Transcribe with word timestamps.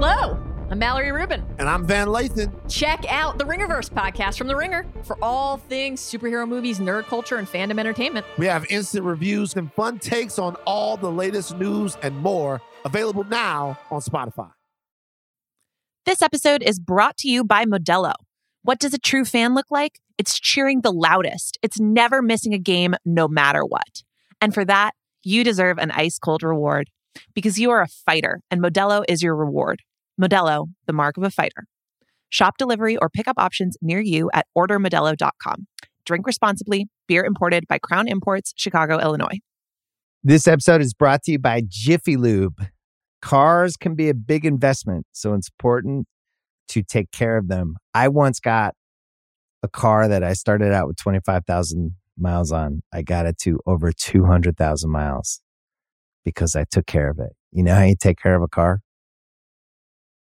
Hello, 0.00 0.38
I'm 0.70 0.78
Mallory 0.78 1.10
Rubin. 1.10 1.44
And 1.58 1.68
I'm 1.68 1.84
Van 1.84 2.06
Lathan. 2.06 2.52
Check 2.72 3.04
out 3.12 3.36
the 3.36 3.42
Ringerverse 3.42 3.90
podcast 3.90 4.38
from 4.38 4.46
The 4.46 4.54
Ringer 4.54 4.86
for 5.02 5.18
all 5.20 5.56
things 5.56 6.00
superhero 6.00 6.48
movies, 6.48 6.78
nerd 6.78 7.06
culture, 7.06 7.34
and 7.34 7.48
fandom 7.48 7.80
entertainment. 7.80 8.24
We 8.38 8.46
have 8.46 8.64
instant 8.70 9.04
reviews 9.04 9.56
and 9.56 9.72
fun 9.72 9.98
takes 9.98 10.38
on 10.38 10.54
all 10.68 10.96
the 10.96 11.10
latest 11.10 11.56
news 11.56 11.96
and 12.00 12.16
more 12.16 12.60
available 12.84 13.24
now 13.24 13.76
on 13.90 14.00
Spotify. 14.00 14.52
This 16.06 16.22
episode 16.22 16.62
is 16.62 16.78
brought 16.78 17.16
to 17.16 17.28
you 17.28 17.42
by 17.42 17.64
Modelo. 17.64 18.14
What 18.62 18.78
does 18.78 18.94
a 18.94 18.98
true 18.98 19.24
fan 19.24 19.56
look 19.56 19.66
like? 19.68 19.98
It's 20.16 20.38
cheering 20.38 20.82
the 20.82 20.92
loudest. 20.92 21.58
It's 21.60 21.80
never 21.80 22.22
missing 22.22 22.54
a 22.54 22.58
game, 22.58 22.94
no 23.04 23.26
matter 23.26 23.64
what. 23.64 24.04
And 24.40 24.54
for 24.54 24.64
that, 24.64 24.92
you 25.24 25.42
deserve 25.42 25.76
an 25.78 25.90
ice 25.90 26.20
cold 26.20 26.44
reward 26.44 26.88
because 27.34 27.58
you 27.58 27.70
are 27.72 27.82
a 27.82 27.88
fighter 27.88 28.40
and 28.48 28.62
Modelo 28.62 29.04
is 29.08 29.24
your 29.24 29.34
reward. 29.34 29.82
Modelo, 30.20 30.66
the 30.86 30.92
mark 30.92 31.16
of 31.16 31.22
a 31.22 31.30
fighter. 31.30 31.66
Shop 32.30 32.58
delivery 32.58 32.96
or 32.96 33.08
pickup 33.08 33.38
options 33.38 33.76
near 33.80 34.00
you 34.00 34.30
at 34.34 34.46
ordermodelo.com. 34.56 35.66
Drink 36.04 36.26
responsibly. 36.26 36.88
Beer 37.06 37.24
imported 37.24 37.66
by 37.68 37.78
Crown 37.78 38.08
Imports, 38.08 38.52
Chicago, 38.56 38.98
Illinois. 38.98 39.38
This 40.24 40.48
episode 40.48 40.80
is 40.80 40.92
brought 40.94 41.22
to 41.24 41.32
you 41.32 41.38
by 41.38 41.62
Jiffy 41.66 42.16
Lube. 42.16 42.66
Cars 43.22 43.76
can 43.76 43.94
be 43.94 44.08
a 44.08 44.14
big 44.14 44.44
investment, 44.44 45.06
so 45.12 45.34
it's 45.34 45.48
important 45.48 46.06
to 46.68 46.82
take 46.82 47.10
care 47.12 47.36
of 47.36 47.48
them. 47.48 47.76
I 47.94 48.08
once 48.08 48.40
got 48.40 48.74
a 49.62 49.68
car 49.68 50.08
that 50.08 50.22
I 50.22 50.34
started 50.34 50.72
out 50.72 50.86
with 50.86 50.96
25,000 50.96 51.94
miles 52.16 52.52
on. 52.52 52.82
I 52.92 53.02
got 53.02 53.26
it 53.26 53.38
to 53.38 53.60
over 53.66 53.92
200,000 53.92 54.90
miles 54.90 55.40
because 56.24 56.54
I 56.54 56.64
took 56.64 56.86
care 56.86 57.10
of 57.10 57.18
it. 57.18 57.32
You 57.52 57.62
know 57.62 57.74
how 57.74 57.84
you 57.84 57.96
take 57.98 58.18
care 58.20 58.34
of 58.34 58.42
a 58.42 58.48
car? 58.48 58.80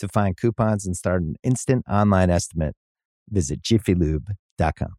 To 0.00 0.08
find 0.08 0.36
coupons 0.36 0.84
and 0.86 0.94
start 0.94 1.22
an 1.22 1.36
instant 1.42 1.86
online 1.88 2.28
estimate, 2.28 2.74
visit 3.30 3.62
jiffylube.com. 3.62 4.94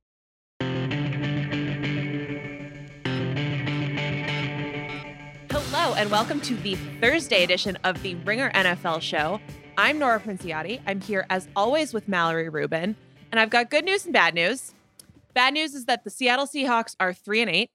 Hello, 5.51 5.93
and 5.93 6.09
welcome 6.09 6.41
to 6.41 6.55
the 6.55 6.73
Thursday 6.99 7.43
edition 7.43 7.77
of 7.83 8.01
the 8.01 8.15
Ringer 8.15 8.49
NFL 8.51 9.03
show. 9.03 9.39
I'm 9.77 9.99
Nora 9.99 10.19
Princiotti. 10.19 10.81
I'm 10.87 10.99
here 10.99 11.27
as 11.29 11.47
always 11.55 11.93
with 11.93 12.07
Mallory 12.07 12.49
Rubin, 12.49 12.95
and 13.31 13.39
I've 13.39 13.51
got 13.51 13.69
good 13.69 13.85
news 13.85 14.05
and 14.05 14.13
bad 14.13 14.33
news. 14.33 14.73
Bad 15.35 15.53
news 15.53 15.75
is 15.75 15.85
that 15.85 16.05
the 16.05 16.09
Seattle 16.09 16.47
Seahawks 16.47 16.95
are 16.99 17.13
three 17.13 17.41
and 17.41 17.51
eight. 17.51 17.69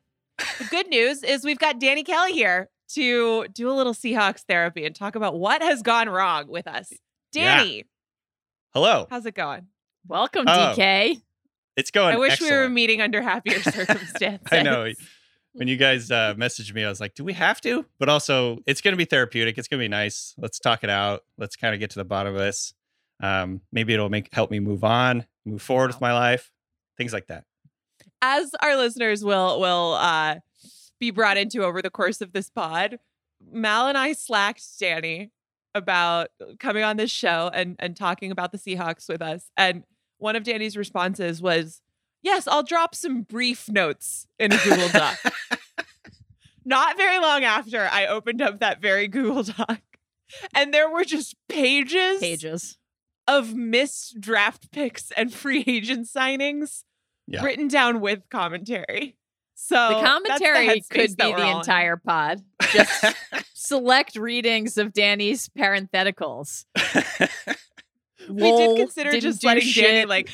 The 0.58 0.64
good 0.68 0.88
news 0.88 1.22
is 1.22 1.44
we've 1.44 1.58
got 1.60 1.78
Danny 1.78 2.02
Kelly 2.02 2.32
here 2.32 2.68
to 2.94 3.46
do 3.46 3.70
a 3.70 3.74
little 3.74 3.94
Seahawks 3.94 4.40
therapy 4.40 4.84
and 4.84 4.92
talk 4.92 5.14
about 5.14 5.38
what 5.38 5.62
has 5.62 5.82
gone 5.82 6.08
wrong 6.08 6.48
with 6.48 6.66
us. 6.66 6.92
Danny, 7.32 7.84
Hello. 8.74 9.06
how's 9.10 9.26
it 9.26 9.34
going? 9.34 9.66
Welcome, 10.06 10.44
Oh. 10.48 10.74
DK. 10.76 11.20
It's 11.76 11.90
going. 11.90 12.14
I 12.14 12.18
wish 12.18 12.40
we 12.40 12.50
were 12.50 12.68
meeting 12.68 13.00
under 13.00 13.22
happier 13.22 13.62
circumstances. 13.62 14.46
I 14.50 14.62
know. 14.62 14.92
When 15.54 15.68
you 15.68 15.76
guys 15.76 16.10
uh, 16.10 16.34
messaged 16.38 16.74
me, 16.74 16.84
I 16.84 16.88
was 16.88 17.00
like, 17.00 17.14
"Do 17.14 17.24
we 17.24 17.32
have 17.32 17.60
to?" 17.62 17.86
But 17.98 18.08
also, 18.10 18.58
it's 18.66 18.80
going 18.82 18.92
to 18.92 18.98
be 18.98 19.04
therapeutic. 19.06 19.56
It's 19.56 19.68
going 19.68 19.78
to 19.80 19.84
be 19.84 19.88
nice. 19.88 20.34
Let's 20.36 20.58
talk 20.58 20.84
it 20.84 20.90
out. 20.90 21.22
Let's 21.38 21.56
kind 21.56 21.72
of 21.74 21.80
get 21.80 21.90
to 21.90 21.98
the 21.98 22.04
bottom 22.04 22.34
of 22.34 22.38
this. 22.40 22.74
Um, 23.22 23.60
maybe 23.72 23.94
it'll 23.94 24.10
make 24.10 24.28
help 24.34 24.50
me 24.50 24.60
move 24.60 24.84
on, 24.84 25.24
move 25.46 25.62
forward 25.62 25.88
with 25.88 26.00
my 26.00 26.12
life, 26.12 26.50
things 26.98 27.12
like 27.12 27.28
that. 27.28 27.44
as 28.20 28.50
our 28.60 28.76
listeners 28.76 29.24
will 29.24 29.58
will 29.60 29.94
uh 29.94 30.36
be 31.00 31.10
brought 31.10 31.36
into 31.38 31.64
over 31.64 31.80
the 31.82 31.90
course 31.90 32.20
of 32.20 32.32
this 32.32 32.50
pod, 32.50 32.98
Mal 33.50 33.86
and 33.88 33.96
I 33.96 34.12
slacked 34.12 34.62
Danny 34.78 35.30
about 35.74 36.28
coming 36.58 36.82
on 36.84 36.96
this 36.96 37.10
show 37.10 37.50
and 37.52 37.76
and 37.78 37.96
talking 37.96 38.30
about 38.30 38.52
the 38.52 38.58
Seahawks 38.58 39.08
with 39.08 39.22
us. 39.22 39.50
And 39.56 39.84
one 40.18 40.36
of 40.36 40.42
Danny's 40.44 40.76
responses 40.76 41.40
was, 41.42 41.80
"Yes, 42.22 42.46
I'll 42.46 42.62
drop 42.62 42.94
some 42.94 43.22
brief 43.22 43.68
notes 43.68 44.26
in 44.38 44.52
a 44.52 44.58
Google 44.58 44.88
Doc." 44.88 45.18
Not 46.64 46.96
very 46.96 47.18
long 47.18 47.42
after, 47.42 47.88
I 47.90 48.06
opened 48.06 48.40
up 48.40 48.60
that 48.60 48.80
very 48.80 49.08
Google 49.08 49.42
Doc, 49.42 49.80
and 50.54 50.72
there 50.72 50.88
were 50.88 51.04
just 51.04 51.34
pages, 51.48 52.20
Pages. 52.20 52.78
of 53.26 53.54
missed 53.54 54.20
draft 54.20 54.70
picks 54.70 55.10
and 55.12 55.32
free 55.34 55.64
agent 55.66 56.06
signings 56.06 56.84
Yeah. 57.26 57.42
written 57.42 57.66
down 57.66 58.00
with 58.00 58.28
commentary. 58.30 59.16
So 59.64 59.76
The 60.00 60.06
commentary 60.06 60.66
headspace 60.68 60.88
could 60.90 61.16
be 61.16 61.32
the 61.32 61.32
all 61.34 61.50
in. 61.52 61.56
entire 61.58 61.96
pod. 61.96 62.42
Just 62.72 63.04
select 63.54 64.16
readings 64.16 64.76
of 64.76 64.92
Danny's 64.92 65.48
parentheticals. 65.48 66.64
We 68.28 68.56
did 68.56 68.76
consider 68.76 69.18
just 69.18 69.40
do 69.40 69.48
letting 69.48 69.68
Danny 69.74 70.04
like 70.04 70.28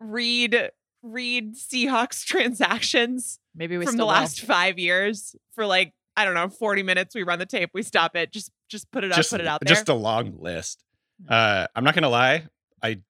read 0.00 0.70
read 1.02 1.54
Seahawks 1.54 2.24
transactions 2.26 3.38
Maybe 3.54 3.76
we 3.76 3.84
from 3.84 3.92
still 3.94 4.06
the 4.06 4.12
will. 4.12 4.20
last 4.20 4.40
five 4.40 4.78
years 4.78 5.36
for 5.54 5.66
like 5.66 5.92
I 6.16 6.24
don't 6.24 6.32
know 6.34 6.48
forty 6.48 6.82
minutes. 6.82 7.14
We 7.14 7.22
run 7.22 7.38
the 7.38 7.44
tape, 7.46 7.70
we 7.74 7.82
stop 7.82 8.16
it, 8.16 8.32
just 8.32 8.50
just 8.70 8.90
put 8.90 9.04
it 9.04 9.10
up, 9.12 9.16
just, 9.16 9.30
put 9.30 9.40
it 9.42 9.46
out 9.46 9.60
there. 9.60 9.74
just 9.74 9.88
a 9.90 9.94
long 9.94 10.36
list. 10.40 10.82
Uh, 11.28 11.66
I'm 11.76 11.84
not 11.84 11.94
gonna 11.94 12.08
lie. 12.08 12.44
I 12.82 13.00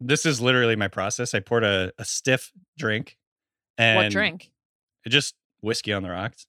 this 0.00 0.26
is 0.26 0.40
literally 0.40 0.76
my 0.76 0.88
process. 0.88 1.34
I 1.34 1.40
poured 1.40 1.64
a, 1.64 1.92
a 1.98 2.04
stiff 2.04 2.52
drink, 2.78 3.18
and 3.78 3.96
What 3.96 4.12
drink? 4.12 4.52
Just 5.08 5.34
whiskey 5.60 5.92
on 5.92 6.02
the 6.02 6.10
rocks. 6.10 6.46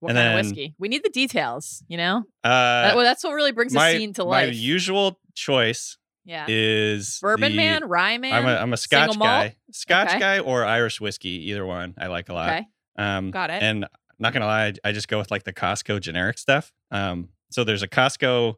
What 0.00 0.10
and 0.10 0.18
kind 0.18 0.28
then- 0.28 0.38
of 0.38 0.46
whiskey? 0.46 0.74
We 0.78 0.88
need 0.88 1.02
the 1.04 1.10
details, 1.10 1.82
you 1.88 1.96
know? 1.96 2.18
Uh, 2.44 2.48
That- 2.48 2.96
well, 2.96 3.04
that's 3.04 3.24
what 3.24 3.32
really 3.32 3.52
brings 3.52 3.72
my, 3.72 3.88
a 3.90 3.98
scene 3.98 4.12
to 4.14 4.24
life. 4.24 4.48
my 4.48 4.52
usual 4.52 5.18
choice 5.34 5.96
yeah. 6.24 6.44
is 6.48 7.18
Bourbon 7.22 7.52
the- 7.52 7.56
man, 7.56 7.84
rye 7.88 8.18
man. 8.18 8.32
I'm 8.34 8.46
a, 8.46 8.56
I'm 8.56 8.72
a 8.72 8.76
Scotch 8.76 9.18
guy, 9.18 9.56
Scotch 9.72 10.08
Okay. 10.10 10.18
guy 10.18 10.38
or 10.40 10.64
Irish 10.64 11.00
whiskey, 11.00 11.50
either 11.50 11.64
one 11.64 11.94
I 11.98 12.08
like 12.08 12.28
a 12.28 12.34
lot. 12.34 12.50
Okay. 12.50 12.66
Um, 12.98 13.30
Got 13.30 13.50
it. 13.50 13.62
And 13.62 13.86
not 14.18 14.32
gonna 14.32 14.46
lie, 14.46 14.74
I 14.84 14.92
just 14.92 15.08
go 15.08 15.18
with 15.18 15.30
like 15.30 15.44
the 15.44 15.52
Costco 15.52 16.00
generic 16.00 16.38
stuff. 16.38 16.72
Um, 16.90 17.30
so 17.50 17.64
there's 17.64 17.82
a 17.82 17.88
Costco 17.88 18.56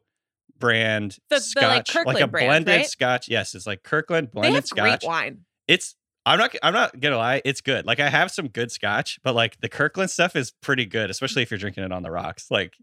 brand 0.57 1.17
The- 1.29 1.39
the, 1.55 1.61
like, 1.61 1.87
Scotch, 1.87 2.05
like, 2.05 2.19
a 2.21 2.27
blended 2.27 2.75
right? 2.75 2.85
Scotch. 2.85 3.29
Yes, 3.29 3.55
it's 3.55 3.65
like 3.67 3.83
Kirkland 3.83 4.31
blended 4.31 4.67
Scotch. 4.67 4.79
great 5.01 5.03
wine. 5.07 5.45
It's 5.67 5.95
I'm 6.25 6.37
not 6.37 6.53
I'm 6.61 6.73
not 6.73 6.99
gonna 6.99 7.17
lie, 7.17 7.41
it's 7.45 7.61
good. 7.61 7.85
Like 7.85 7.99
I 7.99 8.09
have 8.09 8.29
some 8.31 8.47
good 8.47 8.71
Scotch, 8.71 9.19
but 9.23 9.35
like 9.35 9.59
the 9.61 9.69
Kirkland 9.69 10.11
stuff 10.11 10.35
is 10.35 10.51
pretty 10.51 10.85
good, 10.85 11.09
especially 11.09 11.41
if 11.43 11.51
you're 11.51 11.57
drinking 11.57 11.83
it 11.83 11.91
on 11.91 12.03
the 12.03 12.11
rocks. 12.11 12.51
Like 12.51 12.73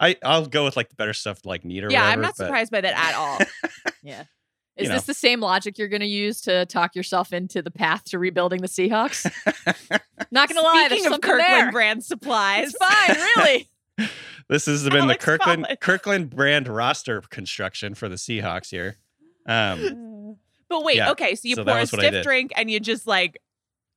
I 0.00 0.16
I'll 0.24 0.46
go 0.46 0.64
with 0.64 0.76
like 0.76 0.88
the 0.88 0.94
better 0.96 1.12
stuff 1.12 1.44
like 1.44 1.64
neat 1.64 1.84
or 1.84 1.90
Yeah, 1.90 2.00
whatever. 2.02 2.12
I'm 2.12 2.20
not 2.22 2.34
but- 2.38 2.44
surprised 2.46 2.72
by 2.72 2.80
that 2.80 2.94
at 2.94 3.14
all. 3.14 3.38
Yeah. 4.02 4.24
You 4.76 4.84
Is 4.84 4.88
know. 4.90 4.94
this 4.94 5.04
the 5.06 5.14
same 5.14 5.40
logic 5.40 5.76
you're 5.76 5.88
going 5.88 6.02
to 6.02 6.06
use 6.06 6.40
to 6.42 6.64
talk 6.66 6.94
yourself 6.94 7.32
into 7.32 7.60
the 7.62 7.70
path 7.70 8.04
to 8.04 8.18
rebuilding 8.18 8.62
the 8.62 8.68
Seahawks? 8.68 9.24
Not 10.30 10.48
going 10.48 10.56
to 10.56 10.62
lie, 10.62 10.86
there's 10.88 11.04
of 11.04 11.20
Kirkland 11.20 11.40
there. 11.48 11.72
brand 11.72 12.04
supplies, 12.04 12.72
It's 12.72 12.76
fine, 12.78 13.16
really. 13.36 13.68
This 14.48 14.66
has 14.66 14.88
been 14.88 15.08
the 15.08 15.16
Kirkland. 15.16 15.66
Kirkland 15.80 16.30
brand 16.30 16.68
roster 16.68 17.20
construction 17.22 17.94
for 17.94 18.08
the 18.08 18.14
Seahawks 18.14 18.70
here. 18.70 18.96
Um, 19.46 20.17
But 20.68 20.84
wait, 20.84 20.96
Yeah, 20.96 21.10
okay, 21.12 21.34
so 21.34 21.48
you 21.48 21.54
so 21.54 21.64
pour 21.64 21.76
a 21.76 21.80
was 21.80 21.92
what 21.92 22.04
I 22.04 22.08
stiff 22.08 22.24
drink 22.24 22.52
and 22.56 22.70
you 22.70 22.80
just 22.80 23.06
like 23.06 23.38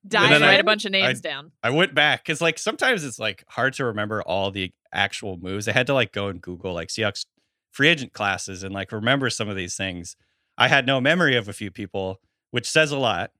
die 0.07 0.23
And 0.23 0.31
dive 0.31 0.41
Write 0.41 0.59
a 0.59 0.63
bunch 0.63 0.85
of 0.85 0.91
names 0.91 1.19
I- 1.19 1.29
down. 1.29 1.51
I 1.63 1.69
went 1.69 1.93
back 1.93 2.23
because 2.23 2.41
like 2.41 2.57
sometimes 2.57 3.03
it's 3.03 3.19
like 3.19 3.43
hard 3.49 3.73
to 3.75 3.85
remember 3.85 4.21
all 4.21 4.51
the 4.51 4.71
actual 4.93 5.37
moves. 5.37 5.67
I 5.67 5.73
had 5.73 5.87
to 5.87 5.93
like 5.93 6.11
go 6.11 6.27
and 6.27 6.41
Google 6.41 6.73
like 6.73 6.89
Seahawks 6.89 7.25
free 7.71 7.87
agent 7.87 8.13
classes 8.13 8.63
and 8.63 8.73
like 8.73 8.91
remember 8.91 9.29
some 9.29 9.49
of 9.49 9.55
these 9.55 9.75
things. 9.75 10.15
I 10.57 10.67
had 10.67 10.85
no 10.85 10.99
memory 10.99 11.35
of 11.35 11.47
a 11.47 11.53
few 11.53 11.71
people, 11.71 12.19
which 12.51 12.69
says 12.69 12.91
a 12.91 12.97
lot. 12.97 13.31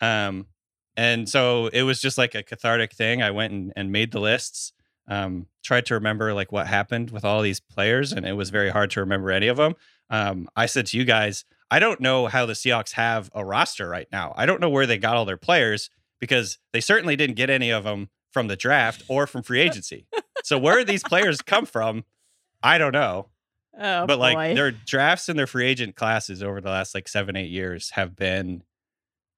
Um, 0.00 0.46
and 0.96 1.28
so 1.28 1.68
it 1.72 1.82
was 1.82 2.00
just 2.00 2.18
like 2.18 2.34
a 2.34 2.42
cathartic 2.42 2.92
thing. 2.92 3.22
I 3.22 3.30
went 3.30 3.52
and, 3.52 3.72
and 3.76 3.90
made 3.92 4.12
the 4.12 4.20
lists, 4.20 4.72
um, 5.08 5.46
tried 5.62 5.86
to 5.86 5.94
remember 5.94 6.32
like 6.34 6.52
what 6.52 6.66
happened 6.66 7.10
with 7.10 7.24
all 7.24 7.42
these 7.42 7.60
players, 7.60 8.12
and 8.12 8.26
it 8.26 8.34
was 8.34 8.50
very 8.50 8.70
hard 8.70 8.90
to 8.92 9.00
remember 9.00 9.30
any 9.30 9.48
of 9.48 9.56
them. 9.56 9.74
Um, 10.08 10.48
I 10.56 10.66
said 10.66 10.86
to 10.86 10.98
you 10.98 11.04
guys, 11.04 11.44
I 11.70 11.78
don't 11.78 12.00
know 12.00 12.26
how 12.26 12.46
the 12.46 12.54
Seahawks 12.54 12.92
have 12.92 13.30
a 13.34 13.44
roster 13.44 13.88
right 13.88 14.08
now. 14.10 14.34
I 14.36 14.46
don't 14.46 14.60
know 14.60 14.70
where 14.70 14.86
they 14.86 14.98
got 14.98 15.16
all 15.16 15.24
their 15.24 15.36
players 15.36 15.90
because 16.18 16.58
they 16.72 16.80
certainly 16.80 17.16
didn't 17.16 17.36
get 17.36 17.50
any 17.50 17.70
of 17.70 17.84
them 17.84 18.10
from 18.32 18.48
the 18.48 18.56
draft 18.56 19.02
or 19.08 19.26
from 19.26 19.42
free 19.42 19.60
agency. 19.66 20.06
so 20.42 20.58
where 20.58 20.84
these 20.84 21.02
players 21.02 21.42
come 21.42 21.66
from, 21.66 22.04
I 22.62 22.78
don't 22.78 22.92
know. 22.92 23.28
Oh, 23.78 24.06
but 24.06 24.18
like 24.18 24.56
their 24.56 24.72
drafts 24.72 25.28
and 25.28 25.38
their 25.38 25.46
free 25.46 25.66
agent 25.66 25.94
classes 25.94 26.42
over 26.42 26.60
the 26.60 26.68
last 26.68 26.94
like 26.94 27.08
seven, 27.08 27.36
eight 27.36 27.50
years 27.50 27.90
have 27.90 28.16
been, 28.16 28.62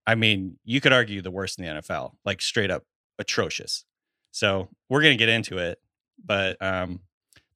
I 0.06 0.14
mean, 0.14 0.58
you 0.64 0.80
could 0.80 0.92
argue 0.92 1.20
the 1.22 1.30
worst 1.30 1.58
in 1.58 1.64
the 1.64 1.80
NFL, 1.80 2.12
like 2.24 2.40
straight 2.40 2.70
up 2.70 2.84
atrocious. 3.18 3.84
So 4.32 4.68
we're 4.88 5.02
gonna 5.02 5.16
get 5.16 5.28
into 5.28 5.58
it, 5.58 5.78
but 6.24 6.56
um, 6.60 7.00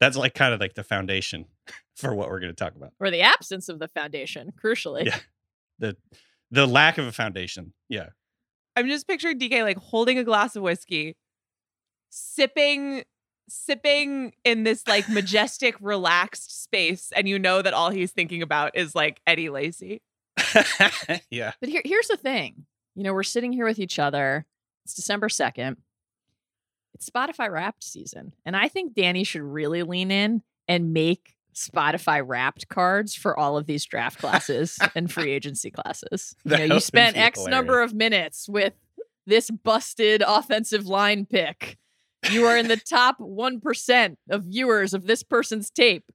that's 0.01 0.17
like 0.17 0.35
kind 0.35 0.53
of 0.55 0.61
like 0.61 0.75
the 0.75 0.85
foundation 0.85 1.47
for 1.97 2.15
what 2.15 2.29
we're 2.29 2.41
gonna 2.41 2.53
talk 2.53 2.75
about. 2.75 2.93
or 3.01 3.11
the 3.11 3.23
absence 3.23 3.69
of 3.69 3.79
the 3.79 3.89
foundation, 3.89 4.53
crucially. 4.63 5.07
Yeah. 5.07 5.19
The 5.79 5.97
the 6.51 6.67
lack 6.67 6.99
of 6.99 7.07
a 7.07 7.13
foundation. 7.13 7.73
Yeah. 7.89 8.11
I'm 8.77 8.89
just 8.89 9.09
picturing 9.09 9.39
DK 9.39 9.63
like 9.63 9.79
holding 9.79 10.19
a 10.19 10.25
glass 10.25 10.55
of 10.57 10.63
whiskey, 10.63 11.17
sipping 12.11 13.05
sipping 13.49 14.33
in 14.45 14.65
this 14.65 14.87
like 14.89 15.09
majestic 15.09 15.77
relaxed 15.81 16.65
space 16.65 17.13
and 17.15 17.29
you 17.29 17.39
know 17.39 17.63
that 17.63 17.75
all 17.75 17.91
he's 17.91 18.11
thinking 18.11 18.43
about 18.43 18.77
is 18.77 18.95
like 18.95 19.21
Eddie 19.27 19.51
Lacy. 19.51 20.03
yeah. 21.31 21.53
But 21.61 21.69
here, 21.69 21.83
here's 21.85 22.09
the 22.09 22.17
thing. 22.17 22.67
You 22.95 23.03
know, 23.03 23.15
we're 23.15 23.23
sitting 23.23 23.53
here 23.53 23.65
with 23.65 23.79
each 23.79 23.99
other. 23.99 24.47
It's 24.85 24.95
December 24.95 25.29
2nd. 25.29 25.77
It's 26.97 27.11
Spotify 27.11 27.51
wrapped 27.51 27.85
season. 27.85 28.33
And 28.47 28.57
I 28.57 28.69
think 28.69 28.95
Danny 28.95 29.23
should 29.23 29.43
really 29.43 29.83
lean 29.83 30.11
in 30.11 30.41
and 30.67 30.95
make 30.95 31.37
Spotify 31.55 32.23
wrapped 32.27 32.69
cards 32.69 33.15
for 33.15 33.39
all 33.39 33.59
of 33.59 33.67
these 33.67 33.85
draft 33.85 34.19
classes 34.19 34.79
and 34.95 35.13
free 35.13 35.31
agency 35.31 35.71
classes. 35.71 36.35
You 36.45 36.57
know, 36.57 36.75
you 36.77 36.81
spent 36.81 37.19
X 37.19 37.45
number 37.45 37.83
of 37.83 37.93
minutes 37.93 38.49
with 38.49 38.73
this 39.27 39.51
busted 39.51 40.23
offensive 40.27 40.87
line 40.87 41.27
pick. 41.27 41.77
You 42.31 42.47
are 42.47 42.57
in 42.57 42.69
the 42.69 42.79
top 42.79 43.19
1% 43.19 44.17
of 44.31 44.45
viewers 44.45 44.95
of 44.95 45.07
this 45.07 45.23
person's 45.23 45.71
tape. 45.71 46.11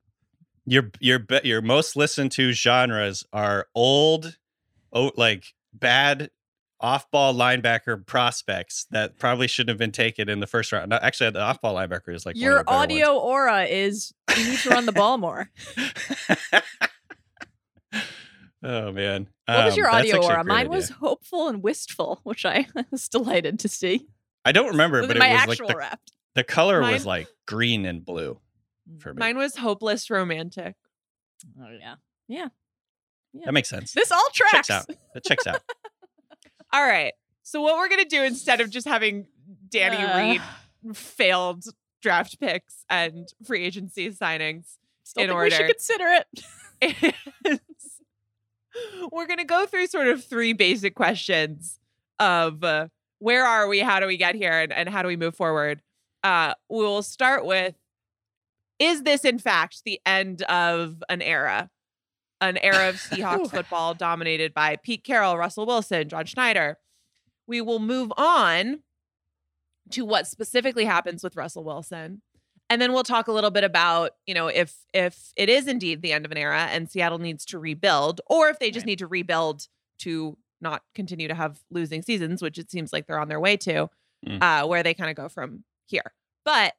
Your 0.65 0.89
your 0.99 1.25
your 1.43 1.61
most 1.61 1.95
listened 1.95 2.31
to 2.33 2.53
genres 2.53 3.23
are 3.31 3.67
old, 3.75 4.37
oh, 4.93 5.11
like 5.15 5.45
bad 5.73 6.31
off-ball 6.81 7.33
linebacker 7.33 8.05
prospects 8.05 8.85
that 8.91 9.17
probably 9.19 9.47
shouldn't 9.47 9.69
have 9.69 9.77
been 9.77 9.91
taken 9.91 10.27
in 10.29 10.39
the 10.39 10.47
first 10.47 10.71
round. 10.71 10.89
No, 10.89 10.97
actually, 10.97 11.29
the 11.29 11.41
off-ball 11.41 11.75
linebacker 11.75 12.13
is 12.13 12.25
like 12.25 12.35
one 12.35 12.41
of 12.41 12.43
Your 12.43 12.57
the 12.59 12.63
better 12.65 12.77
ones. 12.77 12.91
audio 12.91 13.17
aura 13.17 13.63
is 13.65 14.13
you 14.37 14.43
need 14.49 14.57
to 14.59 14.69
run 14.69 14.85
the 14.85 14.91
ball 14.91 15.17
more. 15.17 15.49
oh 18.63 18.91
man, 18.91 19.27
What 19.47 19.65
was 19.65 19.73
Um, 19.73 19.77
your 19.77 19.91
that's 19.91 20.11
audio 20.13 20.23
aura? 20.23 20.43
Mine 20.43 20.57
idea. 20.67 20.69
was 20.69 20.89
hopeful 20.89 21.47
and 21.47 21.63
wistful, 21.63 22.19
which 22.23 22.45
I 22.45 22.67
was 22.91 23.07
delighted 23.09 23.59
to 23.59 23.67
see. 23.69 24.07
I 24.45 24.51
don't 24.51 24.69
remember, 24.69 25.01
With 25.01 25.09
but 25.09 25.17
it 25.17 25.19
my 25.19 25.31
was 25.33 25.41
actual 25.41 25.67
like 25.67 25.75
the, 25.75 25.77
wrap. 25.77 25.99
the 26.35 26.43
color 26.43 26.81
Mine- 26.81 26.93
was 26.93 27.05
like 27.05 27.27
green 27.47 27.85
and 27.85 28.03
blue 28.05 28.39
for 28.99 29.13
me. 29.13 29.19
Mine 29.19 29.37
was 29.37 29.55
hopeless 29.57 30.09
romantic. 30.09 30.75
Oh 31.59 31.67
yeah, 31.79 31.95
yeah. 32.27 32.47
that 33.45 33.53
makes 33.53 33.69
sense. 33.69 33.93
This 33.93 34.11
all 34.11 34.27
tracks. 34.33 34.67
checks 34.67 34.69
out. 34.69 34.95
That 35.13 35.23
checks 35.23 35.47
out. 35.47 35.61
All 36.73 36.85
right. 36.85 37.13
So 37.44 37.62
what 37.62 37.77
we're 37.77 37.89
gonna 37.89 38.06
do 38.06 38.23
instead 38.23 38.62
of 38.62 38.69
just 38.69 38.88
having 38.88 39.27
Danny 39.69 39.97
Uh, 39.97 40.18
read 40.18 40.41
failed 40.95 41.65
draft 42.01 42.39
picks 42.39 42.85
and 42.89 43.27
free 43.45 43.63
agency 43.63 44.09
signings 44.09 44.77
in 45.15 45.27
think 45.27 45.39
we 45.39 45.50
should 45.50 45.68
consider 45.68 46.23
it. 46.81 47.15
we're 49.12 49.27
going 49.27 49.38
to 49.39 49.45
go 49.45 49.65
through 49.65 49.88
sort 49.88 50.07
of 50.07 50.23
three 50.23 50.53
basic 50.53 50.95
questions 50.95 51.79
of 52.19 52.63
uh, 52.63 52.88
where 53.19 53.45
are 53.45 53.67
we, 53.67 53.79
how 53.79 54.00
do 54.00 54.07
we 54.07 54.17
get 54.17 54.35
here, 54.35 54.51
and, 54.51 54.71
and 54.71 54.89
how 54.89 55.01
do 55.01 55.07
we 55.07 55.17
move 55.17 55.35
forward. 55.35 55.81
Uh, 56.24 56.53
we'll 56.69 57.01
start 57.01 57.45
with 57.45 57.75
Is 58.79 59.03
this, 59.03 59.25
in 59.25 59.39
fact, 59.39 59.83
the 59.85 60.00
end 60.06 60.41
of 60.44 61.03
an 61.09 61.21
era? 61.21 61.69
An 62.41 62.57
era 62.57 62.89
of 62.89 62.95
Seahawks 63.09 63.51
football 63.51 63.93
dominated 63.93 64.53
by 64.53 64.75
Pete 64.75 65.03
Carroll, 65.03 65.38
Russell 65.38 65.65
Wilson, 65.65 66.09
John 66.09 66.25
Schneider. 66.25 66.77
We 67.47 67.61
will 67.61 67.79
move 67.79 68.11
on 68.17 68.81
to 69.91 70.03
what 70.05 70.27
specifically 70.27 70.85
happens 70.85 71.23
with 71.23 71.35
Russell 71.35 71.63
Wilson 71.63 72.21
and 72.69 72.81
then 72.81 72.93
we'll 72.93 73.03
talk 73.03 73.27
a 73.27 73.31
little 73.33 73.51
bit 73.51 73.65
about 73.65 74.11
you 74.25 74.33
know 74.33 74.47
if 74.47 74.73
if 74.93 75.33
it 75.35 75.49
is 75.49 75.67
indeed 75.67 76.01
the 76.01 76.13
end 76.13 76.23
of 76.23 76.31
an 76.31 76.38
era 76.38 76.67
and 76.71 76.89
seattle 76.89 77.17
needs 77.19 77.43
to 77.45 77.59
rebuild 77.59 78.21
or 78.27 78.47
if 78.49 78.57
they 78.59 78.71
just 78.71 78.83
Right. 78.85 78.91
need 78.91 78.99
to 78.99 79.07
rebuild 79.07 79.67
to 79.99 80.38
not 80.61 80.83
continue 80.95 81.27
to 81.27 81.35
have 81.35 81.59
losing 81.69 82.01
seasons 82.03 82.41
which 82.41 82.57
it 82.57 82.71
seems 82.71 82.93
like 82.93 83.05
they're 83.07 83.19
on 83.19 83.27
their 83.27 83.39
way 83.39 83.57
to 83.57 83.89
Mm. 84.25 84.41
uh 84.41 84.65
where 84.67 84.83
they 84.83 84.93
kind 84.93 85.09
of 85.09 85.15
go 85.17 85.27
from 85.27 85.63
here 85.88 86.13
but 86.45 86.75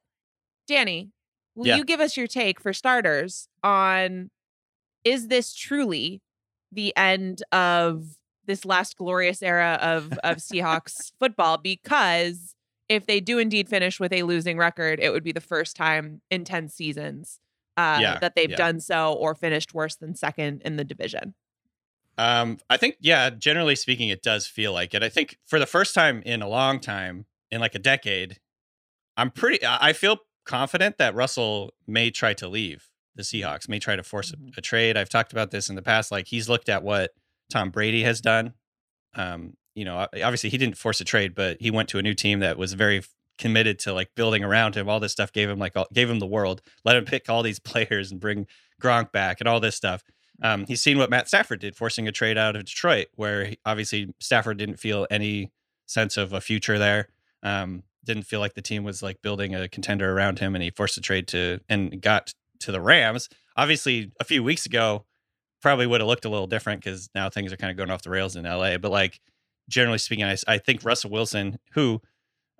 danny 0.67 1.11
will 1.55 1.67
Yeah. 1.67 1.75
you 1.75 1.83
give 1.83 1.99
us 1.99 2.17
your 2.17 2.25
take 2.25 2.59
for 2.59 2.73
starters 2.73 3.47
on 3.61 4.31
is 5.03 5.27
this 5.27 5.53
truly 5.53 6.21
the 6.71 6.95
end 6.97 7.43
of 7.51 8.17
this 8.45 8.65
last 8.65 8.97
glorious 8.97 9.41
era 9.41 9.77
of 9.81 10.13
of 10.23 10.37
seahawks 10.37 11.11
football 11.19 11.57
because 11.57 12.55
if 12.89 13.05
they 13.05 13.19
do 13.19 13.39
indeed 13.39 13.69
finish 13.69 13.99
with 13.99 14.11
a 14.11 14.23
losing 14.23 14.57
record, 14.57 14.99
it 14.99 15.11
would 15.11 15.23
be 15.23 15.31
the 15.31 15.41
first 15.41 15.75
time 15.75 16.21
in 16.29 16.43
10 16.43 16.67
seasons 16.67 17.39
uh, 17.77 17.97
Yeah, 18.01 18.19
that 18.19 18.35
they've 18.35 18.49
yeah. 18.49 18.57
done 18.57 18.79
so 18.81 19.13
or 19.13 19.33
finished 19.35 19.73
worse 19.73 19.95
than 19.95 20.15
second 20.15 20.61
in 20.63 20.75
the 20.75 20.83
division. 20.83 21.33
Um, 22.17 22.59
I 22.69 22.77
think, 22.77 22.97
yeah, 22.99 23.29
generally 23.31 23.75
speaking, 23.75 24.09
it 24.09 24.21
does 24.21 24.45
feel 24.45 24.73
like 24.73 24.93
it. 24.93 25.01
I 25.01 25.09
think 25.09 25.39
for 25.45 25.57
the 25.59 25.65
first 25.65 25.95
time 25.95 26.21
in 26.25 26.41
a 26.41 26.47
long 26.47 26.79
time, 26.79 27.25
in 27.49 27.61
like 27.61 27.73
a 27.73 27.79
decade, 27.79 28.39
I'm 29.17 29.31
pretty, 29.31 29.65
I 29.65 29.89
I 29.89 29.93
feel 29.93 30.17
confident 30.45 30.97
that 30.97 31.15
Russell 31.15 31.73
may 31.87 32.11
try 32.11 32.33
to 32.35 32.47
leave 32.47 32.89
the 33.15 33.23
Seahawks, 33.23 33.67
may 33.69 33.79
try 33.79 33.95
to 33.95 34.03
force 34.03 34.31
a, 34.31 34.37
Mhm. 34.37 34.57
a 34.57 34.61
trade. 34.61 34.97
I've 34.97 35.09
talked 35.09 35.31
about 35.31 35.51
this 35.51 35.69
in 35.69 35.75
the 35.75 35.81
past. 35.81 36.11
Like 36.11 36.27
he's 36.27 36.49
looked 36.49 36.69
at 36.69 36.83
what 36.83 37.11
Tom 37.51 37.69
Brady 37.69 38.03
has 38.03 38.21
done. 38.21 38.53
Um, 39.15 39.55
you 39.75 39.85
know, 39.85 40.07
obviously 40.13 40.49
he 40.49 40.57
didn't 40.57 40.77
force 40.77 41.01
a 41.01 41.05
trade, 41.05 41.35
but 41.35 41.57
he 41.59 41.71
went 41.71 41.89
to 41.89 41.99
a 41.99 42.01
new 42.01 42.13
team 42.13 42.39
that 42.39 42.57
was 42.57 42.73
very 42.73 43.03
committed 43.39 43.79
to 43.79 43.93
like 43.93 44.09
building 44.15 44.43
around 44.43 44.75
him. 44.75 44.87
All 44.87 44.99
this 44.99 45.11
stuff 45.11 45.31
gave 45.31 45.49
him 45.49 45.59
like 45.59 45.75
all, 45.75 45.87
gave 45.93 46.09
him 46.09 46.19
the 46.19 46.27
world. 46.27 46.61
Let 46.85 46.95
him 46.95 47.05
pick 47.05 47.29
all 47.29 47.43
these 47.43 47.59
players 47.71 48.11
and 48.11 48.19
bring 48.19 48.47
Gronk 48.81 49.11
back 49.11 49.39
and 49.39 49.47
all 49.47 49.59
this 49.59 49.75
stuff. 49.75 50.03
Um, 50.41 50.65
he's 50.65 50.81
seen 50.81 50.97
what 50.97 51.09
Matt 51.09 51.27
Stafford 51.27 51.59
did, 51.59 51.75
forcing 51.75 52.07
a 52.07 52.11
trade 52.11 52.37
out 52.37 52.55
of 52.55 52.65
Detroit, 52.65 53.07
where 53.15 53.45
he, 53.45 53.57
obviously 53.65 54.13
Stafford 54.19 54.57
didn't 54.57 54.77
feel 54.77 55.05
any 55.11 55.51
sense 55.85 56.17
of 56.17 56.33
a 56.33 56.41
future 56.41 56.77
there. 56.79 57.07
Um, 57.43 57.83
didn't 58.03 58.23
feel 58.23 58.39
like 58.39 58.53
the 58.55 58.61
team 58.61 58.83
was 58.83 59.01
like 59.01 59.21
building 59.21 59.55
a 59.55 59.69
contender 59.69 60.11
around 60.11 60.39
him, 60.39 60.55
and 60.55 60.63
he 60.63 60.69
forced 60.71 60.97
a 60.97 61.01
trade 61.01 61.27
to 61.29 61.59
and 61.69 62.01
got 62.01 62.33
to 62.63 62.71
the 62.71 62.81
Rams. 62.81 63.29
Obviously, 63.55 64.11
a 64.19 64.23
few 64.23 64.43
weeks 64.43 64.65
ago, 64.65 65.05
probably 65.61 65.87
would 65.87 66.01
have 66.01 66.07
looked 66.07 66.25
a 66.25 66.29
little 66.29 66.47
different 66.47 66.83
because 66.83 67.09
now 67.15 67.29
things 67.29 67.53
are 67.53 67.57
kind 67.57 67.71
of 67.71 67.77
going 67.77 67.89
off 67.89 68.01
the 68.01 68.09
rails 68.09 68.35
in 68.35 68.43
LA. 68.43 68.77
But 68.77 68.91
like 68.91 69.19
generally 69.69 69.97
speaking, 69.97 70.25
I, 70.25 70.35
I 70.47 70.57
think 70.57 70.83
Russell 70.83 71.09
Wilson, 71.09 71.57
who, 71.73 72.01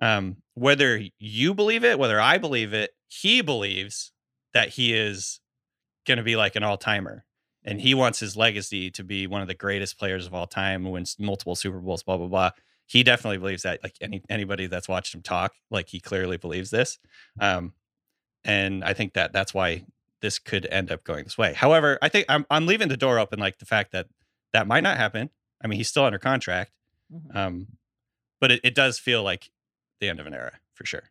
um, 0.00 0.36
whether 0.54 1.00
you 1.18 1.54
believe 1.54 1.84
it, 1.84 1.98
whether 1.98 2.20
I 2.20 2.38
believe 2.38 2.72
it, 2.72 2.90
he 3.08 3.42
believes 3.42 4.12
that 4.54 4.70
he 4.70 4.94
is 4.94 5.40
going 6.06 6.18
to 6.18 6.24
be 6.24 6.36
like 6.36 6.56
an 6.56 6.62
all 6.62 6.78
timer. 6.78 7.24
And 7.66 7.80
he 7.80 7.94
wants 7.94 8.20
his 8.20 8.36
legacy 8.36 8.90
to 8.92 9.04
be 9.04 9.26
one 9.26 9.40
of 9.40 9.48
the 9.48 9.54
greatest 9.54 9.98
players 9.98 10.26
of 10.26 10.34
all 10.34 10.46
time, 10.46 10.90
wins 10.90 11.16
multiple 11.18 11.54
Super 11.54 11.78
Bowls, 11.78 12.02
blah, 12.02 12.18
blah, 12.18 12.26
blah. 12.26 12.50
He 12.86 13.02
definitely 13.02 13.38
believes 13.38 13.62
that. 13.62 13.82
Like 13.82 13.96
any 14.02 14.22
anybody 14.28 14.66
that's 14.66 14.88
watched 14.88 15.14
him 15.14 15.22
talk, 15.22 15.52
like 15.70 15.88
he 15.88 15.98
clearly 15.98 16.36
believes 16.36 16.70
this. 16.70 16.98
Um, 17.40 17.72
and 18.44 18.84
I 18.84 18.92
think 18.92 19.14
that 19.14 19.32
that's 19.32 19.54
why 19.54 19.86
this 20.24 20.38
could 20.38 20.64
end 20.70 20.90
up 20.90 21.04
going 21.04 21.22
this 21.24 21.36
way. 21.36 21.52
However, 21.52 21.98
I 22.00 22.08
think 22.08 22.24
I'm 22.30 22.46
I'm 22.50 22.64
leaving 22.66 22.88
the 22.88 22.96
door 22.96 23.18
open, 23.18 23.38
like 23.38 23.58
the 23.58 23.66
fact 23.66 23.92
that 23.92 24.06
that 24.54 24.66
might 24.66 24.82
not 24.82 24.96
happen. 24.96 25.28
I 25.62 25.66
mean, 25.66 25.76
he's 25.76 25.88
still 25.88 26.04
under 26.04 26.18
contract, 26.18 26.72
Mhm. 27.12 27.36
um, 27.36 27.66
but 28.40 28.50
it, 28.50 28.60
it 28.64 28.74
does 28.74 28.98
feel 28.98 29.22
like 29.22 29.50
the 30.00 30.08
end 30.08 30.20
of 30.20 30.26
an 30.26 30.32
era 30.34 30.52
for 30.72 30.86
sure, 30.86 31.10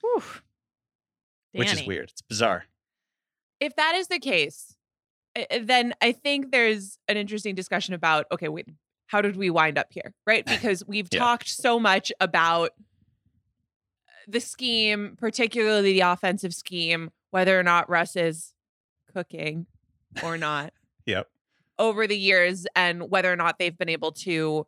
Whew. 0.00 0.22
which 1.52 1.72
is 1.72 1.86
weird. 1.86 2.08
It's 2.10 2.22
bizarre. 2.22 2.64
If 3.60 3.76
that 3.76 3.94
is 3.94 4.08
the 4.08 4.18
case, 4.18 4.74
uh, 5.36 5.42
uh, 5.50 5.58
then 5.62 5.94
I 6.00 6.12
think 6.12 6.50
there's 6.50 6.98
an 7.08 7.16
interesting 7.18 7.54
discussion 7.54 7.92
about 7.94 8.26
okay, 8.32 8.48
wait, 8.48 8.68
how 9.08 9.20
did 9.20 9.36
we 9.36 9.50
wind 9.50 9.76
up 9.78 9.88
here? 9.90 10.14
Right? 10.26 10.44
Because 10.46 10.82
we've 10.86 11.08
Yeah. 11.12 11.18
talked 11.20 11.48
so 11.48 11.78
much 11.78 12.10
about 12.20 12.70
the 14.26 14.40
scheme, 14.40 15.16
particularly 15.18 15.92
the 15.94 16.00
offensive 16.00 16.54
scheme, 16.54 17.10
whether 17.32 17.58
or 17.58 17.62
not 17.64 17.90
Russ 17.90 18.14
is 18.16 18.54
cooking 19.12 19.66
or 20.22 20.38
not. 20.38 20.72
Yep. 21.06 21.28
over 21.80 22.06
the 22.06 22.16
years 22.16 22.64
and 22.76 23.10
whether 23.10 23.32
or 23.32 23.34
not 23.36 23.58
they've 23.58 23.76
been 23.76 23.88
able 23.88 24.12
to 24.12 24.66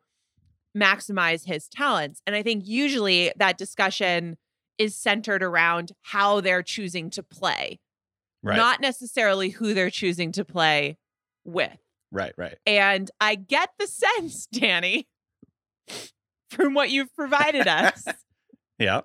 maximize 0.76 1.46
his 1.46 1.68
talents. 1.68 2.20
And 2.26 2.34
I 2.34 2.42
think 2.42 2.66
usually 2.66 3.32
that 3.36 3.56
discussion 3.56 4.36
is 4.78 4.96
centered 4.96 5.40
around 5.44 5.92
how 6.02 6.40
they're 6.40 6.62
choosing 6.64 7.10
to 7.10 7.22
play, 7.22 7.78
Right. 8.42 8.56
not 8.56 8.80
necessarily 8.80 9.50
who 9.50 9.72
they're 9.74 9.90
choosing 9.90 10.32
to 10.32 10.44
play 10.44 10.98
with. 11.44 11.78
right. 12.10 12.32
Right. 12.36 12.56
And 12.66 13.08
I 13.20 13.36
get 13.36 13.70
the 13.78 13.86
sense, 14.18 14.46
Danny, 14.46 15.06
from 16.50 16.74
what 16.74 16.90
you've 16.90 17.14
provided 17.14 17.68
us, 17.68 18.04
Yeah. 18.78 19.02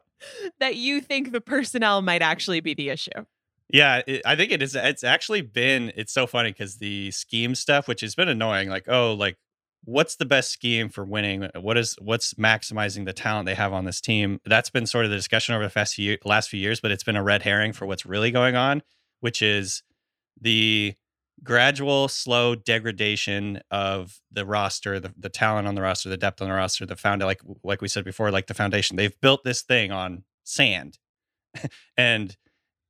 that 0.59 0.75
you 0.77 0.99
think 1.01 1.31
the 1.31 1.41
personnel 1.41 2.01
might 2.01 2.23
actually 2.23 2.61
be 2.61 2.73
the 2.73 2.89
issue. 2.89 3.25
Yeah, 3.71 4.01
it, 4.07 4.21
I 4.25 4.35
think 4.35 4.51
it 4.51 4.61
is. 4.61 4.75
It's 4.75 5.03
actually 5.03 5.41
been. 5.41 5.91
It's 5.95 6.11
so 6.11 6.25
funny 6.25 6.51
because 6.51 6.77
the 6.77 7.11
scheme 7.11 7.53
stuff, 7.55 7.87
which 7.87 8.01
has 8.01 8.15
been 8.15 8.27
annoying, 8.27 8.69
like 8.69 8.87
oh, 8.87 9.13
like 9.13 9.37
what's 9.83 10.15
the 10.15 10.25
best 10.25 10.51
scheme 10.51 10.89
for 10.89 11.05
winning? 11.05 11.43
Uh, 11.43 11.61
what 11.61 11.77
is 11.77 11.95
what's 12.01 12.33
maximizing 12.33 13.05
the 13.05 13.13
talent 13.13 13.45
they 13.45 13.55
have 13.55 13.73
on 13.73 13.85
this 13.85 14.01
team? 14.01 14.39
That's 14.45 14.69
been 14.69 14.85
sort 14.85 15.05
of 15.05 15.11
the 15.11 15.17
discussion 15.17 15.55
over 15.55 15.67
the 15.67 15.85
few, 15.85 16.17
last 16.25 16.49
few 16.49 16.59
years, 16.59 16.79
but 16.79 16.91
it's 16.91 17.03
been 17.03 17.15
a 17.15 17.23
red 17.23 17.43
herring 17.43 17.73
for 17.73 17.85
what's 17.85 18.05
really 18.05 18.31
going 18.31 18.55
on, 18.55 18.81
which 19.19 19.41
is 19.41 19.83
the 20.39 20.95
gradual, 21.43 22.07
slow 22.07 22.55
degradation 22.55 23.61
of 23.71 24.19
the 24.31 24.45
roster, 24.45 24.99
the, 24.99 25.13
the 25.17 25.29
talent 25.29 25.67
on 25.67 25.75
the 25.75 25.81
roster, 25.81 26.09
the 26.09 26.17
depth 26.17 26.41
on 26.41 26.49
the 26.49 26.53
roster, 26.55 26.85
the 26.85 26.95
found 26.95 27.21
like 27.21 27.41
like 27.63 27.81
we 27.81 27.87
said 27.87 28.03
before, 28.03 28.31
like 28.31 28.47
the 28.47 28.53
foundation. 28.53 28.97
They've 28.97 29.19
built 29.21 29.43
this 29.43 29.61
thing 29.61 29.91
on 29.91 30.23
sand, 30.43 30.97
and 31.97 32.35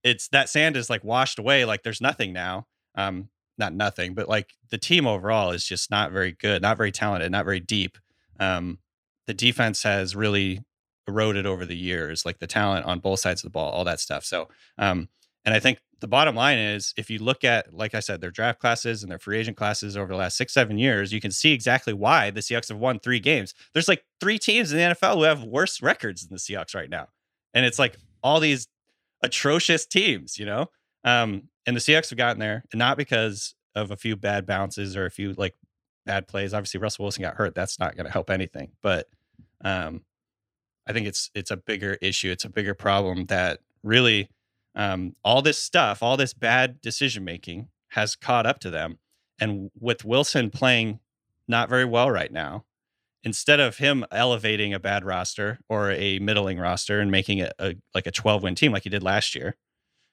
it's 0.04 0.28
that 0.30 0.50
sand 0.50 0.78
is 0.78 0.90
like 0.90 1.04
washed 1.04 1.40
away. 1.40 1.66
Like 1.66 1.84
there's 1.84 2.02
nothing 2.02 2.34
now. 2.34 2.68
Um, 2.96 3.30
not 3.58 3.74
nothing, 3.74 4.14
but 4.14 4.30
like 4.30 4.54
the 4.72 4.78
team 4.78 5.06
overall 5.06 5.52
is 5.52 5.66
just 5.66 5.92
not 5.92 6.12
very 6.12 6.32
good, 6.32 6.62
not 6.62 6.78
very 6.78 6.92
talented, 6.92 7.32
not 7.32 7.46
very 7.46 7.60
deep. 7.60 7.98
Um, 8.40 8.80
the 9.28 9.34
defense 9.34 9.84
has 9.84 10.16
really 10.16 10.64
eroded 11.08 11.46
over 11.46 11.66
the 11.66 11.76
years, 11.76 12.26
like 12.26 12.40
the 12.40 12.48
talent 12.48 12.86
on 12.86 13.00
both 13.00 13.20
sides 13.20 13.44
of 13.44 13.48
the 13.48 13.52
ball, 13.52 13.70
all 13.72 13.84
that 13.84 14.00
stuff. 14.00 14.24
So, 14.24 14.48
um, 14.78 15.10
and 15.46 15.54
I 15.54 15.60
think 15.60 15.80
the 16.00 16.08
bottom 16.08 16.36
line 16.36 16.58
is 16.58 16.94
if 16.96 17.10
you 17.10 17.20
look 17.20 17.44
at, 17.44 17.74
like 17.74 17.94
I 17.94 18.00
said, 18.00 18.22
their 18.22 18.32
draft 18.32 18.60
classes 18.60 19.04
and 19.04 19.12
their 19.12 19.20
free 19.20 19.38
agent 19.38 19.58
classes 19.58 19.98
over 19.98 20.08
the 20.08 20.18
last 20.18 20.38
six, 20.38 20.54
seven 20.54 20.78
years, 20.78 21.12
you 21.12 21.20
can 21.20 21.32
see 21.32 21.52
exactly 21.52 21.94
why 21.94 22.32
the 22.32 22.40
Seahawks 22.40 22.70
have 22.70 22.78
won 22.78 23.00
three 23.00 23.20
games. 23.20 23.54
There's 23.74 23.88
like 23.88 24.06
three 24.22 24.40
teams 24.40 24.72
in 24.72 24.78
the 24.78 24.96
NFL 24.96 25.16
who 25.16 25.24
have 25.24 25.44
worse 25.44 25.82
records 25.82 26.26
than 26.26 26.36
the 26.36 26.40
Seahawks 26.40 26.76
right 26.76 26.90
now. 26.90 27.08
And 27.54 27.66
it's 27.66 27.80
like 27.80 27.98
all 28.24 28.40
these 28.40 28.68
atrocious 29.22 29.86
teams, 29.86 30.38
you 30.38 30.46
know? 30.46 30.68
Um, 31.04 31.50
and 31.66 31.76
the 31.76 31.82
Seahawks 31.82 32.10
have 32.10 32.18
gotten 32.18 32.40
there, 32.40 32.64
and 32.72 32.80
not 32.80 32.98
because 32.98 33.56
of 33.76 33.92
a 33.92 33.96
few 33.98 34.16
bad 34.16 34.46
bounces 34.46 34.96
or 34.98 35.06
a 35.06 35.12
few 35.12 35.34
like 35.34 35.56
bad 36.06 36.28
plays. 36.28 36.54
Obviously, 36.54 36.80
Russell 36.80 37.04
Wilson 37.06 37.22
got 37.22 37.36
hurt. 37.36 37.56
That's 37.56 37.80
not 37.80 37.96
going 37.96 38.06
to 38.06 38.12
help 38.12 38.30
anything. 38.30 38.72
But 38.82 39.08
um, 39.64 40.02
I 40.88 40.94
think 40.94 41.08
it's 41.08 41.30
it's 41.36 41.52
a 41.52 41.58
bigger 41.58 41.98
issue. 42.02 42.32
It's 42.32 42.46
a 42.46 42.50
bigger 42.50 42.74
problem 42.74 43.26
that 43.28 43.60
really 43.84 44.30
um, 44.76 45.16
all 45.24 45.42
this 45.42 45.58
stuff, 45.58 46.02
all 46.02 46.18
this 46.18 46.34
bad 46.34 46.82
decision 46.82 47.24
making 47.24 47.70
has 47.90 48.16
caught 48.16 48.46
up 48.46 48.60
to 48.60 48.70
them. 48.70 48.98
And 49.40 49.72
with 49.80 50.04
Wilson 50.04 50.50
playing 50.50 51.00
not 51.48 51.70
very 51.70 51.86
well 51.86 52.12
right 52.12 52.32
now, 52.32 52.66
instead 53.24 53.60
of 53.60 53.78
him 53.78 54.06
elevating 54.12 54.74
a 54.74 54.80
bad 54.80 55.04
roster 55.04 55.60
or 55.68 55.92
a 55.92 56.20
middling 56.20 56.58
roster 56.58 57.00
and 57.00 57.12
making 57.12 57.40
it 57.40 57.54
a, 57.60 57.76
like 57.94 58.08
a 58.08 58.12
12 58.12 58.44
win 58.44 58.56
team 58.56 58.72
like 58.72 58.84
he 58.84 58.90
did 58.90 59.04
last 59.04 59.36
year, 59.36 59.56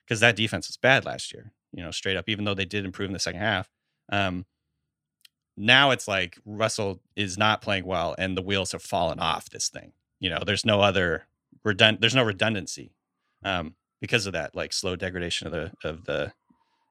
because 0.05 0.21
that 0.21 0.37
defense 0.37 0.69
was 0.69 0.77
bad 0.77 1.05
last 1.05 1.33
year, 1.33 1.53
you 1.73 1.83
know, 1.83 1.91
straight 1.91 2.17
up, 2.17 2.29
even 2.29 2.45
though 2.45 2.55
they 2.55 2.65
did 2.65 2.85
improve 2.85 3.09
in 3.09 3.13
the 3.13 3.19
second 3.19 3.41
half. 3.41 3.69
Um, 4.11 4.47
now 5.57 5.91
it's 5.91 6.07
like 6.07 6.39
Russell 6.45 7.01
is 7.15 7.39
not 7.39 7.63
playing 7.63 7.87
well 7.87 8.15
and 8.19 8.37
the 8.37 8.43
wheels 8.43 8.73
have 8.73 8.83
fallen 8.83 9.19
off 9.19 9.51
this 9.51 9.69
thing. 9.69 9.93
You 10.21 10.31
know, 10.31 10.41
there's 10.45 10.65
no 10.65 10.81
other 10.81 11.25
redund 11.67 12.01
there's 12.01 12.15
no 12.15 12.25
redundancy. 12.25 12.93
Um, 13.45 13.75
because 14.01 14.27
of 14.27 14.33
that 14.35 14.55
like 14.55 14.73
slow 14.73 14.97
degradation 14.97 15.47
of 15.47 15.53
the 15.53 15.73
of 15.89 16.05
the 16.05 16.33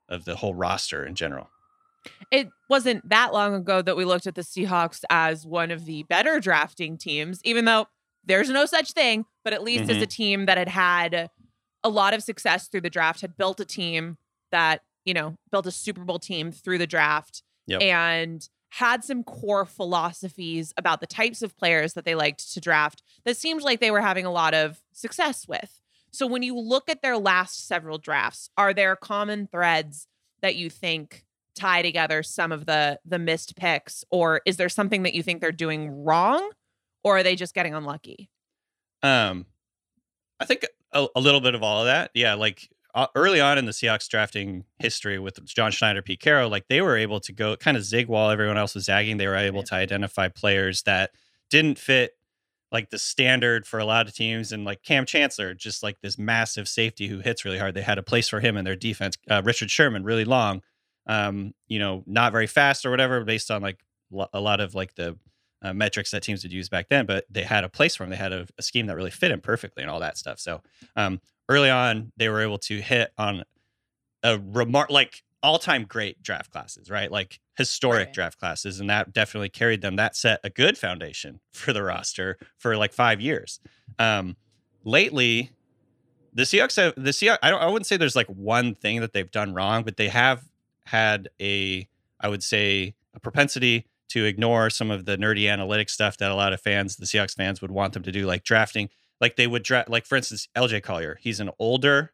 of 0.10 0.26
the 0.26 0.38
whole 0.38 0.56
roster 0.56 1.06
in 1.06 1.16
general. 1.16 1.50
It 2.32 2.50
wasn't 2.70 3.08
that 3.10 3.34
long 3.34 3.54
ago 3.54 3.82
that 3.82 3.96
we 3.96 4.06
looked 4.06 4.28
at 4.28 4.36
the 4.36 4.42
Seahawks 4.42 5.04
as 5.10 5.46
one 5.46 5.72
of 5.72 5.86
the 5.86 6.04
better 6.04 6.40
drafting 6.40 6.98
teams, 6.98 7.40
even 7.44 7.66
though 7.66 7.88
there's 8.26 8.50
no 8.50 8.66
such 8.66 8.92
thing, 8.92 9.26
but 9.44 9.54
at 9.54 9.64
least 9.64 9.84
mm-hmm. 9.84 9.98
as 9.98 10.02
a 10.02 10.08
team 10.08 10.46
that 10.48 10.58
had 10.58 10.70
had 10.70 11.30
a 11.84 11.90
lot 11.90 12.14
of 12.14 12.24
success 12.24 12.68
through 12.68 12.82
the 12.82 12.90
draft, 12.90 13.22
had 13.22 13.38
built 13.38 13.60
a 13.60 13.66
team 13.66 14.18
that, 14.52 14.82
you 15.06 15.14
know, 15.14 15.36
built 15.52 15.68
a 15.68 15.72
Super 15.72 16.04
Bowl 16.04 16.20
team 16.20 16.52
through 16.52 16.80
the 16.80 16.88
draft 16.88 17.44
yep. 17.68 17.82
and 17.82 18.50
had 18.72 19.04
some 19.04 19.24
core 19.24 19.66
philosophies 19.66 20.74
about 20.78 21.00
the 21.00 21.08
types 21.08 21.42
of 21.42 21.56
players 21.56 21.94
that 21.94 22.04
they 22.04 22.16
liked 22.16 22.54
to 22.54 22.60
draft 22.60 23.02
that 23.24 23.38
seemed 23.38 23.62
like 23.62 23.80
they 23.80 23.92
were 23.92 24.02
having 24.02 24.26
a 24.26 24.32
lot 24.32 24.54
of 24.54 24.82
success 24.92 25.48
with. 25.48 25.80
So 26.12 26.26
when 26.28 26.44
you 26.44 26.58
look 26.58 26.90
at 26.90 27.02
their 27.02 27.18
last 27.18 27.68
several 27.68 27.98
drafts, 27.98 28.50
are 28.58 28.74
there 28.74 28.96
common 28.96 29.48
threads 29.48 30.08
that 30.42 30.56
you 30.56 30.70
think 30.70 31.25
tie 31.56 31.82
together 31.82 32.24
some 32.24 32.52
of 32.52 32.66
the 32.66 33.00
the 33.06 33.20
missed 33.20 33.56
picks 33.56 34.04
or 34.12 34.42
is 34.46 34.58
there 34.58 34.70
something 34.70 35.04
that 35.04 35.14
you 35.14 35.24
think 35.24 35.42
they're 35.42 35.52
doing 35.52 36.04
wrong 36.04 36.52
or 37.04 37.18
are 37.18 37.24
they 37.24 37.36
just 37.36 37.54
getting 37.54 37.74
unlucky? 37.74 38.30
Um 39.02 39.46
I 40.40 40.46
think 40.46 40.66
a, 40.92 41.08
a 41.16 41.20
little 41.20 41.42
bit 41.42 41.56
of 41.56 41.64
all 41.64 41.82
of 41.82 41.86
that. 41.86 42.12
Yeah, 42.14 42.34
like 42.34 42.70
uh, 42.96 43.08
early 43.14 43.42
on 43.42 43.58
in 43.58 43.66
the 43.66 43.72
Seahawks 43.72 44.08
drafting 44.08 44.64
history 44.80 45.20
with 45.20 45.44
John 45.46 45.72
Schneider, 45.72 46.02
Pete 46.02 46.22
Carroll, 46.22 46.50
like 46.50 46.68
they 46.70 46.82
were 46.82 46.96
able 46.96 47.20
to 47.20 47.34
go 47.34 47.58
kind 47.58 47.76
of 47.76 47.84
zig 47.84 48.08
while 48.08 48.30
everyone 48.30 48.58
else 48.58 48.74
was 48.74 48.86
zagging. 48.86 49.18
They 49.18 49.28
were 49.28 49.36
able 49.36 49.64
to 49.64 49.76
identify 49.76 50.30
players 50.30 50.84
that 50.84 51.12
didn't 51.50 51.78
fit 51.78 52.14
like 52.72 52.90
the 52.90 52.98
standard 52.98 53.68
for 53.68 53.80
a 53.80 53.86
lot 53.86 54.08
of 54.08 54.14
teams. 54.14 54.52
And 54.54 54.64
like 54.64 54.82
Cam 54.82 55.06
Chancellor, 55.06 55.54
just 55.54 55.84
like 55.84 56.00
this 56.02 56.18
massive 56.18 56.68
safety 56.68 57.08
who 57.08 57.20
hits 57.20 57.44
really 57.44 57.60
hard. 57.60 57.74
They 57.74 57.82
had 57.82 57.98
a 57.98 58.04
place 58.04 58.30
for 58.30 58.40
him 58.40 58.56
in 58.56 58.64
their 58.64 58.76
defense. 58.78 59.18
Uh, 59.30 59.42
Richard 59.44 59.70
Sherman, 59.70 60.04
really 60.06 60.26
long, 60.26 60.62
um, 61.08 61.54
you 61.68 61.80
know, 61.80 62.04
not 62.06 62.32
very 62.32 62.48
fast 62.48 62.86
or 62.86 62.92
whatever, 62.92 63.24
based 63.24 63.52
on 63.52 63.62
like 63.62 63.80
lo- 64.12 64.30
a 64.34 64.40
lot 64.40 64.60
of 64.60 64.76
like 64.76 64.96
the 64.96 65.18
uh, 65.62 65.74
metrics 65.74 66.12
that 66.12 66.24
teams 66.24 66.44
would 66.44 66.54
use 66.54 66.70
back 66.70 66.90
then. 66.90 67.06
But 67.06 67.26
they 67.30 67.44
had 67.44 67.64
a 67.64 67.70
place 67.70 67.96
for 67.96 68.04
him. 68.04 68.10
They 68.10 68.16
had 68.16 68.34
a, 68.34 68.48
a 68.58 68.62
scheme 68.62 68.88
that 68.88 68.96
really 68.96 69.12
fit 69.12 69.32
him 69.32 69.42
perfectly 69.42 69.84
and 69.84 69.90
all 69.90 70.00
that 70.00 70.18
stuff. 70.18 70.40
So 70.40 70.62
um, 70.96 71.22
early 71.50 71.70
on, 71.70 72.12
they 72.18 72.30
were 72.30 72.42
able 72.42 72.60
to 72.60 72.82
hit 72.82 73.12
on 73.18 73.44
a 74.24 74.40
remark 74.40 74.90
like 74.90 75.24
all 75.44 75.60
time 75.60 75.86
great 75.86 76.22
draft 76.24 76.52
classes, 76.52 76.90
right? 76.90 77.12
Like 77.12 77.40
historic 77.56 78.08
right. 78.08 78.14
draft 78.14 78.40
classes. 78.40 78.80
And 78.80 78.90
that 78.90 79.14
definitely 79.14 79.50
carried 79.50 79.82
them. 79.82 79.96
That 79.96 80.16
set 80.16 80.40
a 80.44 80.50
good 80.50 80.78
foundation 80.78 81.40
for 81.54 81.74
the 81.74 81.84
roster 81.84 82.38
for 82.58 82.76
like 82.78 82.94
five 82.94 83.22
years. 83.22 83.60
Um, 84.00 84.38
lately, 84.84 85.52
the 86.34 86.44
Seahawks 86.44 86.76
have 86.76 86.96
the 86.96 87.12
Seahawks, 87.12 87.38
I, 87.42 87.52
don't, 87.52 87.62
I 87.62 87.68
wouldn't 87.68 87.86
say 87.86 87.96
there's 87.96 88.16
like 88.16 88.28
one 88.28 88.76
thing 88.76 89.02
that 89.02 89.14
they've 89.14 89.32
done 89.32 89.54
wrong, 89.54 89.84
but 89.84 89.98
they 89.98 90.10
have 90.10 90.44
had 90.86 91.30
a, 91.42 91.88
I 92.20 92.28
would 92.28 92.44
say, 92.44 92.96
a 93.14 93.20
propensity 93.20 93.88
to 94.10 94.26
ignore 94.26 94.70
some 94.70 94.92
of 94.92 95.06
the 95.06 95.18
nerdy 95.18 95.44
analytics 95.44 95.90
stuff 95.90 96.18
that 96.18 96.32
a 96.32 96.36
lot 96.36 96.54
of 96.54 96.62
fans, 96.62 96.96
the 96.96 97.06
Seahawks 97.06 97.36
fans, 97.36 97.62
would 97.62 97.72
want 97.72 97.94
them 97.94 98.04
to 98.04 98.12
do, 98.12 98.26
like 98.26 98.44
drafting. 98.44 98.90
Like 99.20 99.36
they 99.36 99.48
would 99.48 99.64
draft, 99.64 99.90
like 99.90 100.06
for 100.06 100.16
instance, 100.16 100.48
LJ 100.56 100.84
Collier. 100.84 101.18
He's 101.22 101.40
an 101.40 101.50
older 101.58 102.12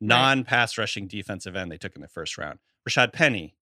non-pass 0.00 0.76
rushing 0.76 1.06
defensive 1.06 1.56
end 1.56 1.70
they 1.70 1.78
took 1.78 1.94
in 1.94 2.02
the 2.02 2.08
first 2.08 2.36
round. 2.36 2.58
Rashaad 2.88 3.12
Penny, 3.12 3.54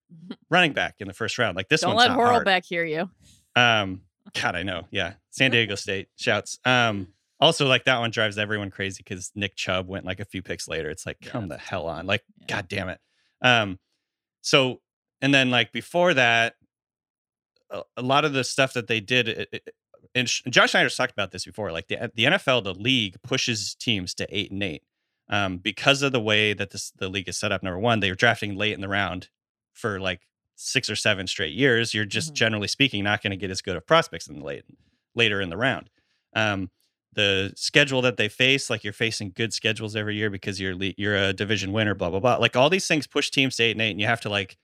running 0.50 0.72
back 0.72 0.96
in 0.98 1.08
the 1.08 1.14
first 1.14 1.38
round. 1.38 1.56
Like 1.56 1.68
this 1.68 1.82
Don't 1.82 1.94
one's 1.94 2.08
let 2.08 2.16
not 2.16 2.44
Horlbeck 2.44 2.64
hear 2.64 2.84
you. 2.84 3.10
Um, 3.54 4.02
God, 4.40 4.56
I 4.56 4.62
know. 4.62 4.86
Yeah, 4.90 5.14
San 5.30 5.50
Diego 5.50 5.74
State 5.74 6.08
shouts. 6.16 6.58
Um, 6.64 7.08
also 7.40 7.66
like 7.66 7.84
that 7.84 7.98
one 7.98 8.10
drives 8.10 8.38
everyone 8.38 8.70
crazy 8.70 9.02
because 9.02 9.30
Nick 9.34 9.56
Chubb 9.56 9.88
went 9.88 10.04
like 10.04 10.20
a 10.20 10.24
few 10.24 10.42
picks 10.42 10.68
later. 10.68 10.90
It's 10.90 11.06
like, 11.06 11.20
come 11.20 11.48
the 11.48 11.58
hell 11.58 11.86
on. 11.86 12.06
Like, 12.06 12.24
yeah. 12.40 12.56
god 12.56 12.68
damn 12.68 12.88
it. 12.88 13.00
Um, 13.42 13.78
so 14.42 14.80
and 15.20 15.34
then 15.34 15.50
like 15.50 15.72
before 15.72 16.14
that, 16.14 16.54
a, 17.70 17.82
a 17.96 18.02
lot 18.02 18.24
of 18.24 18.32
the 18.32 18.44
stuff 18.44 18.72
that 18.74 18.86
they 18.86 19.00
did. 19.00 19.28
It, 19.28 19.48
it, 19.52 19.74
and 20.14 20.28
Josh 20.48 20.70
Schneider's 20.70 20.96
talked 20.96 21.12
about 21.12 21.30
this 21.30 21.44
before. 21.44 21.72
Like 21.72 21.88
the 21.88 22.10
the 22.14 22.24
NFL, 22.24 22.64
the 22.64 22.74
league 22.74 23.16
pushes 23.22 23.74
teams 23.74 24.14
to 24.14 24.26
eight 24.30 24.50
and 24.50 24.62
eight 24.62 24.82
um, 25.28 25.58
because 25.58 26.02
of 26.02 26.12
the 26.12 26.20
way 26.20 26.52
that 26.52 26.70
this, 26.70 26.90
the 26.96 27.08
league 27.08 27.28
is 27.28 27.36
set 27.36 27.52
up. 27.52 27.62
Number 27.62 27.78
one, 27.78 28.00
they 28.00 28.10
were 28.10 28.16
drafting 28.16 28.56
late 28.56 28.72
in 28.72 28.80
the 28.80 28.88
round 28.88 29.28
for 29.72 30.00
like 30.00 30.22
six 30.54 30.88
or 30.88 30.96
seven 30.96 31.26
straight 31.26 31.52
years. 31.54 31.92
You're 31.92 32.04
just 32.04 32.28
mm-hmm. 32.28 32.36
generally 32.36 32.68
speaking 32.68 33.04
not 33.04 33.22
going 33.22 33.32
to 33.32 33.36
get 33.36 33.50
as 33.50 33.60
good 33.62 33.76
of 33.76 33.86
prospects 33.86 34.26
in 34.26 34.38
the 34.38 34.44
late 34.44 34.64
later 35.14 35.40
in 35.40 35.50
the 35.50 35.56
round. 35.56 35.90
Um, 36.34 36.70
the 37.16 37.52
schedule 37.56 38.02
that 38.02 38.18
they 38.18 38.28
face, 38.28 38.70
like 38.70 38.84
you're 38.84 38.92
facing 38.92 39.32
good 39.34 39.52
schedules 39.52 39.96
every 39.96 40.14
year 40.14 40.30
because 40.30 40.60
you're 40.60 40.74
you're 40.96 41.16
a 41.16 41.32
division 41.32 41.72
winner, 41.72 41.94
blah 41.94 42.10
blah 42.10 42.20
blah. 42.20 42.36
Like 42.36 42.54
all 42.54 42.70
these 42.70 42.86
things 42.86 43.06
push 43.06 43.30
teams 43.30 43.56
to 43.56 43.64
eight 43.64 43.72
and 43.72 43.82
eight, 43.82 43.90
and 43.90 44.00
you 44.00 44.06
have 44.06 44.20
to 44.20 44.28
like 44.28 44.56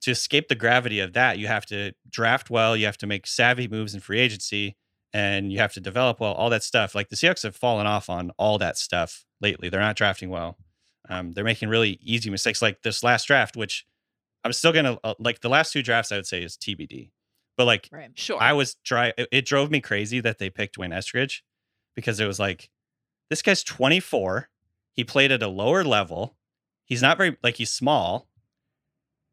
to 0.00 0.10
escape 0.10 0.48
the 0.48 0.54
gravity 0.54 0.98
of 0.98 1.12
that. 1.12 1.38
You 1.38 1.46
have 1.46 1.66
to 1.66 1.92
draft 2.10 2.50
well. 2.50 2.76
You 2.76 2.86
have 2.86 2.98
to 2.98 3.06
make 3.06 3.26
savvy 3.26 3.68
moves 3.68 3.94
in 3.94 4.00
free 4.00 4.18
agency 4.18 4.76
and 5.12 5.52
you 5.52 5.58
have 5.58 5.72
to 5.74 5.80
develop 5.80 6.20
well, 6.20 6.32
all 6.32 6.50
that 6.50 6.62
stuff. 6.62 6.94
Like 6.94 7.08
the 7.08 7.16
Seahawks 7.16 7.42
have 7.42 7.56
fallen 7.56 7.86
off 7.86 8.08
on 8.08 8.32
all 8.38 8.58
that 8.58 8.78
stuff 8.78 9.24
lately. 9.40 9.68
They're 9.68 9.80
not 9.80 9.96
drafting 9.96 10.30
well. 10.30 10.56
Um, 11.08 11.32
they're 11.32 11.44
making 11.44 11.68
really 11.68 11.98
easy 12.02 12.30
mistakes, 12.30 12.62
like 12.62 12.82
this 12.82 13.02
last 13.02 13.26
draft, 13.26 13.56
which 13.56 13.84
I'm 14.44 14.52
still 14.52 14.72
gonna 14.72 14.98
uh, 15.04 15.14
like. 15.18 15.40
The 15.40 15.48
last 15.48 15.72
two 15.72 15.82
drafts, 15.82 16.12
I 16.12 16.16
would 16.16 16.26
say, 16.26 16.42
is 16.42 16.56
TBD. 16.56 17.10
But 17.56 17.66
like, 17.66 17.88
right. 17.92 18.10
sure, 18.14 18.40
I 18.40 18.52
was 18.52 18.76
dry. 18.84 19.12
It, 19.18 19.28
it 19.30 19.46
drove 19.46 19.70
me 19.70 19.80
crazy 19.80 20.20
that 20.20 20.38
they 20.38 20.48
picked 20.48 20.78
Wayne 20.78 20.90
Eskridge 20.90 21.40
because 21.94 22.20
it 22.20 22.26
was 22.26 22.38
like, 22.38 22.70
this 23.30 23.42
guy's 23.42 23.62
24. 23.64 24.48
He 24.92 25.04
played 25.04 25.32
at 25.32 25.42
a 25.42 25.48
lower 25.48 25.84
level. 25.84 26.36
He's 26.84 27.02
not 27.02 27.16
very 27.16 27.36
like 27.42 27.56
he's 27.56 27.70
small. 27.70 28.28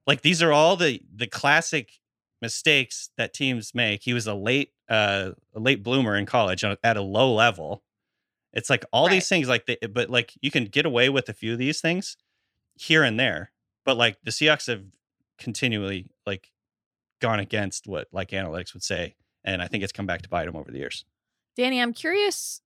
Like 0.07 0.21
these 0.21 0.41
are 0.41 0.51
all 0.51 0.75
the 0.75 1.01
the 1.13 1.27
classic 1.27 1.99
mistakes 2.41 3.09
that 3.17 3.33
teams 3.33 3.75
make. 3.75 4.03
He 4.03 4.13
was 4.13 4.25
a 4.27 4.33
late 4.33 4.71
uh, 4.89 5.31
a 5.53 5.59
late 5.59 5.83
bloomer 5.83 6.15
in 6.15 6.25
college 6.25 6.63
at 6.63 6.97
a 6.97 7.01
low 7.01 7.33
level, 7.33 7.83
It's 8.53 8.69
like 8.69 8.85
all 8.91 9.05
Right. 9.07 9.13
these 9.13 9.29
things, 9.29 9.47
like, 9.47 9.67
they, 9.67 9.77
but 9.87 10.09
like 10.09 10.33
you 10.41 10.49
can 10.51 10.65
get 10.65 10.85
away 10.85 11.09
with 11.09 11.29
a 11.29 11.33
few 11.33 11.53
of 11.53 11.59
these 11.59 11.81
things 11.81 12.17
here 12.75 13.03
and 13.03 13.19
there, 13.19 13.51
but 13.85 13.97
like 13.97 14.17
the 14.23 14.31
Seahawks 14.31 14.67
have 14.67 14.83
continually 15.37 16.09
like 16.25 16.51
gone 17.21 17.39
against 17.39 17.87
what 17.87 18.07
like 18.11 18.29
analytics 18.31 18.73
would 18.73 18.83
say, 18.83 19.15
and 19.43 19.61
I 19.61 19.67
think 19.67 19.83
it's 19.83 19.93
come 19.93 20.07
back 20.07 20.21
to 20.23 20.29
bite 20.29 20.45
them 20.45 20.55
over 20.55 20.71
the 20.71 20.79
years. 20.79 21.05
Danny, 21.55 21.81
I'm 21.81 21.93
curious, 21.93 22.61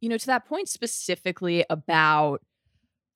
you 0.00 0.08
know, 0.08 0.18
to 0.18 0.26
that 0.26 0.46
point 0.46 0.68
specifically 0.68 1.64
about 1.68 2.42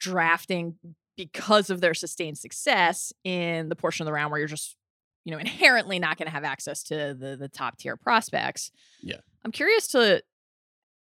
drafting 0.00 0.76
because 1.16 1.70
of 1.70 1.80
their 1.80 1.94
sustained 1.94 2.38
success 2.38 3.12
in 3.23 3.68
the 3.68 3.76
portion 3.76 4.02
of 4.02 4.06
the 4.06 4.12
round 4.12 4.30
where 4.30 4.40
you're 4.40 4.49
just, 4.49 4.76
you 5.25 5.32
know, 5.32 5.38
inherently 5.40 5.99
not 5.99 6.16
going 6.16 6.26
to 6.26 6.32
have 6.32 6.44
access 6.44 6.82
to 6.84 7.14
the 7.14 7.37
the 7.38 7.49
top 7.49 7.78
tier 7.78 7.96
prospects. 7.96 8.70
Yeah. 9.02 9.18
I'm 9.44 9.52
curious 9.52 9.88
to 9.88 10.23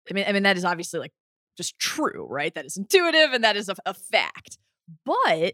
I 0.10 0.14
mean 0.14 0.26
I 0.28 0.32
mean 0.32 0.44
that 0.44 0.58
is 0.58 0.66
obviously 0.66 1.00
like 1.00 1.14
just 1.58 1.78
true, 1.80 2.28
right? 2.30 2.54
That 2.54 2.66
is 2.66 2.78
intuitive 2.78 3.34
and 3.34 3.44
that 3.44 3.56
is 3.56 3.70
a, 3.70 3.76
a 3.86 3.94
fact. 3.94 4.58
But 5.06 5.54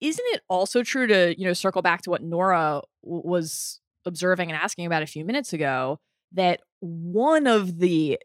isn't 0.00 0.26
it 0.28 0.42
also 0.48 0.82
true 0.82 1.06
to, 1.06 1.34
you 1.38 1.46
know, 1.46 1.52
circle 1.52 1.82
back 1.82 2.02
to 2.02 2.10
what 2.10 2.22
Nora 2.22 2.82
w- 3.02 3.22
was 3.24 3.80
observing 4.04 4.50
and 4.50 4.60
asking 4.60 4.86
about 4.86 5.02
a 5.02 5.06
few 5.06 5.24
minutes 5.24 5.52
ago 5.52 5.98
that 6.32 6.60
one 6.80 7.46
of 7.46 7.78
the 7.78 8.18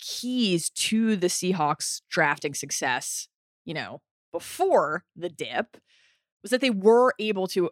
keys 0.00 0.70
to 0.70 1.16
the 1.16 1.28
Seahawks 1.28 2.02
drafting 2.10 2.54
success, 2.54 3.28
you 3.64 3.74
know, 3.74 4.00
before 4.32 5.04
the 5.16 5.28
dip 5.28 5.76
was 6.42 6.50
that 6.50 6.60
they 6.60 6.70
were 6.70 7.14
able 7.18 7.46
to 7.48 7.70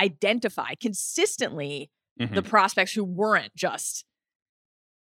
identify 0.00 0.74
consistently 0.76 1.90
the 2.30 2.42
Mhm. 2.42 2.44
prospects 2.44 2.92
who 2.92 3.04
weren't 3.04 3.54
just 3.56 4.04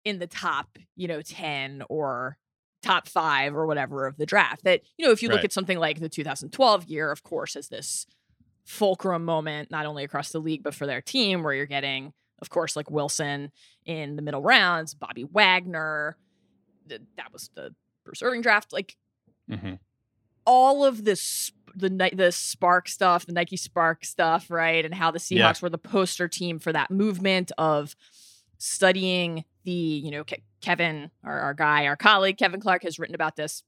in 0.06 0.20
the 0.20 0.28
top, 0.28 0.78
you 0.96 1.08
know, 1.08 1.22
10 1.22 1.84
or 1.90 2.38
top 2.82 3.08
5 3.08 3.56
or 3.56 3.66
whatever 3.66 4.06
of 4.06 4.18
the 4.18 4.26
draft. 4.26 4.64
That, 4.64 4.82
you 4.98 5.06
know, 5.06 5.12
if 5.12 5.22
you 5.22 5.30
look 5.30 5.44
Right. 5.44 5.44
at 5.44 5.52
something 5.52 5.80
like 5.80 6.00
the 6.00 6.10
2012 6.10 6.86
year, 6.86 7.12
of 7.12 7.24
course, 7.24 7.56
as 7.56 7.68
this 7.70 8.06
fulcrum 8.66 9.26
moment 9.26 9.72
not 9.72 9.86
only 9.86 10.04
across 10.06 10.32
the 10.32 10.40
league 10.40 10.64
but 10.64 10.76
for 10.76 10.88
their 10.88 11.02
team 11.02 11.44
where 11.44 11.54
you're 11.54 11.66
getting 11.66 12.14
of 12.42 12.50
course 12.50 12.76
like 12.76 12.90
Wilson 12.92 13.52
in 13.86 14.16
the 14.16 14.22
middle 14.22 14.42
rounds, 14.42 14.94
Bobby 14.94 15.24
Wagner, 15.24 16.18
th- 16.90 17.02
that 17.18 17.32
was 17.34 17.50
the 17.56 17.74
Bruce 18.04 18.22
Irvin 18.22 18.42
draft, 18.42 18.72
like 18.74 18.96
Mhm. 19.50 19.80
all 20.46 20.84
of 20.86 21.04
this 21.06 21.52
the 21.76 21.90
the 21.90 22.32
SPARQ 22.32 22.88
stuff, 22.88 23.26
the 23.28 23.34
Nike 23.34 23.56
SPARQ 23.58 24.04
stuff, 24.04 24.50
right? 24.50 24.84
And 24.84 24.94
how 24.96 25.12
the 25.12 25.20
Seahawks 25.20 25.36
Yeah. 25.38 25.54
were 25.62 25.70
the 25.70 25.78
poster 25.78 26.28
team 26.28 26.58
for 26.60 26.74
that 26.74 26.90
movement 26.90 27.52
of 27.58 27.96
studying 28.58 29.46
the, 29.64 29.72
you 29.72 30.12
know, 30.12 30.24
Ke- 30.24 30.42
Kevin, 30.62 31.12
our, 31.24 31.40
our 31.40 31.54
guy, 31.54 31.86
our 31.86 31.96
colleague, 31.96 32.38
Kevin 32.38 32.60
Clark 32.60 32.84
has 32.84 32.98
written 32.98 33.16
about 33.16 33.36
this 33.36 33.64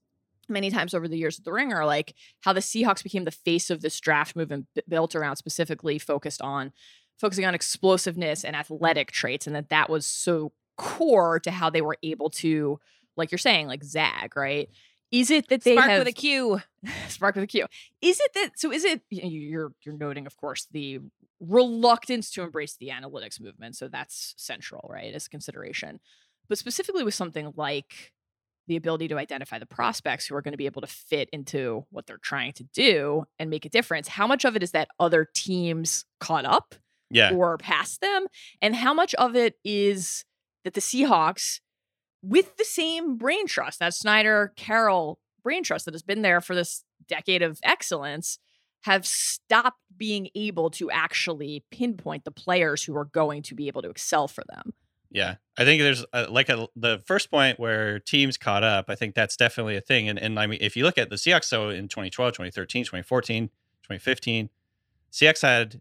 many 0.48 0.70
times 0.70 0.94
over 0.94 1.06
the 1.06 1.16
years 1.18 1.38
at 1.38 1.44
the 1.44 1.52
Ringer, 1.52 1.84
like 1.84 2.14
how 2.40 2.52
the 2.52 2.60
Seahawks 2.60 3.04
became 3.04 3.24
the 3.24 3.30
face 3.30 3.70
of 3.70 3.82
this 3.82 4.00
draft 4.00 4.34
movement 4.34 4.66
b- 4.74 4.82
built 4.88 5.14
around 5.14 5.36
specifically 5.36 5.98
focused 5.98 6.42
on 6.42 6.72
focusing 7.20 7.44
on 7.44 7.54
explosiveness 7.54 8.44
and 8.44 8.56
athletic 8.56 9.12
traits, 9.12 9.46
and 9.46 9.54
that 9.54 9.68
that 9.68 9.90
was 9.90 10.06
so 10.06 10.52
core 10.76 11.38
to 11.40 11.50
how 11.50 11.68
they 11.70 11.82
were 11.82 11.98
able 12.02 12.30
to, 12.30 12.80
like 13.16 13.30
you're 13.30 13.38
saying, 13.38 13.66
like 13.66 13.84
zag, 13.84 14.36
right? 14.36 14.70
Is 15.12 15.30
it 15.30 15.48
that 15.48 15.64
they 15.64 15.76
SPARQ 15.76 15.88
have 15.88 15.98
with 16.00 16.08
a 16.08 16.12
Q. 16.12 16.60
SPARQ 17.08 17.34
with 17.34 17.44
a 17.44 17.48
Q. 17.48 17.66
Is 18.00 18.20
it 18.20 18.32
that 18.34 18.50
so 18.56 18.72
is 18.72 18.84
it 18.84 19.02
you're 19.10 19.72
you're 19.82 19.96
noting 19.96 20.26
of 20.26 20.36
course 20.36 20.66
the 20.70 21.00
reluctance 21.40 22.30
to 22.30 22.42
embrace 22.42 22.76
the 22.76 22.88
analytics 22.88 23.40
movement 23.40 23.74
so 23.74 23.88
that's 23.88 24.34
central 24.36 24.86
right 24.92 25.14
as 25.14 25.26
a 25.26 25.30
consideration 25.30 25.98
but 26.50 26.58
specifically 26.58 27.02
with 27.02 27.14
something 27.14 27.52
like 27.56 28.12
the 28.68 28.76
ability 28.76 29.08
to 29.08 29.16
identify 29.16 29.58
the 29.58 29.64
prospects 29.64 30.26
who 30.26 30.34
are 30.34 30.42
going 30.42 30.52
to 30.52 30.58
be 30.58 30.66
able 30.66 30.82
to 30.82 30.86
fit 30.86 31.30
into 31.32 31.86
what 31.90 32.06
they're 32.06 32.18
trying 32.18 32.52
to 32.52 32.62
do 32.74 33.24
and 33.38 33.48
make 33.48 33.64
a 33.64 33.70
difference 33.70 34.06
how 34.06 34.26
much 34.26 34.44
of 34.44 34.54
it 34.54 34.62
is 34.62 34.72
that 34.72 34.88
other 35.00 35.26
teams 35.34 36.04
caught 36.20 36.44
up 36.44 36.74
Yeah. 37.10 37.32
or 37.34 37.58
past 37.58 38.00
them 38.00 38.26
and 38.62 38.76
how 38.76 38.94
much 38.94 39.14
of 39.14 39.34
it 39.34 39.56
is 39.64 40.24
that 40.64 40.74
the 40.74 40.80
Seahawks 40.80 41.60
with 42.22 42.56
the 42.56 42.64
same 42.64 43.16
brain 43.16 43.46
trust 43.46 43.80
that 43.80 43.94
Schneider 43.94 44.52
Carroll 44.56 45.18
brain 45.42 45.62
trust 45.62 45.86
that 45.86 45.94
has 45.94 46.02
been 46.02 46.22
there 46.22 46.40
for 46.40 46.54
this 46.54 46.84
decade 47.08 47.42
of 47.42 47.58
excellence 47.62 48.38
have 48.82 49.06
stopped 49.06 49.80
being 49.96 50.28
able 50.34 50.70
to 50.70 50.90
actually 50.90 51.64
pinpoint 51.70 52.24
the 52.24 52.30
players 52.30 52.84
who 52.84 52.96
are 52.96 53.04
going 53.06 53.42
to 53.42 53.54
be 53.54 53.68
able 53.68 53.82
to 53.82 53.90
excel 53.90 54.26
for 54.26 54.42
them. 54.48 54.72
Yeah, 55.10 55.36
I 55.58 55.64
think 55.64 55.82
there's 55.82 56.04
uh 56.12 56.26
like 56.30 56.48
a, 56.48 56.68
the 56.76 57.02
first 57.04 57.30
point 57.30 57.58
where 57.58 57.98
teams 57.98 58.36
caught 58.38 58.62
up. 58.62 58.86
I 58.88 58.94
think 58.94 59.14
that's 59.14 59.36
definitely 59.36 59.76
a 59.76 59.80
thing. 59.80 60.08
And 60.08 60.18
and 60.18 60.38
I 60.38 60.46
mean, 60.46 60.60
if 60.62 60.76
you 60.76 60.84
look 60.84 60.98
at 60.98 61.10
the 61.10 61.16
Seahawks, 61.16 61.44
so 61.44 61.68
in 61.68 61.88
2012, 61.88 62.32
2013, 62.32 62.84
2014, 62.84 63.48
2015, 63.48 64.50
Seahawks 65.12 65.42
had 65.42 65.80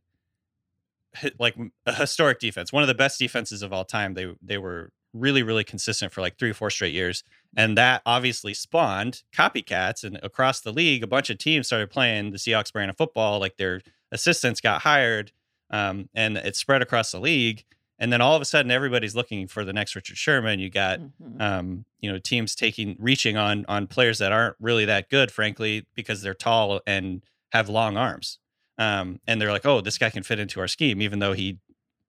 like 1.39 1.55
a 1.85 1.93
historic 1.93 2.39
defense, 2.39 2.71
one 2.73 2.83
of 2.83 2.87
the 2.87 2.93
best 2.95 3.19
defenses 3.19 3.61
of 3.61 3.73
all 3.73 3.85
time. 3.85 4.13
They 4.13 4.33
they 4.41 4.57
were 4.57 4.91
really 5.13 5.41
really 5.41 5.63
consistent 5.63 6.11
for 6.13 6.21
like 6.21 6.37
three 6.37 6.51
or 6.51 6.53
four 6.53 6.69
straight 6.69 6.93
years, 6.93 7.23
and 7.57 7.77
that 7.77 8.01
obviously 8.05 8.53
spawned 8.53 9.23
copycats. 9.35 10.03
And 10.03 10.19
across 10.23 10.61
the 10.61 10.71
league, 10.71 11.03
a 11.03 11.07
bunch 11.07 11.29
of 11.29 11.37
teams 11.37 11.67
started 11.67 11.89
playing 11.89 12.31
the 12.31 12.37
Seahawks 12.37 12.71
brand 12.71 12.89
of 12.91 12.97
football. 12.97 13.39
Like 13.39 13.57
their 13.57 13.81
assistants 14.11 14.61
got 14.61 14.81
hired, 14.81 15.31
um, 15.71 16.09
and 16.13 16.37
it 16.37 16.55
spread 16.55 16.81
across 16.81 17.11
the 17.11 17.19
league 17.19 17.63
and 18.01 18.13
then 18.13 18.21
all 18.21 18.33
of 18.33 18.41
a 18.41 18.45
sudden 18.45 18.71
everybody's 18.71 19.13
looking 19.13 19.45
for 19.45 19.65
the 19.65 19.73
next 19.73 19.93
Richard 19.95 20.17
Sherman. 20.17 20.59
You 20.59 20.69
got 20.69 20.99
Mhm. 20.99 21.41
um, 21.41 21.85
you 21.99 22.09
know 22.11 22.17
teams 22.17 22.55
taking 22.55 22.95
reaching 22.97 23.35
on 23.37 23.65
on 23.67 23.87
players 23.87 24.19
that 24.19 24.31
aren't 24.31 24.55
really 24.59 24.85
that 24.85 25.09
good, 25.09 25.31
frankly, 25.31 25.85
because 25.95 26.21
they're 26.21 26.33
tall 26.33 26.79
and 26.87 27.23
have 27.51 27.67
long 27.69 27.97
arms. 27.97 28.38
Um, 28.79 29.19
and 29.27 29.39
they're 29.39 29.51
like, 29.51 29.65
oh, 29.67 29.81
this 29.81 29.97
guy 29.99 30.09
can 30.09 30.23
fit 30.23 30.39
into 30.39 30.59
our 30.59 30.67
scheme, 30.67 31.01
even 31.01 31.19
though 31.19 31.33
he 31.33 31.59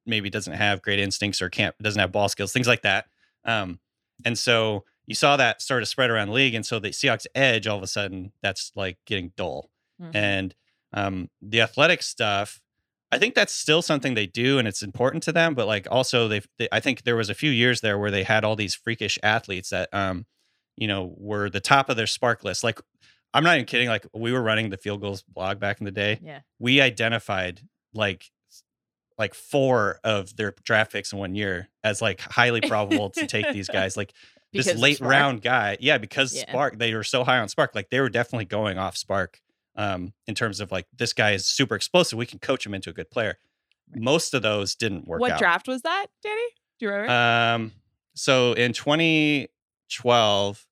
maybe 0.07 0.31
doesn't 0.31 0.55
have 0.55 0.81
great 0.81 0.99
instincts 0.99 1.43
or 1.43 1.51
can't 1.51 1.77
doesn't 1.83 2.01
have 2.01 2.13
ball 2.13 2.29
skills, 2.31 2.53
things 2.53 2.67
like 2.69 2.83
that. 2.83 3.07
Um, 3.45 3.81
and 4.25 4.39
so 4.39 4.85
you 5.07 5.15
saw 5.15 5.37
that 5.37 5.61
start 5.61 5.83
to 5.83 5.87
spread 5.87 6.09
around 6.11 6.29
the 6.29 6.35
league, 6.35 6.55
and 6.55 6.65
so 6.65 6.79
the 6.79 6.91
Seahawks 6.91 7.27
edge 7.35 7.67
all 7.67 7.77
of 7.77 7.83
a 7.83 7.87
sudden 7.89 8.33
that's 8.43 8.73
like 8.75 8.97
getting 9.07 9.33
dull 9.37 9.69
Mhm. 10.01 10.15
and 10.15 10.55
um, 10.95 11.29
the 11.43 11.61
athletic 11.61 12.03
stuff 12.03 12.63
i 13.13 13.19
think 13.19 13.35
that's 13.35 13.53
still 13.53 13.83
something 13.83 14.15
they 14.15 14.27
do 14.27 14.59
and 14.59 14.67
it's 14.67 14.83
important 14.83 15.23
to 15.25 15.33
them 15.33 15.55
but 15.55 15.67
like 15.67 15.87
also 15.91 16.27
they've 16.29 16.49
they, 16.59 16.69
i 16.73 16.81
think 16.81 17.03
there 17.03 17.17
was 17.17 17.29
a 17.29 17.35
few 17.35 17.51
years 17.51 17.81
there 17.81 17.99
where 17.99 18.11
they 18.11 18.23
had 18.23 18.45
all 18.45 18.57
these 18.57 18.75
freakish 18.75 19.19
athletes 19.23 19.71
that 19.71 19.89
um 19.93 20.25
you 20.77 20.87
know 20.87 21.13
were 21.19 21.51
the 21.51 21.61
top 21.61 21.89
of 21.91 21.97
their 21.97 22.07
SPARQ 22.07 22.45
list 22.45 22.63
like 22.65 22.81
i'm 23.35 23.45
not 23.45 23.55
even 23.55 23.67
kidding 23.67 23.89
like 23.89 24.07
we 24.15 24.33
were 24.33 24.43
running 24.43 24.71
the 24.71 24.77
Field 24.77 25.01
Gulls 25.01 25.23
blog 25.23 25.59
back 25.61 25.81
in 25.81 25.85
the 25.85 25.91
day 25.91 26.19
Yeah. 26.23 26.41
we 26.59 26.81
identified 26.81 27.61
like 27.95 28.31
like 29.19 29.35
four 29.35 30.01
of 30.03 30.35
their 30.37 30.55
draft 30.65 30.93
picks 30.93 31.13
in 31.13 31.19
one 31.19 31.35
year 31.35 31.69
as 31.85 32.01
like 32.01 32.21
highly 32.21 32.61
probable 32.63 33.11
to 33.11 33.27
take 33.27 33.53
these 33.53 33.69
guys 33.73 33.95
like 33.97 34.13
Because 34.53 34.67
this 34.67 34.79
late 34.79 34.99
SPARQ? 34.99 35.09
round 35.11 35.43
guy. 35.43 35.77
Yeah, 35.79 35.99
because 35.99 36.35
Yeah. 36.35 36.51
SPARQ, 36.51 36.79
they 36.79 36.95
were 36.95 37.05
so 37.05 37.23
high 37.23 37.39
on 37.39 37.49
SPARQ. 37.49 37.75
Like 37.75 37.91
they 37.91 38.01
were 38.01 38.09
definitely 38.09 38.47
going 38.47 38.79
off 38.79 38.97
SPARQ 38.97 39.35
um, 39.77 40.15
in 40.27 40.35
terms 40.35 40.59
of 40.61 40.73
like, 40.73 40.87
this 40.97 41.13
guy 41.13 41.33
is 41.33 41.45
super 41.47 41.75
explosive. 41.75 42.19
We 42.19 42.25
can 42.25 42.39
coach 42.39 42.65
him 42.65 42.73
into 42.73 42.89
a 42.89 42.93
good 42.95 43.11
player. 43.11 43.37
Most 43.95 44.33
of 44.33 44.41
those 44.41 44.75
didn't 44.75 45.07
work 45.07 45.21
What 45.21 45.33
out. 45.33 45.39
draft 45.39 45.69
was 45.69 45.83
that, 45.83 46.07
Danny? 46.23 46.41
Do 46.79 46.87
you 46.87 46.91
remember? 46.91 47.13
Um, 47.13 47.73
so 48.15 48.55
in 48.55 48.73
2012, 48.73 50.67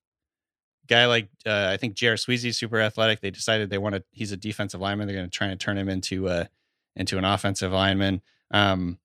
guy 0.88 1.07
like 1.07 1.29
uh, 1.46 1.68
I 1.70 1.77
think 1.77 1.94
J.R. 1.94 2.14
Sweezy, 2.14 2.55
super 2.55 2.81
athletic. 2.81 3.20
They 3.20 3.31
decided 3.31 3.70
they 3.70 3.79
wanted 3.79 4.05
he's 4.11 4.33
a 4.33 4.37
defensive 4.37 4.81
lineman. 4.81 5.07
They're 5.07 5.16
going 5.16 5.31
to 5.31 5.37
try 5.37 5.48
and 5.48 5.61
turn 5.61 5.79
him 5.79 5.88
into 5.88 6.29
a 6.29 6.48
into 6.96 7.18
an 7.18 7.24
offensive 7.24 7.72
lineman. 7.72 8.22
Um, 8.51 8.98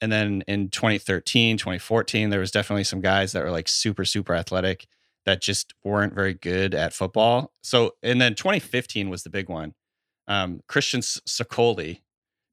and 0.00 0.10
then 0.10 0.42
in 0.46 0.70
2013, 0.70 1.58
2014, 1.58 2.30
there 2.30 2.40
was 2.40 2.50
definitely 2.50 2.84
some 2.84 3.00
guys 3.00 3.32
that 3.32 3.42
were 3.42 3.50
like 3.50 3.68
super 3.68 4.04
super 4.04 4.34
athletic 4.34 4.86
that 5.26 5.40
just 5.40 5.74
weren't 5.84 6.14
very 6.14 6.34
good 6.34 6.74
at 6.74 6.92
football. 6.92 7.52
So 7.62 7.96
and 8.02 8.20
then 8.20 8.34
2015 8.34 9.10
was 9.10 9.22
the 9.22 9.30
big 9.30 9.48
one. 9.48 9.74
Um, 10.28 10.60
Christian 10.68 11.00
Sokoli 11.00 12.00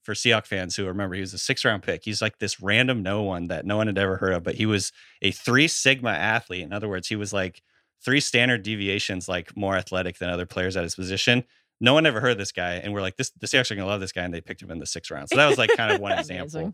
for 0.02 0.14
Seahawks 0.14 0.48
fans 0.48 0.76
who 0.76 0.86
remember 0.86 1.16
he 1.16 1.22
was 1.22 1.34
a 1.34 1.38
six 1.38 1.66
round 1.66 1.84
pick. 1.84 2.04
He's 2.06 2.22
like 2.22 2.40
this 2.40 2.62
random 2.62 3.04
no 3.04 3.24
one 3.24 3.48
that 3.48 3.66
no 3.66 3.78
one 3.78 3.88
had 3.88 3.98
ever 3.98 4.18
heard 4.18 4.34
of, 4.34 4.44
but 4.44 4.56
he 4.56 4.66
was 4.66 4.92
a 5.22 5.32
three 5.32 5.68
sigma 5.68 6.12
athlete. 6.12 6.64
In 6.64 6.74
other 6.74 6.88
words, 6.88 7.10
he 7.10 7.16
was 7.16 7.34
like 7.34 7.62
three 8.04 8.20
standard 8.20 8.64
deviations 8.64 9.28
like 9.28 9.56
more 9.56 9.76
athletic 9.76 10.18
than 10.18 10.30
other 10.30 10.46
players 10.46 10.78
at 10.78 10.84
his 10.84 10.96
position. 10.96 11.44
No 11.80 11.94
one 11.94 12.06
ever 12.06 12.20
heard 12.20 12.32
of 12.32 12.38
this 12.38 12.52
guy, 12.52 12.74
and 12.76 12.94
we're 12.94 13.02
like, 13.02 13.18
this 13.18 13.30
the 13.40 13.48
Seahawks 13.48 13.70
are 13.72 13.76
gonna 13.76 13.88
love 13.88 14.00
this 14.00 14.12
guy, 14.12 14.24
and 14.24 14.34
they 14.34 14.42
picked 14.42 14.62
him 14.62 14.72
in 14.72 14.80
the 14.80 14.86
sixth 14.86 15.12
round. 15.12 15.30
So 15.30 15.36
that 15.36 15.48
was 15.48 15.58
like 15.58 15.70
kind 15.76 15.92
of 15.92 16.00
one 16.02 16.12
example. 16.20 16.74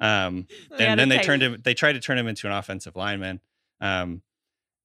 Um, 0.00 0.46
and 0.78 0.98
then 0.98 1.08
they 1.08 1.18
take- 1.18 1.26
turned 1.26 1.42
him. 1.42 1.60
They 1.62 1.74
tried 1.74 1.92
to 1.92 2.00
turn 2.00 2.18
him 2.18 2.26
into 2.26 2.46
an 2.48 2.52
offensive 2.52 2.96
lineman. 2.96 3.40
Um, 3.80 4.22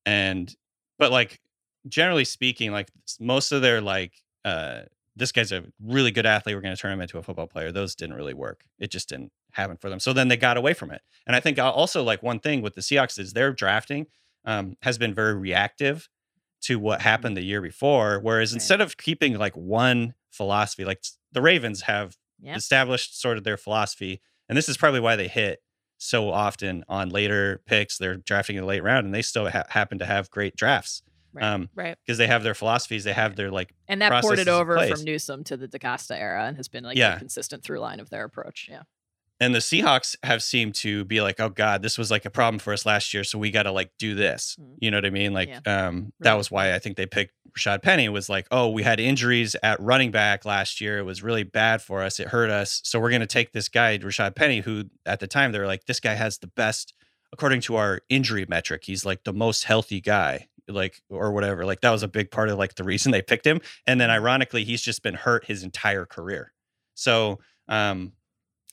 and 0.05 0.53
but 0.99 1.11
like 1.11 1.39
generally 1.87 2.25
speaking, 2.25 2.71
like 2.71 2.89
most 3.19 3.51
of 3.51 3.61
their 3.61 3.81
like 3.81 4.13
uh, 4.45 4.81
this 5.15 5.31
guy's 5.31 5.51
a 5.51 5.65
really 5.83 6.11
good 6.11 6.25
athlete. 6.25 6.55
We're 6.55 6.61
going 6.61 6.75
to 6.75 6.81
turn 6.81 6.93
him 6.93 7.01
into 7.01 7.17
a 7.17 7.23
football 7.23 7.47
player. 7.47 7.71
Those 7.71 7.95
didn't 7.95 8.15
really 8.15 8.33
work. 8.33 8.63
It 8.79 8.91
just 8.91 9.09
didn't 9.09 9.31
happen 9.51 9.75
for 9.77 9.89
them. 9.89 9.99
So 9.99 10.13
then 10.13 10.27
they 10.27 10.37
got 10.37 10.57
away 10.57 10.73
from 10.73 10.91
it. 10.91 11.01
And 11.25 11.35
I 11.35 11.39
think 11.39 11.57
also 11.59 12.03
like 12.03 12.21
one 12.21 12.39
thing 12.39 12.61
with 12.61 12.75
the 12.75 12.81
Seahawks 12.81 13.17
is 13.19 13.33
they're 13.33 13.51
drafting. 13.51 14.05
Um, 14.47 14.77
has 14.81 14.97
been 14.97 15.13
very 15.13 15.35
reactive 15.35 16.07
to 16.61 16.79
what 16.79 17.01
happened 17.01 17.35
the 17.37 17.43
year 17.43 17.61
before. 17.61 18.19
Whereas 18.19 18.51
Right. 18.51 18.55
instead 18.55 18.81
of 18.81 18.97
keeping 18.97 19.37
like 19.37 19.55
one 19.55 20.15
philosophy, 20.31 20.85
like 20.85 21.03
the 21.33 21.41
Ravens 21.41 21.81
have 21.83 22.17
Yeah. 22.39 22.55
established 22.55 23.19
sort 23.19 23.37
of 23.37 23.43
their 23.43 23.57
philosophy, 23.57 24.21
and 24.47 24.57
this 24.57 24.69
is 24.69 24.77
probably 24.77 24.99
why 25.01 25.15
they 25.15 25.27
hit 25.27 25.61
so 25.97 26.29
often 26.31 26.83
on 26.87 27.09
later 27.09 27.61
picks. 27.65 27.97
They're 27.97 28.15
drafting 28.17 28.55
in 28.55 28.61
the 28.63 28.67
late 28.67 28.83
round, 28.83 29.05
and 29.05 29.13
they 29.13 29.21
still 29.21 29.49
ha- 29.49 29.63
happen 29.69 29.99
to 29.99 30.05
have 30.05 30.29
great 30.31 30.55
drafts 30.55 31.01
Right. 31.33 31.43
um, 31.43 31.69
Right. 31.75 31.97
because 32.05 32.17
they 32.17 32.27
have 32.27 32.43
their 32.43 32.53
philosophies. 32.55 33.03
They 33.03 33.13
have 33.13 33.35
their 33.35 33.51
like 33.51 33.73
And 33.87 34.01
that 34.01 34.21
ported 34.21 34.47
over 34.47 34.77
from 34.87 35.03
Newsome 35.03 35.43
to 35.45 35.57
the 35.57 35.67
DeCosta 35.67 36.15
era 36.15 36.45
and 36.45 36.55
has 36.57 36.67
been 36.67 36.83
like 36.85 36.97
Yeah. 36.97 37.15
a 37.15 37.19
consistent 37.19 37.63
through 37.63 37.79
line 37.79 37.99
of 37.99 38.09
their 38.09 38.23
approach. 38.23 38.67
Yeah. 38.69 38.83
And 39.39 39.53
the 39.53 39.59
Seahawks 39.59 40.15
have 40.23 40.41
seemed 40.41 40.73
to 40.75 41.05
be 41.05 41.21
like, 41.21 41.39
oh 41.39 41.49
God, 41.49 41.83
this 41.83 41.97
was 41.97 42.09
like 42.09 42.25
a 42.25 42.29
problem 42.31 42.57
for 42.57 42.73
us 42.73 42.85
last 42.87 43.13
year, 43.13 43.23
so 43.23 43.37
we 43.37 43.51
got 43.51 43.63
to 43.63 43.71
like 43.71 43.91
do 43.99 44.15
this. 44.15 44.57
Mm. 44.59 44.75
You 44.79 44.91
know 44.91 44.97
what 44.97 45.05
I 45.05 45.09
mean? 45.11 45.33
Like, 45.33 45.49
Yeah. 45.49 45.87
um, 45.87 46.11
that 46.21 46.33
was 46.33 46.49
why 46.49 46.73
I 46.73 46.79
think 46.79 46.97
they 46.97 47.05
picked 47.05 47.33
Rashaad 47.55 47.83
Penny. 47.83 48.09
Was 48.09 48.29
like, 48.29 48.47
oh, 48.49 48.69
we 48.69 48.81
had 48.83 48.99
injuries 48.99 49.55
at 49.61 49.79
running 49.79 50.09
back 50.11 50.43
last 50.43 50.81
year. 50.81 50.97
It 50.97 51.03
was 51.03 51.21
really 51.21 51.43
bad 51.43 51.81
for 51.83 52.01
us. 52.01 52.19
It 52.19 52.29
hurt 52.29 52.49
us. 52.49 52.81
So 52.83 52.99
we're 52.99 53.11
gonna 53.11 53.27
take 53.27 53.51
this 53.51 53.69
guy, 53.69 53.97
Rashaad 53.99 54.35
Penny, 54.35 54.61
who 54.61 54.85
at 55.05 55.19
the 55.19 55.27
time 55.27 55.51
they 55.51 55.59
were 55.59 55.67
like, 55.67 55.85
this 55.85 55.99
guy 55.99 56.15
has 56.15 56.39
the 56.39 56.47
best, 56.47 56.93
according 57.31 57.61
to 57.61 57.75
our 57.75 58.01
injury 58.09 58.45
metric, 58.49 58.85
he's 58.85 59.05
like 59.05 59.23
the 59.23 59.33
most 59.33 59.65
healthy 59.65 60.01
guy. 60.01 60.47
Like 60.69 61.01
or 61.09 61.31
whatever, 61.31 61.63
like 61.63 61.79
that 61.79 61.91
was 61.91 62.03
a 62.03 62.09
big 62.09 62.29
part 62.29 62.49
of 62.49 62.57
like 62.57 62.75
the 62.75 62.83
reason 62.83 63.13
they 63.13 63.21
picked 63.21 63.47
him. 63.47 63.61
And 63.85 64.01
then 64.01 64.09
ironically, 64.09 64.65
he's 64.65 64.81
just 64.81 65.01
been 65.01 65.13
hurt 65.13 65.45
his 65.45 65.63
entire 65.63 66.05
career. 66.05 66.51
So 66.93 67.39
um, 67.69 68.11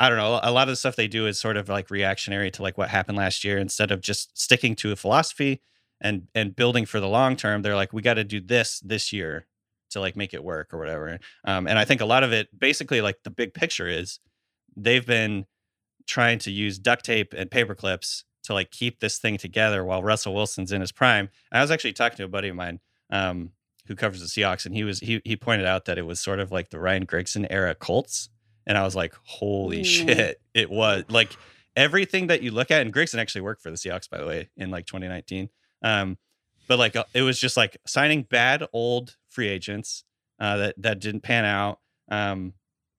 I 0.01 0.09
don't 0.09 0.19
know. 0.19 0.41
A 0.43 0.51
lot 0.51 0.69
of 0.69 0.73
the 0.73 0.77
stuff 0.77 0.97
they 0.97 1.07
do 1.07 1.27
is 1.27 1.39
sort 1.39 1.57
of 1.57 1.69
like 1.69 1.91
reactionary 1.91 2.51
to 2.53 2.63
like 2.63 2.77
what 2.77 2.89
happened 2.89 3.17
last 3.17 3.45
year. 3.45 3.59
Instead 3.59 3.91
of 3.91 4.01
just 4.01 4.37
sticking 4.37 4.75
to 4.77 4.93
a 4.93 4.97
philosophy 4.97 5.61
and 6.01 6.27
and 6.35 6.57
building 6.57 6.85
for 6.85 7.01
the 7.01 7.09
long 7.09 7.37
term, 7.37 7.63
they're 7.63 7.77
like, 7.77 7.93
we 7.93 8.03
got 8.03 8.15
to 8.15 8.25
do 8.25 8.41
this 8.41 8.81
this 8.81 9.13
year 9.13 9.47
to 9.91 10.01
like 10.01 10.17
make 10.17 10.35
it 10.35 10.43
work 10.43 10.75
or 10.75 10.79
whatever. 10.79 11.19
Um, 11.45 11.69
and 11.69 11.79
I 11.79 11.85
think 11.85 12.01
a 12.01 12.07
lot 12.07 12.25
of 12.25 12.33
it, 12.33 12.49
basically, 12.59 13.01
like 13.01 13.19
the 13.23 13.31
big 13.31 13.55
picture 13.55 13.89
is 13.89 14.19
they've 14.77 15.07
been 15.07 15.47
trying 16.07 16.39
to 16.41 16.51
use 16.51 16.79
duct 16.79 17.05
tape 17.05 17.33
and 17.37 17.51
paper 17.51 17.75
clips 17.75 18.25
to 18.43 18.53
like 18.53 18.71
keep 18.71 19.01
this 19.01 19.19
thing 19.19 19.39
together 19.39 19.85
while 19.85 20.03
Russell 20.03 20.35
Wilson's 20.35 20.73
in 20.73 20.81
his 20.81 20.93
prime. 20.93 21.31
I 21.53 21.61
was 21.61 21.71
actually 21.71 21.93
talking 21.95 22.17
to 22.19 22.25
a 22.25 22.29
buddy 22.29 22.49
of 22.49 22.57
mine 22.57 22.81
um, 23.11 23.51
who 23.87 23.95
covers 23.95 24.21
the 24.21 24.27
Seahawks, 24.27 24.67
and 24.67 24.75
he 24.75 24.83
was 24.83 24.99
he 24.99 25.23
he 25.25 25.37
pointed 25.37 25.67
out 25.67 25.85
that 25.85 25.99
it 25.99 26.03
was 26.03 26.21
sort 26.21 26.41
of 26.41 26.51
like 26.51 26.71
the 26.71 26.81
Ryan 26.81 27.07
Grigson 27.07 27.47
era 27.49 27.75
Colts 27.77 28.29
and 28.67 28.77
I 28.79 28.83
was 28.83 28.95
like, 28.97 29.15
holy 29.25 29.81
Ooh. 29.81 29.85
shit. 29.85 30.41
It 30.55 30.71
was 30.71 31.05
like 31.09 31.31
everything 31.77 32.29
that 32.29 32.43
you 32.43 32.51
look 32.51 32.71
at, 32.71 32.83
and 32.83 32.93
Grigson 32.95 33.19
actually 33.19 33.41
worked 33.43 33.63
for 33.63 33.71
the 33.71 33.77
Seahawks, 33.77 34.09
by 34.09 34.19
the 34.19 34.27
way, 34.27 34.49
in 34.57 34.71
like 34.71 34.87
2019. 34.87 35.49
Um, 35.83 36.19
but 36.69 36.79
like 36.79 36.97
uh, 36.97 37.05
it 37.13 37.23
was 37.23 37.39
just 37.39 37.57
like 37.57 37.77
signing 37.87 38.23
bad 38.23 38.65
old 38.73 39.17
free 39.29 39.49
agents 39.49 40.05
uh, 40.41 40.57
that 40.59 40.75
that 40.83 41.01
didn't 41.01 41.21
pan 41.23 41.45
out. 41.45 41.79
Um, 42.11 42.55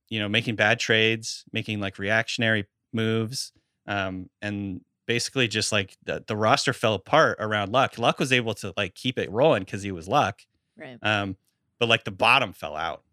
you 0.10 0.20
know, 0.20 0.30
making 0.30 0.56
bad 0.56 0.80
trades, 0.80 1.46
making 1.52 1.80
like 1.80 1.98
reactionary 1.98 2.66
moves, 2.94 3.52
um, 3.88 4.30
and 4.42 4.82
basically 5.08 5.48
just 5.48 5.72
like 5.72 5.98
the, 6.04 6.24
the 6.28 6.36
roster 6.36 6.74
fell 6.74 6.94
apart 6.94 7.38
around 7.40 7.72
Luck. 7.72 7.98
Luck 7.98 8.20
was 8.20 8.32
able 8.32 8.54
to 8.56 8.74
like 8.78 8.94
keep 8.94 9.18
it 9.18 9.32
rolling 9.32 9.64
because 9.64 9.82
he 9.84 9.92
was 9.92 10.08
Luck, 10.08 10.42
Right. 10.78 10.98
um, 11.02 11.38
but 11.80 11.90
like 11.90 12.04
the 12.04 12.12
bottom 12.12 12.54
fell 12.54 12.76
out 12.76 13.04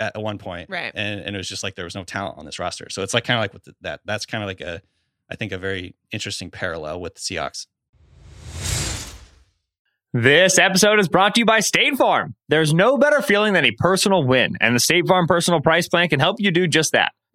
at 0.00 0.20
one 0.20 0.38
point, 0.38 0.70
Right. 0.70 0.92
And 0.94 1.20
and 1.20 1.34
it 1.34 1.38
was 1.38 1.48
just 1.48 1.62
like 1.62 1.74
there 1.74 1.84
was 1.84 1.94
no 1.94 2.04
talent 2.04 2.38
on 2.38 2.44
this 2.44 2.58
roster. 2.58 2.88
So 2.90 3.02
it's 3.02 3.14
like 3.14 3.24
kind 3.24 3.38
of 3.38 3.42
like 3.42 3.52
with 3.52 3.64
the, 3.64 3.74
that. 3.82 4.00
That's 4.04 4.26
kind 4.26 4.42
of 4.42 4.48
like 4.48 4.60
a, 4.60 4.80
I 5.30 5.36
think 5.36 5.52
a 5.52 5.58
very 5.58 5.94
interesting 6.10 6.50
parallel 6.50 7.00
with 7.00 7.14
the 7.14 7.20
Seahawks. 7.20 7.66
This 10.14 10.58
episode 10.58 10.98
is 10.98 11.08
brought 11.08 11.34
to 11.34 11.40
you 11.40 11.44
by 11.44 11.60
State 11.60 11.96
Farm. 11.96 12.34
There's 12.48 12.72
no 12.72 12.96
better 12.96 13.20
feeling 13.20 13.52
than 13.52 13.66
a 13.66 13.72
personal 13.72 14.24
win, 14.24 14.56
and 14.60 14.74
the 14.74 14.80
State 14.80 15.06
Farm 15.06 15.26
Personal 15.26 15.60
Price 15.60 15.86
Plan 15.86 16.08
can 16.08 16.18
help 16.18 16.36
you 16.38 16.50
do 16.50 16.66
just 16.66 16.92
that. 16.92 17.12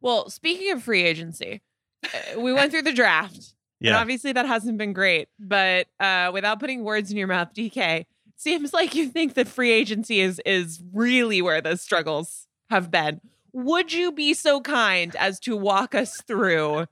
Well, 0.00 0.30
speaking 0.30 0.72
of 0.72 0.82
free 0.82 1.02
agency, 1.02 1.62
uh, 2.04 2.40
we 2.40 2.52
went 2.52 2.70
through 2.70 2.82
the 2.82 2.92
draft. 2.92 3.34
And 3.80 3.90
Yeah, 3.90 3.98
obviously 4.00 4.32
that 4.32 4.46
hasn't 4.46 4.78
been 4.78 4.92
great. 4.92 5.28
But 5.38 5.86
uh, 6.00 6.30
without 6.32 6.60
putting 6.60 6.84
words 6.84 7.10
in 7.10 7.16
your 7.16 7.28
mouth, 7.28 7.54
DK, 7.54 8.06
seems 8.36 8.72
like 8.72 8.94
you 8.94 9.08
think 9.08 9.34
that 9.34 9.48
free 9.48 9.72
agency 9.72 10.20
is 10.20 10.40
is 10.44 10.80
really 10.92 11.42
where 11.42 11.60
the 11.60 11.76
struggles 11.76 12.46
have 12.70 12.90
been. 12.90 13.20
Would 13.52 13.92
you 13.92 14.12
be 14.12 14.34
so 14.34 14.60
kind 14.60 15.16
as 15.16 15.40
to 15.40 15.56
walk 15.56 15.94
us 15.94 16.20
through 16.20 16.86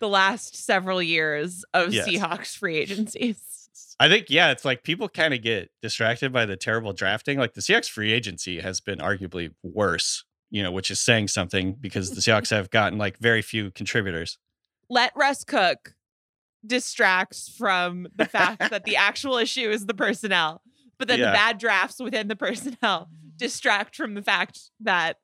the 0.00 0.08
last 0.08 0.56
several 0.56 1.00
years 1.02 1.64
of 1.72 1.92
Yes. 1.92 2.08
Seahawks 2.08 2.56
free 2.56 2.76
agencies? 2.78 3.68
I 4.00 4.08
think 4.08 4.30
yeah, 4.30 4.50
it's 4.50 4.64
like 4.64 4.82
people 4.82 5.08
kind 5.10 5.34
of 5.34 5.42
get 5.42 5.70
distracted 5.82 6.32
by 6.32 6.46
the 6.46 6.56
terrible 6.56 6.92
drafting. 6.94 7.38
Like 7.38 7.52
the 7.54 7.60
Seahawks 7.60 7.88
free 7.88 8.12
agency 8.12 8.60
has 8.60 8.80
been 8.80 8.98
arguably 8.98 9.52
worse, 9.62 10.24
you 10.50 10.62
know, 10.62 10.70
which 10.72 10.90
is 10.90 11.00
saying 11.00 11.28
something 11.28 11.74
because 11.80 12.10
the 12.10 12.20
Seahawks 12.20 12.50
have 12.50 12.70
gotten 12.70 12.98
like 12.98 13.18
very 13.18 13.42
few 13.42 13.70
contributors. 13.70 14.38
Let 14.88 15.12
Russ 15.14 15.44
cook 15.44 15.94
distracts 16.66 17.48
from 17.56 18.06
the 18.14 18.26
fact 18.26 18.70
that 18.70 18.84
the 18.84 18.96
actual 18.96 19.36
issue 19.38 19.70
is 19.70 19.86
the 19.86 19.94
personnel, 19.94 20.62
but 20.98 21.08
then 21.08 21.18
Yeah. 21.18 21.26
the 21.26 21.32
bad 21.32 21.58
drafts 21.58 22.00
within 22.00 22.28
the 22.28 22.36
personnel 22.36 23.08
distract 23.36 23.96
from 23.96 24.14
the 24.14 24.22
fact 24.22 24.70
that 24.80 25.16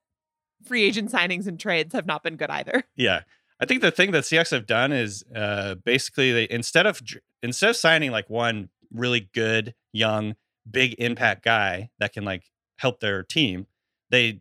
free 0.64 0.82
agent 0.84 1.12
signings 1.12 1.46
and 1.46 1.60
trades 1.60 1.92
have 1.94 2.06
not 2.06 2.22
been 2.22 2.36
good 2.36 2.50
either. 2.50 2.84
Yeah. 2.96 3.22
I 3.60 3.66
think 3.66 3.82
the 3.82 3.90
thing 3.90 4.10
that 4.12 4.24
Seahawks 4.24 4.50
have 4.50 4.66
done 4.66 4.92
is 4.92 5.24
uh, 5.34 5.76
basically 5.76 6.32
they 6.32 6.46
instead 6.50 6.86
of 6.86 7.00
instead 7.42 7.70
of 7.70 7.76
signing 7.76 8.10
like 8.10 8.28
one 8.28 8.68
really 8.92 9.28
good 9.34 9.74
young 9.92 10.36
big 10.70 10.94
impact 10.98 11.44
guy 11.44 11.90
that 11.98 12.12
can 12.12 12.24
like 12.24 12.44
help 12.78 13.00
their 13.00 13.22
team, 13.22 13.66
they 14.10 14.40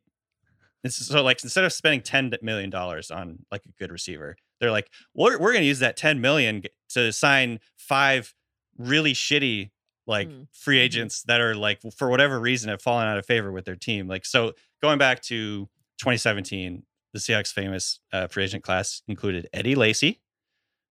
it's 0.85 0.97
so 1.07 1.21
like 1.23 1.43
instead 1.43 1.63
of 1.65 1.73
spending 1.73 2.01
ten 2.01 2.31
million 2.41 2.69
dollars 2.69 3.11
on 3.11 3.39
like 3.51 3.63
a 3.65 3.71
good 3.79 3.91
receiver, 3.91 4.35
they're 4.59 4.71
like 4.71 4.89
we're 5.13 5.37
we're 5.39 5.53
gonna 5.53 5.65
use 5.65 5.79
that 5.79 5.97
ten 5.97 6.21
million 6.21 6.63
to 6.89 7.11
sign 7.11 7.59
five 7.77 8.33
really 8.77 9.13
shitty 9.13 9.71
like 10.07 10.27
Mm. 10.29 10.47
free 10.53 10.77
Mhm. 10.77 10.81
agents 10.81 11.23
that 11.23 11.41
are 11.41 11.55
like 11.55 11.79
for 11.97 12.09
whatever 12.09 12.39
reason 12.39 12.69
have 12.69 12.81
fallen 12.81 13.07
out 13.07 13.17
of 13.17 13.25
favor 13.25 13.51
with 13.51 13.65
their 13.65 13.75
team. 13.75 14.07
Like 14.07 14.25
so 14.25 14.53
going 14.81 14.99
back 14.99 15.21
to 15.23 15.67
2017, 15.97 16.83
the 17.13 17.19
Seahawks 17.19 17.51
famous 17.51 17.99
uh, 18.13 18.27
free 18.27 18.43
agent 18.43 18.63
class 18.63 19.01
included 19.07 19.49
Eddie 19.53 19.73
Lacy, 19.75 20.19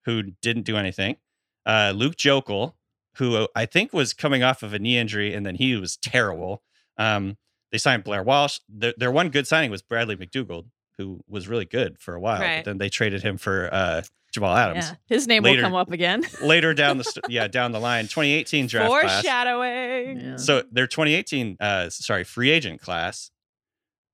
who 0.06 0.22
didn't 0.42 0.62
do 0.64 0.76
anything, 0.76 1.16
uh, 1.66 1.92
Luke 1.94 2.16
Joeckel, 2.16 2.74
who 3.16 3.46
I 3.54 3.66
think 3.66 3.92
was 3.92 4.12
coming 4.14 4.42
off 4.42 4.62
of 4.64 4.72
a 4.74 4.78
knee 4.80 4.98
injury, 4.98 5.32
and 5.34 5.46
then 5.46 5.54
he 5.54 5.76
was 5.76 5.96
terrible. 5.98 6.62
Um, 6.96 7.36
they 7.74 7.78
signed 7.78 8.04
Blair 8.04 8.22
Walsh. 8.22 8.60
Their, 8.68 8.94
their 8.96 9.10
one 9.10 9.30
good 9.30 9.48
signing 9.48 9.72
was 9.72 9.82
Bradley 9.82 10.14
McDougald, 10.16 10.66
who 10.96 11.18
was 11.28 11.48
really 11.48 11.64
good 11.64 11.98
for 11.98 12.14
a 12.14 12.20
while, 12.20 12.40
Right. 12.40 12.58
but 12.64 12.70
then 12.70 12.78
they 12.78 12.88
traded 12.88 13.20
him 13.24 13.36
for 13.36 13.68
uh, 13.72 14.02
Jamal 14.32 14.54
Adams. 14.56 14.90
Yeah. 14.90 14.94
His 15.08 15.26
name 15.26 15.42
Later- 15.42 15.62
will 15.62 15.70
come 15.70 15.74
up 15.74 15.90
again. 15.90 16.22
Later 16.40 16.72
down 16.72 16.98
the 16.98 17.04
st- 17.12 17.24
yeah 17.28 17.48
down 17.48 17.72
the 17.72 17.80
line, 17.80 18.04
2018 18.04 18.68
draft 18.68 18.88
class. 18.90 19.22
Foreshadowing. 19.22 20.20
Yeah. 20.20 20.36
So 20.36 20.62
their 20.70 20.86
2018, 20.86 21.56
uh, 21.58 21.90
sorry, 21.90 22.22
free 22.22 22.50
agent 22.50 22.80
class, 22.80 23.32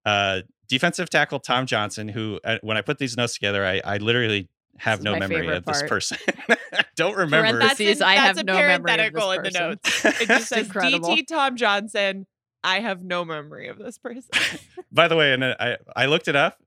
uh, 0.07 0.41
defensive 0.69 1.11
tackle 1.11 1.39
Tom 1.41 1.67
Johnson, 1.67 2.09
who 2.09 2.41
uh, 2.43 2.57
when 2.63 2.79
I 2.79 2.81
put 2.81 2.97
these 2.97 3.15
notes 3.15 3.35
together, 3.35 3.63
I, 3.63 3.83
I 3.85 3.97
literally 3.99 4.49
have 4.79 5.03
no 5.03 5.19
memory 5.19 5.41
favorite 5.41 5.57
of 5.59 5.65
this 5.67 5.83
person. 5.83 6.17
I 6.49 6.57
don't 6.97 7.15
remember. 7.15 7.59
Parentheses. 7.59 7.99
That's, 7.99 8.01
in, 8.01 8.07
I 8.07 8.15
that's 8.15 8.27
have 8.27 8.39
a 8.39 8.45
no 8.45 8.55
memory 8.55 8.73
of 8.73 8.83
this 8.83 8.97
parenthetical 8.97 9.31
in 9.33 9.43
the 9.43 9.51
person. 9.51 9.69
notes. 9.69 10.21
It 10.23 10.29
just 10.29 10.49
says 10.49 10.67
incredible. 10.67 11.09
DT 11.11 11.27
Tom 11.27 11.57
Johnson, 11.57 12.27
I 12.63 12.81
have 12.81 13.03
no 13.03 13.25
memory 13.25 13.69
of 13.69 13.79
this 13.79 13.99
person. 13.99 14.31
By 14.93 15.09
the 15.09 15.17
way, 15.17 15.33
and 15.33 15.45
I 15.45 15.79
I 15.97 16.07
looked 16.07 16.29
it 16.29 16.37
up. 16.37 16.59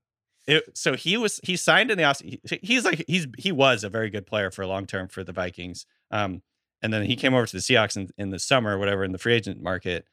It, 0.46 0.76
so 0.76 0.94
he 0.94 1.16
was 1.16 1.40
he 1.42 1.56
signed 1.56 1.90
in 1.90 1.98
the 1.98 2.04
off. 2.04 2.20
He's 2.62 2.84
like 2.84 3.04
he's 3.08 3.26
he 3.38 3.52
was 3.52 3.84
a 3.84 3.88
very 3.88 4.10
good 4.10 4.26
player 4.26 4.50
for 4.50 4.62
a 4.62 4.66
long 4.66 4.86
term 4.86 5.08
for 5.08 5.24
the 5.24 5.32
Vikings. 5.32 5.86
Um, 6.10 6.42
and 6.82 6.92
then 6.92 7.04
he 7.04 7.16
came 7.16 7.32
over 7.32 7.46
to 7.46 7.56
the 7.56 7.62
Seahawks 7.62 7.96
in, 7.96 8.08
in 8.18 8.30
the 8.30 8.38
summer 8.38 8.76
or 8.76 8.78
whatever 8.78 9.04
in 9.04 9.12
the 9.12 9.18
free 9.18 9.34
agent 9.34 9.62
market. 9.62 10.06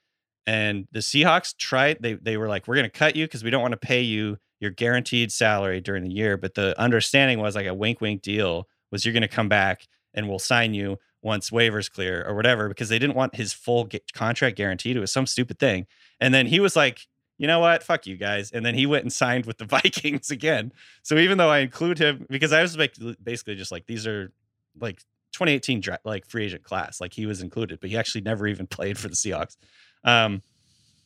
And 0.48 0.88
the 0.91 1.00
Seahawks 1.00 1.56
tried. 1.58 1.98
They 2.02 2.13
they 2.13 2.38
were 2.38 2.48
like, 2.48 2.67
we're 2.67 2.76
going 2.76 2.89
to 2.89 2.98
cut 2.98 3.15
you 3.15 3.26
because 3.26 3.44
we 3.44 3.50
don't 3.50 3.62
want 3.62 3.74
to 3.74 3.78
pay 3.78 4.02
you 4.02 4.38
your 4.60 4.72
guaranteed 4.72 5.32
salary 5.32 5.82
during 5.82 6.04
the 6.04 6.13
year. 6.13 6.38
But 6.38 6.54
the 6.54 6.80
understanding 6.80 7.39
was 7.39 7.56
like 7.56 7.67
a 7.67 7.74
wink 7.74 8.00
wink 8.00 8.22
deal 8.22 8.67
was 8.91 9.06
you're 9.06 9.13
going 9.13 9.22
to 9.22 9.28
come 9.28 9.50
back 9.50 9.88
and 10.13 10.30
we'll 10.30 10.39
sign 10.39 10.74
you 10.74 10.98
once 11.22 11.50
waivers 11.52 11.92
clear 11.92 12.26
or 12.28 12.36
whatever 12.36 12.68
because 12.68 12.90
they 12.90 12.98
didn't 13.00 13.16
want 13.16 13.36
his 13.36 13.54
full 13.54 13.88
contract 14.14 14.58
guaranteed. 14.58 14.98
It 14.98 15.00
was 15.00 15.12
some 15.12 15.26
stupid 15.26 15.60
thing. 15.60 15.86
And 16.20 16.34
then 16.34 16.48
he 16.48 16.60
was 16.60 16.76
like, 16.76 17.08
you 17.38 17.48
know 17.48 17.60
what? 17.60 17.84
Fuck 17.84 18.06
you 18.08 18.18
guys. 18.18 18.52
And 18.52 18.66
then 18.66 18.76
he 18.76 18.86
went 18.86 19.04
and 19.04 19.14
signed 19.14 19.46
with 19.46 19.58
the 19.58 19.66
Vikings 19.78 20.32
again. 20.32 20.72
So 21.04 21.18
even 21.18 21.38
though 21.38 21.50
I 21.50 21.60
include 21.60 21.98
him 22.00 22.26
because 22.30 22.54
I 22.54 22.62
was 22.62 22.78
like 22.78 22.96
basically 23.24 23.56
just 23.56 23.72
like 23.72 23.86
these 23.86 24.06
are 24.08 24.32
like 24.80 24.98
2018 25.34 25.80
dra- 25.82 26.00
like 26.04 26.26
free 26.26 26.46
agent 26.46 26.64
class, 26.64 27.00
like 27.02 27.14
he 27.14 27.26
was 27.26 27.42
included, 27.42 27.80
but 27.80 27.90
he 27.90 27.98
actually 27.98 28.22
never 28.22 28.48
even 28.48 28.68
played 28.78 28.98
for 28.98 29.08
the 29.08 29.16
Seahawks. 29.16 29.58
Um, 30.04 30.42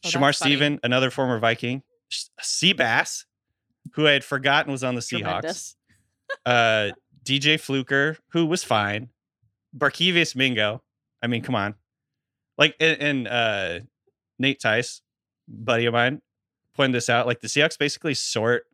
Oh, 0.04 0.08
Shamar. 0.08 0.36
Stephen, 0.36 0.80
another 0.84 1.10
former 1.10 1.40
Viking, 1.40 1.82
Seabass, 2.40 3.26
who 3.94 4.08
I 4.08 4.12
had 4.12 4.24
forgotten 4.24 4.72
was 4.72 4.84
on 4.84 4.94
the 4.94 5.02
Seahawks 5.02 5.76
uh 6.46 6.92
DJ 7.24 7.60
Fluker, 7.60 8.18
who 8.30 8.46
was 8.46 8.64
fine. 8.64 9.10
Barkevious 9.78 10.36
Mingo. 10.36 10.82
I 11.22 11.28
mean, 11.28 11.42
come 11.42 11.56
on. 11.56 11.76
Like 12.58 12.76
and, 12.80 13.02
and 13.02 13.28
uh 13.28 13.80
Nate 14.40 14.60
Tice, 14.62 15.02
buddy 15.48 15.86
of 15.86 15.94
mine, 15.94 16.22
pointed 16.76 16.94
this 16.96 17.10
out. 17.10 17.26
Like 17.28 17.42
the 17.42 17.48
Seahawks 17.48 17.78
basically 17.78 18.14
sort 18.14 18.66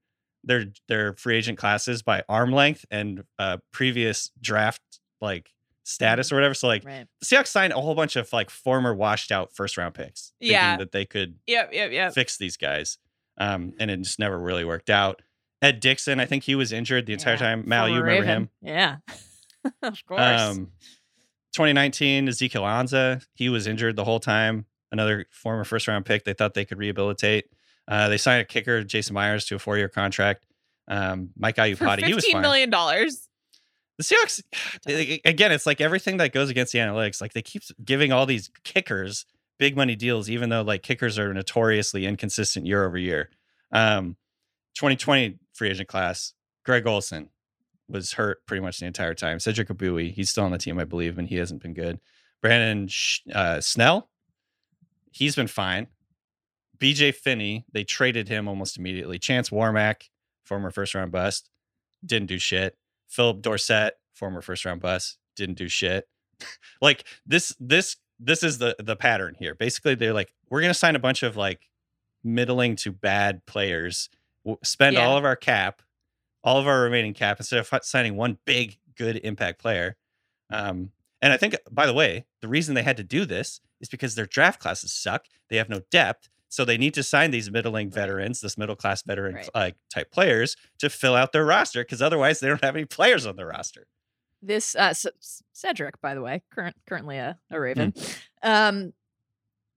their 0.44 0.66
their 0.88 1.14
free 1.14 1.38
agent 1.38 1.58
classes 1.58 2.02
by 2.02 2.24
arm 2.30 2.52
length 2.52 2.86
and 2.92 3.24
uh 3.40 3.58
previous 3.72 4.32
draft 4.42 4.82
like 5.22 5.52
status 5.84 6.32
or 6.32 6.36
whatever. 6.36 6.54
So 6.54 6.68
like 6.68 6.84
Right. 6.86 7.08
the 7.20 7.26
Seahawks 7.26 7.48
signed 7.48 7.74
a 7.74 7.82
whole 7.82 7.96
bunch 7.96 8.16
of 8.16 8.32
like 8.34 8.50
former 8.50 8.94
washed 8.94 9.32
out 9.32 9.52
first 9.54 9.78
round 9.78 9.94
picks. 9.96 10.34
thinking 10.40 10.54
Yeah. 10.54 10.78
That 10.78 10.92
they 10.92 11.06
could 11.06 11.36
yep, 11.48 11.72
yep, 11.74 11.92
yep. 11.92 12.14
fix 12.14 12.38
these 12.38 12.58
guys. 12.58 12.98
Um, 13.38 13.74
and 13.80 13.90
it 13.90 13.98
just 14.02 14.20
never 14.20 14.38
really 14.38 14.66
worked 14.66 14.90
out. 14.92 15.22
Ed 15.64 15.80
Dickson, 15.80 16.20
I 16.20 16.26
think 16.26 16.44
he 16.44 16.54
was 16.56 16.72
injured 16.72 17.06
the 17.08 17.14
entire 17.14 17.34
Yeah. 17.34 17.40
time. 17.40 17.64
Mal, 17.68 17.88
you 17.90 17.96
remember 17.96 18.22
Raven. 18.22 18.28
him? 18.28 18.50
Yeah. 18.62 18.98
of 19.82 20.06
course. 20.06 20.42
Um, 20.42 20.72
2019, 21.54 22.28
Ezekiel 22.28 22.64
Ansah, 22.64 23.26
he 23.34 23.50
was 23.50 23.68
injured 23.68 23.96
the 23.96 24.04
whole 24.04 24.20
time. 24.20 24.66
Another 24.92 25.26
former 25.32 25.64
first 25.64 25.88
round 25.88 26.06
pick. 26.06 26.24
They 26.24 26.34
thought 26.34 26.54
they 26.54 26.66
could 26.66 26.78
rehabilitate. 26.78 27.46
Uh, 27.88 28.10
they 28.10 28.18
signed 28.18 28.42
a 28.42 28.46
kicker, 28.46 28.84
Jason 28.84 29.14
Myers, 29.14 29.46
to 29.46 29.56
a 29.56 29.60
four 29.60 29.78
year 29.78 29.90
contract. 29.90 30.46
Um, 30.88 31.30
Mike 31.38 31.56
Iupati, 31.56 32.04
he 32.04 32.14
was 32.14 32.26
fine. 32.26 32.42
million 32.42 32.70
dollars. 32.70 33.28
The 33.98 34.04
Seahawks, 34.04 34.42
again, 35.26 35.52
it's 35.52 35.66
like 35.66 35.80
everything 35.80 36.18
that 36.18 36.34
goes 36.34 36.50
against 36.50 36.74
the 36.74 36.80
analytics. 36.80 37.22
Like 37.22 37.34
they 37.34 37.42
keep 37.42 37.62
giving 37.84 38.12
all 38.12 38.26
these 38.26 38.50
kickers 38.64 39.26
big 39.60 39.78
money 39.78 39.96
deals, 39.96 40.30
even 40.30 40.50
though 40.50 40.64
like 40.64 40.82
kickers 40.82 41.20
are 41.20 41.32
notoriously 41.34 42.06
inconsistent 42.06 42.66
year 42.66 42.84
over 42.84 42.98
year. 42.98 43.30
Um, 43.72 44.18
2020 44.76 45.38
free 45.54 45.70
agent 45.70 45.88
class, 45.88 46.34
Greg 46.66 46.88
Olsen 46.88 47.30
was 47.92 48.14
hurt 48.14 48.46
pretty 48.46 48.62
much 48.62 48.80
the 48.80 48.86
entire 48.86 49.14
time. 49.14 49.40
Cedric 49.40 49.68
Ogbuehi, 49.70 50.14
he's 50.14 50.30
still 50.30 50.44
on 50.44 50.52
the 50.52 50.58
team, 50.58 50.80
I 50.80 50.86
believe, 50.86 51.18
and 51.18 51.28
he 51.28 51.36
hasn't 51.36 51.62
been 51.62 51.74
good. 51.74 52.00
Brandon 52.42 52.90
uh, 53.34 53.62
Shell, 53.62 54.10
he's 55.12 55.36
been 55.36 55.48
fine. 55.48 55.88
BJ 56.78 57.14
Finney, 57.14 57.66
they 57.72 57.84
traded 57.84 58.28
him 58.28 58.48
almost 58.48 58.78
immediately. 58.78 59.20
Chance 59.20 59.50
Warmack, 59.52 60.10
former 60.44 60.72
first 60.72 60.96
round 60.96 61.12
bust, 61.12 61.50
didn't 62.04 62.28
do 62.28 62.40
shit. 62.40 62.76
Phillip 63.08 63.42
Dorsett, 63.42 63.94
former 64.14 64.42
first 64.42 64.66
round 64.66 64.82
bust, 64.82 65.18
didn't 65.36 65.58
do 65.58 65.68
shit. 65.68 66.08
like 66.82 67.06
this, 67.26 67.56
this, 67.60 67.98
this 68.20 68.44
is 68.44 68.58
the 68.60 68.76
the 68.80 68.96
pattern 68.96 69.36
here. 69.38 69.56
Basically, 69.56 69.96
they're 69.96 70.14
like, 70.14 70.32
we're 70.50 70.62
gonna 70.62 70.74
sign 70.74 70.96
a 70.96 71.00
bunch 71.00 71.24
of 71.24 71.36
like 71.38 71.70
middling 72.24 72.76
to 72.78 72.92
bad 72.92 73.46
players, 73.48 74.10
w- 74.46 74.58
spend 74.64 74.96
Yeah. 74.96 75.06
all 75.08 75.18
of 75.18 75.26
our 75.26 75.36
cap, 75.36 75.82
all 76.44 76.58
of 76.58 76.68
our 76.68 76.82
remaining 76.82 77.14
cap, 77.14 77.40
instead 77.40 77.60
of 77.60 77.70
signing 77.84 78.16
one 78.16 78.38
big 78.46 78.78
good 78.98 79.18
impact 79.24 79.62
player. 79.62 79.96
Um, 80.50 80.92
and 81.22 81.32
I 81.32 81.38
think, 81.38 81.56
by 81.72 81.86
the 81.86 81.94
way, 81.94 82.26
the 82.42 82.48
reason 82.48 82.74
they 82.76 82.84
had 82.84 82.98
to 82.98 83.04
do 83.04 83.26
this 83.26 83.62
is 83.80 83.90
because 83.90 84.16
their 84.16 84.26
draft 84.26 84.60
classes 84.60 84.92
suck. 84.94 85.26
They 85.50 85.58
have 85.58 85.70
no 85.70 85.82
depth. 85.92 86.30
So 86.50 86.66
they 86.66 86.78
need 86.78 86.94
to 86.96 87.04
sign 87.04 87.32
these 87.32 87.50
middling 87.50 87.90
veterans, 87.90 88.42
this 88.42 88.58
middle 88.58 88.76
class 88.76 89.04
veteran 89.04 89.36
Right. 89.36 89.50
like 89.56 89.76
type 89.90 90.12
players 90.12 90.58
to 90.80 90.90
fill 90.90 91.16
out 91.16 91.32
their 91.32 91.46
roster 91.46 91.82
because 91.84 92.02
otherwise 92.02 92.40
they 92.42 92.48
don't 92.48 92.64
have 92.64 92.76
any 92.76 92.84
players 92.86 93.26
on 93.26 93.36
their 93.38 93.48
roster. 93.48 93.88
this 94.42 94.76
uh 94.76 94.94
C- 94.94 95.10
Cedric, 95.54 96.02
by 96.02 96.14
the 96.16 96.22
way, 96.22 96.42
current 96.52 96.76
currently 96.90 97.18
a, 97.18 97.38
a 97.52 97.60
Raven. 97.60 97.94
Um 98.44 98.92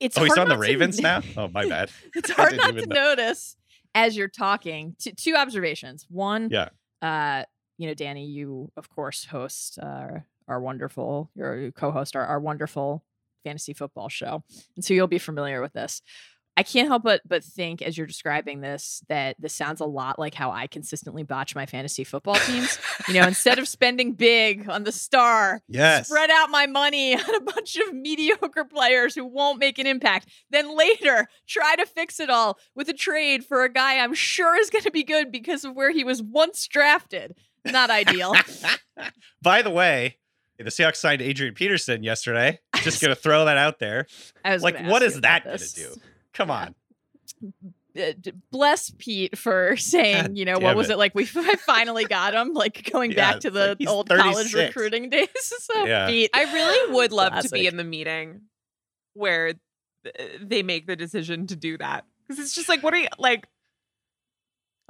it's 0.00 0.16
Hmm. 0.16 0.22
oh, 0.22 0.24
he's 0.24 0.36
on 0.38 0.48
the 0.48 0.54
not 0.54 0.62
to- 0.64 0.68
Ravens 0.68 0.98
now? 1.00 1.20
Oh, 1.36 1.46
my 1.48 1.68
bad. 1.68 1.90
it's 2.14 2.30
hard 2.30 2.50
didn't 2.58 2.74
to 2.76 2.86
know. 2.86 2.94
notice 3.14 3.56
as 3.94 4.16
you're 4.16 4.28
talking. 4.28 4.96
T- 4.98 5.12
two 5.12 5.34
observations. 5.34 6.06
One, 6.10 6.48
Yeah. 6.50 6.68
uh, 7.02 7.44
you 7.78 7.88
know, 7.88 7.94
Danny, 7.94 8.26
you 8.26 8.70
of 8.76 8.88
course 8.88 9.24
host 9.24 9.78
uh, 9.78 10.20
our 10.48 10.60
wonderful, 10.60 11.30
your 11.34 11.70
co-host 11.72 12.14
our, 12.16 12.24
our 12.26 12.40
wonderful 12.40 13.04
fantasy 13.44 13.72
football 13.74 14.08
show, 14.08 14.42
and 14.76 14.84
so 14.84 14.94
you'll 14.94 15.06
be 15.06 15.18
familiar 15.18 15.60
with 15.60 15.72
this. 15.72 16.00
I 16.56 16.62
can't 16.62 16.86
help 16.88 17.02
but 17.02 17.20
but 17.26 17.42
think 17.42 17.82
as 17.82 17.98
you're 17.98 18.06
describing 18.06 18.60
this 18.60 19.02
that 19.08 19.34
this 19.40 19.52
sounds 19.54 19.80
a 19.80 19.84
lot 19.86 20.18
like 20.18 20.34
how 20.34 20.52
I 20.52 20.66
consistently 20.68 21.22
botch 21.24 21.54
my 21.56 21.66
fantasy 21.66 22.04
football 22.04 22.36
teams. 22.36 22.78
you 23.08 23.14
know, 23.14 23.26
instead 23.26 23.58
of 23.58 23.66
spending 23.66 24.12
big 24.12 24.68
on 24.68 24.84
the 24.84 24.92
star, 24.92 25.62
Yes. 25.68 26.06
spread 26.08 26.30
out 26.30 26.50
my 26.50 26.66
money 26.66 27.14
on 27.18 27.34
a 27.34 27.40
bunch 27.40 27.76
of 27.76 27.92
mediocre 27.92 28.64
players 28.64 29.14
who 29.14 29.24
won't 29.24 29.58
make 29.58 29.78
an 29.78 29.86
impact. 29.88 30.28
Then 30.50 30.76
later, 30.76 31.28
try 31.46 31.74
to 31.76 31.86
fix 31.86 32.20
it 32.20 32.30
all 32.30 32.58
with 32.74 32.88
a 32.88 32.92
trade 32.94 33.44
for 33.44 33.64
a 33.64 33.72
guy 33.72 33.98
I'm 33.98 34.14
sure 34.14 34.56
is 34.56 34.70
going 34.70 34.84
to 34.84 34.90
be 34.92 35.02
good 35.02 35.32
because 35.32 35.64
of 35.64 35.74
where 35.74 35.90
he 35.90 36.04
was 36.04 36.22
once 36.22 36.66
drafted. 36.68 37.34
Not 37.64 37.90
ideal. 37.90 38.34
By 39.42 39.62
the 39.62 39.70
way, 39.70 40.18
the 40.58 40.64
Seahawks 40.64 40.96
signed 40.96 41.20
Adrian 41.22 41.54
Peterson 41.54 42.02
yesterday. 42.02 42.60
Just 42.82 43.00
going 43.02 43.14
to 43.14 43.20
throw 43.20 43.46
that 43.46 43.56
out 43.56 43.78
there. 43.78 44.06
I 44.44 44.52
was 44.54 44.62
Like, 44.62 44.74
gonna 44.76 44.90
what 44.90 45.02
is 45.02 45.20
that 45.22 45.42
to 45.58 45.74
do? 45.74 45.94
Come 46.34 46.50
on. 46.50 46.74
Uh, 47.96 48.12
bless 48.50 48.90
Pete 48.98 49.38
for 49.38 49.76
saying, 49.78 50.22
God 50.22 50.36
you 50.36 50.44
know, 50.44 50.58
what 50.58 50.76
was 50.76 50.90
it. 50.90 50.94
it 50.94 50.98
like? 50.98 51.14
We 51.14 51.24
finally 51.66 52.04
got 52.04 52.34
him, 52.34 52.52
like 52.52 52.90
going 52.92 53.12
Yeah, 53.12 53.32
back 53.32 53.40
to 53.40 53.50
the 53.50 53.68
like 53.68 53.76
he's 53.78 53.88
old 53.88 54.08
college 54.08 54.52
recruiting 54.54 55.10
days. 55.10 55.28
so 55.42 55.84
Yeah. 55.86 56.08
Pete, 56.08 56.30
I 56.34 56.52
really 56.52 56.92
would 56.94 57.12
love 57.12 57.38
to 57.40 57.48
be 57.48 57.66
in 57.66 57.76
the 57.76 57.84
meeting 57.84 58.42
where 59.14 59.54
they 60.40 60.62
make 60.62 60.86
the 60.86 60.96
decision 60.96 61.46
to 61.46 61.56
do 61.56 61.78
that 61.78 62.04
because 62.26 62.38
it's 62.42 62.54
just 62.54 62.68
like, 62.68 62.82
what 62.82 62.92
are 62.94 62.98
you 62.98 63.08
like? 63.18 63.46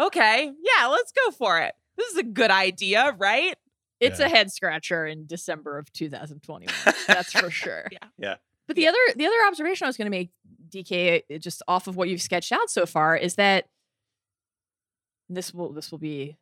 Okay, 0.01 0.45
yeah, 0.47 0.87
let's 0.87 1.13
go 1.13 1.31
for 1.31 1.61
it. 1.61 1.73
This 1.97 2.11
is 2.13 2.17
a 2.19 2.23
good 2.25 2.51
idea, 2.51 3.15
right? 3.19 3.55
it's 4.01 4.19
Yeah. 4.19 4.27
a 4.27 4.29
head 4.29 4.51
scratcher 4.51 5.07
in 5.07 5.25
December 5.27 5.79
of 5.79 5.91
2021. 5.93 6.75
That's 7.07 7.33
for 7.33 7.49
sure. 7.51 7.87
Yeah. 7.93 7.99
Yeah. 8.19 8.35
But 8.67 8.77
the 8.77 8.87
other 8.87 8.99
the 9.15 9.27
other 9.27 9.37
observation 9.47 9.85
I 9.85 9.89
was 9.89 9.97
going 9.97 10.07
to 10.07 10.11
make, 10.11 10.31
DK, 10.71 11.23
uh, 11.33 11.39
just 11.39 11.63
off 11.69 11.87
of 11.87 11.97
what 11.97 12.09
you've 12.09 12.23
sketched 12.23 12.53
out 12.53 12.71
so 12.71 12.87
far, 12.87 13.17
is 13.17 13.35
that 13.37 13.67
this 15.29 15.53
will 15.53 15.73
this 15.73 15.91
will 15.91 15.99
be 15.99 16.37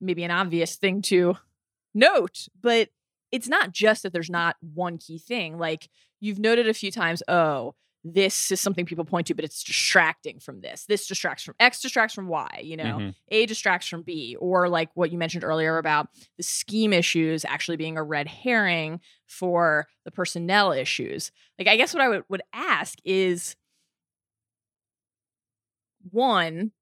maybe 0.00 0.24
an 0.24 0.30
obvious 0.30 0.76
thing 0.76 1.02
to 1.02 1.36
note, 1.94 2.48
but 2.60 2.88
it's 3.30 3.48
not 3.48 3.72
just 3.72 4.02
that 4.02 4.12
there's 4.12 4.30
not 4.30 4.56
one 4.60 4.98
key 4.98 5.18
thing. 5.18 5.58
Like 5.58 5.88
you've 6.20 6.38
noted 6.38 6.68
a 6.68 6.74
few 6.74 6.90
times, 6.90 7.22
oh, 7.28 7.74
this 8.04 8.50
is 8.50 8.60
something 8.60 8.84
people 8.86 9.04
point 9.04 9.26
to, 9.28 9.34
but 9.34 9.44
it's 9.44 9.62
distracting 9.62 10.40
from 10.40 10.60
this. 10.60 10.84
This 10.86 11.06
distracts 11.06 11.44
from 11.44 11.54
X, 11.60 11.80
distracts 11.80 12.14
from 12.14 12.28
Y. 12.28 12.60
You 12.64 12.76
know, 12.76 12.98
Mhm. 12.98 13.14
A 13.28 13.46
distracts 13.46 13.86
from 13.88 14.02
B, 14.02 14.36
or 14.40 14.68
like 14.68 14.90
what 14.94 15.12
you 15.12 15.18
mentioned 15.18 15.44
earlier 15.44 15.78
about 15.78 16.08
the 16.36 16.42
scheme 16.42 16.92
issues 16.92 17.44
actually 17.44 17.76
being 17.76 17.96
a 17.96 18.02
red 18.02 18.26
herring 18.28 19.00
for 19.26 19.86
the 20.04 20.10
personnel 20.10 20.72
issues. 20.72 21.30
Like, 21.58 21.68
I 21.68 21.76
guess 21.76 21.94
what 21.94 22.02
I 22.02 22.08
would, 22.08 22.24
would 22.28 22.42
ask 22.52 22.98
is 23.04 23.56
one, 26.10 26.72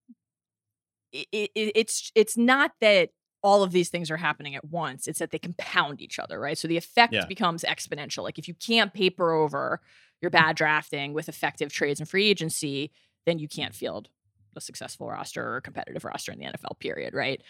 i 1.15 1.25
i 1.35 1.49
it's 1.55 2.13
it's 2.15 2.37
not 2.37 2.73
that 2.81 3.11
all 3.43 3.63
of 3.63 3.73
these 3.73 3.89
things 3.89 4.11
are 4.11 4.17
happening 4.17 4.55
at 4.55 4.65
once. 4.65 5.09
It's 5.09 5.19
that 5.21 5.31
they 5.31 5.39
compound 5.39 6.01
each 6.03 6.19
other, 6.19 6.39
right? 6.39 6.59
So 6.59 6.69
the 6.69 6.77
effect 6.77 7.13
Yeah. 7.13 7.25
becomes 7.27 7.63
exponential. 7.65 8.23
Like 8.23 8.39
if 8.39 8.49
you 8.49 8.55
can't 8.55 8.93
paper 8.93 9.33
over 9.33 9.81
your 10.21 10.31
bad 10.31 10.57
drafting 10.57 11.15
with 11.15 11.29
effective 11.29 11.73
trades 11.73 12.01
and 12.01 12.09
free 12.09 12.27
agency, 12.29 12.91
then 13.27 13.39
you 13.39 13.49
can't 13.49 13.75
field 13.75 14.09
a 14.57 14.61
successful 14.61 15.09
roster 15.09 15.43
or 15.47 15.57
a 15.57 15.63
competitive 15.63 16.05
roster 16.05 16.33
in 16.33 16.39
the 16.39 16.45
NFL, 16.45 16.79
period, 16.79 17.15
right? 17.15 17.41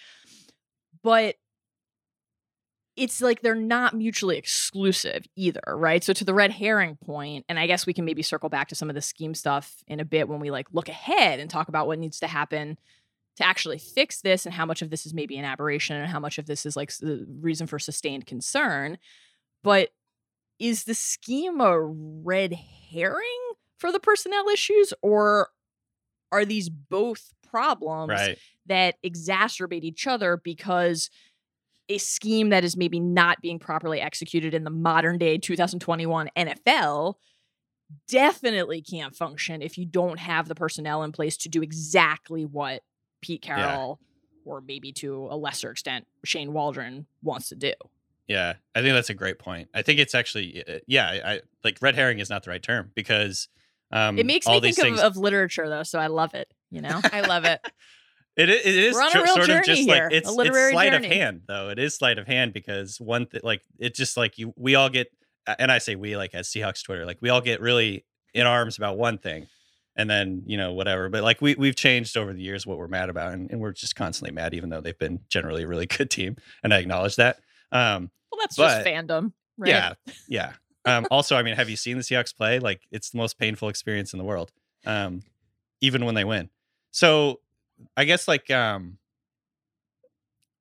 But 1.03 1.37
it's 2.97 3.23
like 3.23 3.41
they're 3.41 3.55
not 3.55 3.95
mutually 3.95 4.37
exclusive 4.37 5.25
either, 5.37 5.63
right? 5.69 6.05
So 6.05 6.13
to 6.13 6.25
the 6.25 6.35
red 6.35 6.51
herring 6.53 6.97
point, 6.97 7.47
and 7.49 7.59
I 7.59 7.67
guess 7.67 7.87
we 7.87 7.95
can 7.95 8.05
maybe 8.05 8.23
circle 8.23 8.49
back 8.49 8.69
to 8.69 8.75
some 8.75 8.91
of 8.91 8.95
the 8.95 9.01
scheme 9.01 9.35
stuff 9.35 9.83
in 9.87 10.01
a 10.01 10.05
bit 10.05 10.29
when 10.29 10.41
we 10.41 10.51
like 10.51 10.67
look 10.73 10.89
ahead 10.89 11.41
and 11.41 11.49
talk 11.49 11.69
about 11.69 11.87
what 11.87 11.99
needs 11.99 12.21
to 12.21 12.27
happen 12.27 12.79
to 13.37 13.47
actually 13.47 13.79
fix 13.79 14.21
this 14.21 14.45
and 14.45 14.55
how 14.55 14.67
much 14.67 14.83
of 14.83 14.91
this 14.91 15.07
is 15.07 15.15
maybe 15.15 15.39
an 15.39 15.45
aberration 15.45 15.97
and 15.97 16.11
how 16.11 16.21
much 16.21 16.39
of 16.39 16.47
this 16.47 16.67
is 16.67 16.77
like 16.77 16.95
the 16.99 17.27
reason 17.41 17.67
for 17.67 17.79
sustained 17.79 18.27
concern. 18.27 18.99
But 19.63 19.91
is 20.59 20.85
the 20.85 20.95
scheme 20.95 21.61
a 21.61 21.81
red 21.81 22.53
herring 22.91 23.23
for 23.79 23.93
the 23.93 24.01
personnel 24.01 24.49
issues 24.49 24.93
or 25.03 25.49
are 26.33 26.45
these 26.45 26.69
both 26.69 27.33
problems 27.49 28.11
Right. 28.11 28.39
that 28.67 28.97
exacerbate 29.05 29.83
each 29.83 30.07
other 30.07 30.37
because 30.43 31.11
a 31.89 31.99
scheme 31.99 32.51
that 32.51 32.63
is 32.63 32.77
maybe 32.77 33.01
not 33.01 33.41
being 33.41 33.59
properly 33.59 34.01
executed 34.01 34.55
in 34.55 34.63
the 34.65 34.71
modern 34.71 35.19
day 35.19 35.39
2021 35.39 36.31
NFL 36.37 37.15
definitely 38.09 38.83
can't 38.83 39.17
function 39.17 39.63
if 39.63 39.77
you 39.77 39.85
don't 39.87 40.19
have 40.19 40.47
the 40.47 40.55
personnel 40.55 41.03
in 41.03 41.11
place 41.11 41.37
to 41.39 41.49
do 41.49 41.63
exactly 41.63 42.45
what 42.45 42.83
Pete 43.21 43.45
Yeah. 43.47 43.57
Carroll 43.57 44.01
or 44.45 44.61
maybe 44.61 44.93
to 44.93 45.29
a 45.31 45.37
lesser 45.37 45.71
extent 45.71 46.07
Shane 46.25 46.53
Waldron 46.53 47.07
wants 47.23 47.49
to 47.51 47.55
do. 47.57 47.73
Yeah, 48.27 48.55
I 48.75 48.81
think 48.83 48.95
that's 48.95 49.11
a 49.11 49.15
great 49.15 49.39
point. 49.39 49.69
I 49.75 49.83
think 49.83 49.99
it's 49.99 50.15
actually, 50.15 50.63
uh, 50.67 50.79
yeah, 50.87 51.09
I, 51.25 51.41
like 51.65 51.79
red 51.81 51.97
herring 51.97 52.21
is 52.21 52.31
not 52.31 52.45
the 52.45 52.51
right 52.51 52.63
term 52.63 52.93
because 52.95 53.49
um, 53.91 54.19
it 54.19 54.27
makes 54.27 54.47
me 54.47 54.61
think 54.61 54.79
of, 54.79 54.85
things. 54.85 55.01
of 55.01 55.17
literature 55.17 55.69
though, 55.69 55.83
so 55.83 55.99
I 55.99 56.07
love 56.07 56.35
it. 56.35 56.49
You 56.71 56.81
know, 56.81 57.01
I 57.13 57.23
love 57.23 57.45
it. 57.45 57.61
It 58.37 58.49
it 58.49 58.65
is 58.65 58.95
We're 58.95 59.03
on 59.03 59.09
a 59.09 59.11
tr- 59.11 59.27
sort 59.27 59.51
of 59.51 59.65
just 59.65 59.83
here, 59.83 60.05
like 60.05 60.13
a 60.13 60.17
it's 60.17 60.31
literary 60.31 60.69
it's 60.69 60.75
sleight 60.75 60.93
journey. 60.93 61.07
of 61.09 61.13
hand 61.13 61.43
though. 61.49 61.71
It 61.71 61.81
is 61.81 61.97
sleight 61.97 62.19
of 62.19 62.27
hand 62.29 62.53
because 62.53 63.01
one 63.01 63.27
th- 63.27 63.43
like 63.43 63.63
it's 63.79 63.99
just 63.99 64.17
like 64.17 64.39
you 64.39 64.55
we 64.57 64.77
all 64.77 64.89
get 64.89 65.09
and 65.59 65.73
I 65.73 65.79
say 65.79 65.97
we 65.97 66.17
like 66.17 66.33
as 66.33 66.49
Seahawks 66.49 66.85
Twitter 66.85 67.05
like 67.05 67.19
we 67.21 67.29
all 67.31 67.41
get 67.41 67.61
really 67.61 68.05
in 68.33 68.47
arms 68.47 68.79
about 68.79 68.97
one 68.97 69.19
thing 69.19 69.49
and 70.01 70.09
then 70.09 70.43
you 70.47 70.57
know 70.57 70.73
whatever 70.73 71.09
but 71.09 71.23
like 71.23 71.41
we 71.43 71.55
we've 71.57 71.77
changed 71.77 72.17
over 72.17 72.33
the 72.33 72.41
years 72.43 72.67
what 72.67 72.79
we're 72.79 72.89
mad 72.89 73.09
about 73.11 73.33
and, 73.35 73.51
and 73.51 73.61
we're 73.61 73.73
just 73.73 73.95
constantly 73.95 74.33
mad 74.35 74.55
even 74.55 74.71
though 74.71 74.81
they've 74.81 74.99
been 74.99 75.21
generally 75.29 75.63
a 75.65 75.67
really 75.69 75.87
good 75.97 76.11
team 76.11 76.37
and 76.63 76.73
I 76.73 76.79
acknowledge 76.79 77.17
that. 77.17 77.37
Um 77.73 78.11
well, 78.31 78.39
that's 78.41 78.57
But- 78.57 78.85
just 78.85 78.87
fandom, 78.87 79.33
right? 79.59 79.69
yeah, 79.69 79.93
yeah. 80.29 80.53
Um, 80.87 81.07
also, 81.11 81.37
I 81.37 81.43
mean, 81.43 81.57
have 81.57 81.69
you 81.69 81.77
seen 81.77 81.99
the 81.99 82.03
Seahawks 82.03 82.35
play? 82.35 82.59
Like, 82.59 82.81
it's 82.91 83.11
the 83.11 83.19
most 83.19 83.39
painful 83.39 83.69
experience 83.69 84.15
in 84.15 84.19
the 84.19 84.25
world, 84.25 84.51
um, 84.87 85.21
even 85.83 86.07
when 86.07 86.15
they 86.15 86.25
win. 86.25 86.49
So, 86.91 87.41
I 87.99 88.05
guess 88.05 88.27
like, 88.27 88.51
um, 88.51 88.97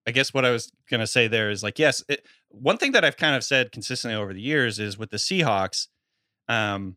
I 0.08 0.12
guess 0.12 0.34
what 0.34 0.43
I 0.45 0.52
was 0.52 0.71
gonna 0.89 1.08
say 1.08 1.28
there 1.28 1.49
is 1.49 1.63
like, 1.63 1.80
yes, 1.80 2.04
it, 2.10 2.25
one 2.49 2.78
thing 2.78 2.91
that 2.93 3.06
I've 3.06 3.15
kind 3.17 3.36
of 3.36 3.43
said 3.43 3.71
consistently 3.71 4.15
over 4.19 4.34
the 4.34 4.41
years 4.41 4.80
is 4.80 4.97
with 4.97 5.12
the 5.12 5.17
Seahawks, 5.17 5.88
um, 6.47 6.95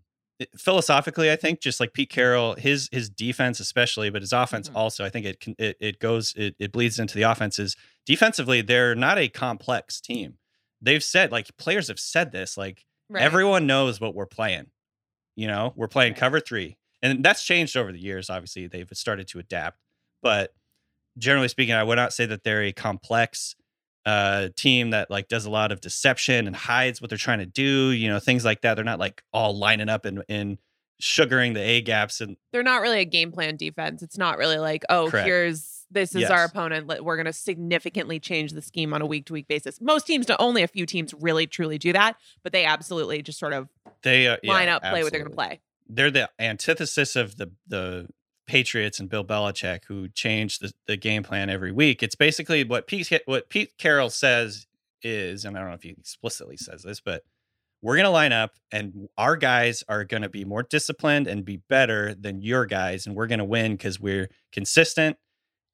philosophically, 0.57 1.31
I 1.31 1.37
think 1.37 1.61
just 1.61 1.81
like 1.81 1.93
Pete 1.93 2.11
Carroll, 2.11 2.55
his 2.55 2.89
his 2.93 3.09
defense 3.11 3.61
especially, 3.61 4.11
but 4.11 4.23
his 4.23 4.33
offense 4.33 4.69
Mhm. 4.69 4.77
also, 4.77 5.05
I 5.05 5.11
think 5.11 5.27
it 5.27 5.41
can 5.41 5.55
it, 5.59 5.77
it 5.81 5.99
goes 5.99 6.35
it, 6.37 6.55
it 6.59 6.73
bleeds 6.73 6.99
into 6.99 7.15
the 7.17 7.23
offenses. 7.23 7.77
Defensively, 8.07 8.61
they're 8.63 8.95
not 8.95 9.19
a 9.19 9.29
complex 9.29 10.01
team. 10.01 10.39
They've 10.81 11.03
said 11.05 11.33
like 11.33 11.57
players 11.57 11.89
have 11.89 11.99
said 12.01 12.33
this 12.33 12.57
like 12.57 12.85
Right. 13.09 13.23
everyone 13.23 13.67
knows 13.67 14.01
what 14.01 14.15
we're 14.15 14.27
playing. 14.27 14.71
You 15.37 15.47
know, 15.47 15.73
we're 15.77 15.89
playing 15.89 16.13
Right. 16.13 16.21
cover 16.21 16.41
three, 16.41 16.77
and 17.03 17.25
that's 17.25 17.45
changed 17.45 17.77
over 17.77 17.93
the 17.93 18.01
years. 18.01 18.31
Obviously, 18.31 18.67
they've 18.67 18.89
started 18.95 19.29
to 19.29 19.39
adapt, 19.39 19.79
but 20.23 20.55
generally 21.19 21.49
speaking, 21.49 21.75
I 21.75 21.83
would 21.85 21.97
not 21.97 22.13
say 22.15 22.27
that 22.27 22.43
they're 22.43 22.63
a 22.63 22.73
complex 22.73 23.55
uh 24.05 24.49
team 24.57 24.91
that 24.91 25.11
like 25.11 25.29
does 25.29 25.45
a 25.45 25.51
lot 25.51 25.71
of 25.71 25.81
deception 25.81 26.47
and 26.47 26.57
hides 26.57 27.01
what 27.01 27.09
they're 27.09 27.17
trying 27.17 27.39
to 27.39 27.47
do 27.47 27.91
you 27.91 28.09
know 28.09 28.19
things 28.19 28.45
like 28.45 28.61
that 28.63 28.75
they're 28.75 28.85
not 28.85 28.99
like 28.99 29.23
all 29.33 29.57
lining 29.57 29.89
up 29.89 30.05
and 30.05 30.25
and 30.29 30.59
sugaring 31.03 31.53
the 31.53 31.61
a 31.61 31.81
gaps 31.81 32.21
and 32.21 32.37
They're 32.53 32.63
not 32.63 32.81
really 32.81 33.01
a 33.01 33.05
game 33.05 33.33
plan 33.33 33.57
defense. 33.57 34.03
It's 34.03 34.17
not 34.17 34.39
really 34.39 34.59
like, 34.59 34.85
oh, 34.89 35.11
Correct. 35.11 35.27
here's 35.27 35.85
this 35.91 36.15
is 36.15 36.31
our 36.31 36.45
opponent. 36.45 36.87
We're 36.87 37.17
going 37.17 37.27
to 37.27 37.35
significantly 37.35 38.19
change 38.19 38.53
the 38.53 38.63
scheme 38.63 38.95
on 38.95 39.03
a 39.03 39.07
week 39.07 39.27
to 39.27 39.35
week 39.35 39.47
basis. 39.47 39.79
Most 39.79 40.07
teams, 40.07 40.27
only 40.39 40.63
a 40.63 40.69
few 40.69 40.87
teams 40.87 41.13
really 41.13 41.47
truly 41.47 41.77
do 41.77 41.93
that, 41.93 42.17
but 42.43 42.53
they 42.53 42.65
absolutely 42.65 43.21
just 43.21 43.39
sort 43.39 43.53
of 43.53 43.69
they 44.03 44.27
uh, 44.27 44.37
line 44.45 44.69
yeah, 44.69 44.77
up, 44.77 44.83
play 44.83 45.03
what 45.03 45.13
they're 45.13 45.21
going 45.21 45.31
to 45.31 45.37
play. 45.37 45.61
they're 45.89 46.11
the 46.11 46.31
antithesis 46.39 47.15
of 47.15 47.37
the 47.37 47.51
the 47.67 48.09
Patriots 48.53 49.01
and 49.01 49.09
Bill 49.09 49.25
Belichick, 49.25 49.87
who 49.87 50.09
changed 50.11 50.61
the, 50.61 50.73
the 50.87 50.99
game 50.99 51.23
plan 51.23 51.49
every 51.49 51.73
week. 51.73 52.03
It's 52.03 52.15
basically 52.15 52.65
what 52.65 52.87
Pete 52.87 53.11
what 53.25 53.49
Pete 53.49 53.71
Carroll 53.79 54.11
says 54.11 54.67
is, 55.03 55.47
and 55.47 55.57
I 55.57 55.61
don't 55.61 55.71
know 55.71 55.75
if 55.75 55.83
he 55.83 55.89
explicitly 55.89 56.59
says 56.59 56.83
this, 56.83 57.01
but 57.01 57.23
we're 57.81 57.97
gonna 57.97 58.11
line 58.11 58.33
up, 58.33 58.51
and 58.71 59.09
our 59.17 59.37
guys 59.37 59.83
are 59.89 60.05
gonna 60.05 60.29
be 60.29 60.45
more 60.45 60.63
disciplined 60.63 61.29
and 61.29 61.47
be 61.47 61.63
better 61.71 62.15
than 62.15 62.43
your 62.43 62.67
guys, 62.67 63.07
and 63.07 63.17
we're 63.17 63.27
gonna 63.27 63.43
win 63.47 63.73
because 63.73 63.99
we're 63.99 64.29
consistent. 64.53 65.17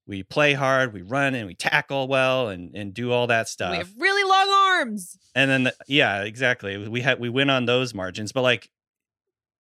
We 0.07 0.23
play 0.23 0.53
hard, 0.53 0.93
we 0.93 1.03
run, 1.03 1.35
and 1.35 1.49
we 1.49 1.57
tackle 1.57 2.07
well, 2.07 2.49
and 2.49 2.77
and 2.77 2.95
do 2.95 3.11
all 3.11 3.27
that 3.27 3.49
stuff 3.49 3.73
We 3.73 3.79
have 3.79 3.91
really 3.99 4.23
long 4.23 4.49
arms. 4.51 5.19
and 5.35 5.51
then 5.51 5.65
the, 5.65 5.75
yeah 5.89 6.23
exactly 6.23 6.87
we 6.87 7.01
had 7.01 7.19
we 7.19 7.29
win 7.29 7.51
on 7.51 7.65
those 7.65 7.93
margins 7.93 8.31
but 8.31 8.43
like 8.43 8.71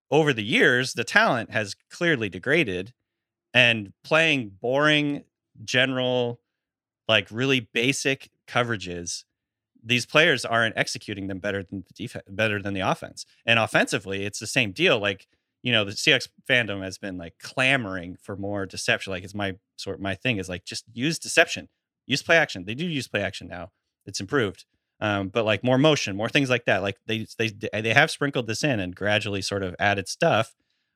over 0.09 0.33
the 0.33 0.45
years 0.45 0.93
the 0.93 1.03
talent 1.03 1.51
has 1.51 1.75
clearly 1.91 2.29
degraded 2.29 2.93
and 3.59 3.93
playing 4.05 4.53
boring 4.61 5.25
general 5.65 6.41
like 7.09 7.27
really 7.33 7.59
basic 7.59 8.31
coverages 8.47 9.25
these 9.83 10.07
players 10.07 10.45
aren't 10.45 10.77
executing 10.77 11.27
them 11.27 11.39
better 11.39 11.63
than 11.63 11.85
the 11.87 11.93
defense 11.95 12.25
better 12.29 12.61
than 12.63 12.75
the 12.75 12.81
offense. 12.81 13.25
And 13.47 13.59
offensively 13.59 14.25
it's 14.25 14.39
the 14.39 14.47
same 14.47 14.73
deal 14.73 14.99
like 15.01 15.27
you 15.63 15.73
know 15.73 15.85
the 15.85 15.93
CX 15.93 16.29
fandom 16.49 16.83
has 16.83 16.99
been 16.99 17.19
like 17.19 17.35
clamoring 17.41 18.17
for 18.23 18.37
more 18.37 18.65
deception 18.65 19.13
like 19.13 19.25
it's 19.25 19.35
my 19.35 19.55
sort 19.77 20.01
my 20.01 20.15
thing 20.15 20.39
is 20.39 20.49
like 20.49 20.65
just 20.65 20.85
use 20.93 21.19
deception. 21.19 21.69
Use 22.07 22.23
play 22.23 22.37
action. 22.37 22.65
They 22.65 22.75
do 22.75 22.87
use 22.87 23.09
play 23.09 23.23
action 23.23 23.49
now. 23.49 23.71
It's 24.07 24.21
improved. 24.21 24.65
Um, 25.01 25.29
but 25.29 25.45
like 25.45 25.63
more 25.63 25.79
motion, 25.79 26.17
more 26.17 26.29
things 26.29 26.51
like 26.51 26.65
that. 26.67 26.83
Like 26.83 26.99
they 27.07 27.27
they 27.39 27.49
they 27.49 27.95
have 27.95 28.11
sprinkled 28.11 28.47
this 28.47 28.63
in 28.63 28.79
and 28.81 28.95
gradually 28.95 29.43
sort 29.43 29.63
of 29.63 29.75
added 29.79 30.09
stuff. 30.09 30.55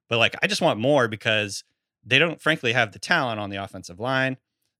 But 0.09 0.18
like 0.18 0.37
I 0.42 0.46
just 0.46 0.62
want 0.62 0.79
more 0.79 1.09
because 1.09 1.64
they 2.04 2.18
don't 2.18 2.40
frankly 2.40 2.72
have 2.72 2.92
the 2.92 2.98
talent 2.98 3.38
on 3.40 3.50
the 3.50 3.56
offensive 3.62 4.00
line. 4.00 4.36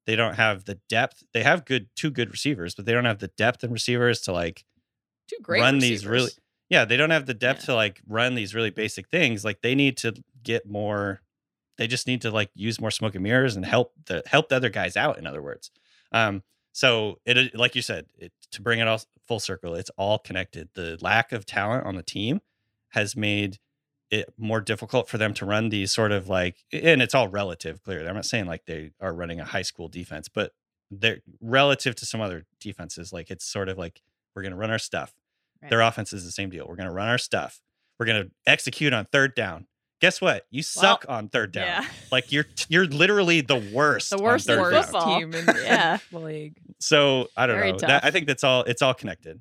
They 0.07 0.17
don't 0.17 0.35
have 0.35 0.65
the 0.65 0.81
depth. 0.89 1.23
They 1.33 1.43
have 1.45 1.65
good 1.65 1.89
two 1.95 2.11
good 2.11 2.31
receivers, 2.31 2.75
but 2.75 2.85
they 2.87 2.93
don't 2.93 3.05
have 3.05 3.21
the 3.21 3.29
depth 3.29 3.63
and 3.63 3.73
receivers 3.73 4.21
to 4.23 4.33
like 4.33 4.65
Two 5.29 5.37
great 5.43 5.61
run 5.61 5.79
these 5.79 6.05
really 6.07 6.31
yeah 6.69 6.85
they 6.85 6.97
don't 6.97 7.11
have 7.11 7.27
the 7.27 7.35
depth 7.35 7.61
Yeah. 7.63 7.67
to 7.67 7.75
like 7.75 8.01
run 8.09 8.35
these 8.35 8.55
really 8.55 8.71
basic 8.71 9.09
things 9.09 9.45
like 9.45 9.63
they 9.63 9.75
need 9.75 9.97
to 9.99 10.15
get 10.43 10.69
more 10.69 11.23
they 11.79 11.87
just 11.87 12.07
need 12.09 12.23
to 12.23 12.31
like 12.31 12.51
use 12.55 12.81
more 12.81 12.91
smoke 12.91 13.15
and 13.15 13.23
mirrors 13.23 13.55
and 13.55 13.65
help 13.65 13.93
the 14.07 14.23
help 14.27 14.49
the 14.49 14.57
other 14.57 14.69
guys 14.69 14.97
out 14.97 15.19
in 15.19 15.27
other 15.27 15.41
words 15.41 15.71
um 16.11 16.43
so 16.73 17.21
it 17.25 17.55
like 17.55 17.77
you 17.77 17.83
said 17.83 18.07
it, 18.19 18.33
to 18.51 18.61
bring 18.61 18.81
it 18.81 18.89
all 18.89 19.01
full 19.29 19.39
circle 19.39 19.75
it's 19.75 19.91
all 19.97 20.19
connected 20.19 20.69
the 20.75 20.99
lack 21.01 21.31
of 21.31 21.47
talent 21.47 21.87
on 21.87 21.95
the 21.95 22.03
team 22.03 22.41
has 22.91 23.17
made 23.17 23.59
it 24.13 24.33
more 24.39 24.61
difficult 24.61 25.09
for 25.09 25.19
them 25.19 25.35
to 25.35 25.45
run 25.45 25.71
these 25.71 25.91
sort 25.91 26.13
of 26.13 26.29
like 26.29 26.57
and 26.73 27.03
it's 27.03 27.15
all 27.15 27.27
relative 27.29 27.83
clearly 27.83 28.07
i'm 28.09 28.15
not 28.15 28.25
saying 28.27 28.47
like 28.47 28.65
they 28.67 28.91
are 29.01 29.13
running 29.15 29.41
a 29.41 29.45
high 29.45 29.63
school 29.63 29.89
defense 29.89 30.29
but 30.29 30.53
they're 30.91 31.21
relative 31.41 31.95
to 31.97 32.05
some 32.07 32.21
other 32.21 32.45
defenses 32.61 33.13
like 33.13 33.31
it's 33.31 33.45
sort 33.45 33.69
of 33.71 33.79
like 33.79 34.03
we're 34.37 34.43
going 34.43 34.53
to 34.53 34.59
run 34.59 34.71
our 34.71 34.79
stuff 34.79 35.15
their 35.71 35.81
offense 35.81 36.13
is 36.13 36.25
the 36.25 36.31
same 36.31 36.51
deal 36.51 36.67
we're 36.69 36.77
going 36.77 36.89
to 36.89 36.93
run 36.95 37.09
our 37.09 37.19
stuff 37.19 37.61
we're 37.99 38.07
going 38.07 38.23
to 38.25 38.31
execute 38.47 38.93
on 38.93 39.07
third 39.07 39.35
down 39.35 39.67
guess 40.01 40.21
what 40.21 40.45
you 40.51 40.63
suck 40.63 41.07
on 41.09 41.29
third 41.29 41.53
down 41.53 41.67
Yeah. 41.67 41.85
like 42.11 42.31
you're 42.33 42.47
you're 42.69 42.87
literally 42.87 43.41
the 43.41 43.65
worst 43.73 44.11
The 44.17 44.23
worst 44.23 44.47
down. 44.49 45.21
team 45.21 45.35
in, 45.35 45.47
Yeah. 45.65 45.99
the 46.11 46.19
league. 46.31 46.57
so 46.81 47.29
i 47.37 47.47
don't 47.47 47.57
Very 47.57 47.73
know 47.73 47.79
that, 47.79 48.05
i 48.05 48.11
think 48.11 48.27
that's 48.27 48.45
all 48.45 48.63
it's 48.65 48.83
all 48.83 48.93
connected 48.95 49.41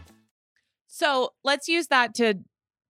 So 1.01 1.33
let's 1.43 1.67
use 1.67 1.87
that 1.87 2.13
to 2.15 2.35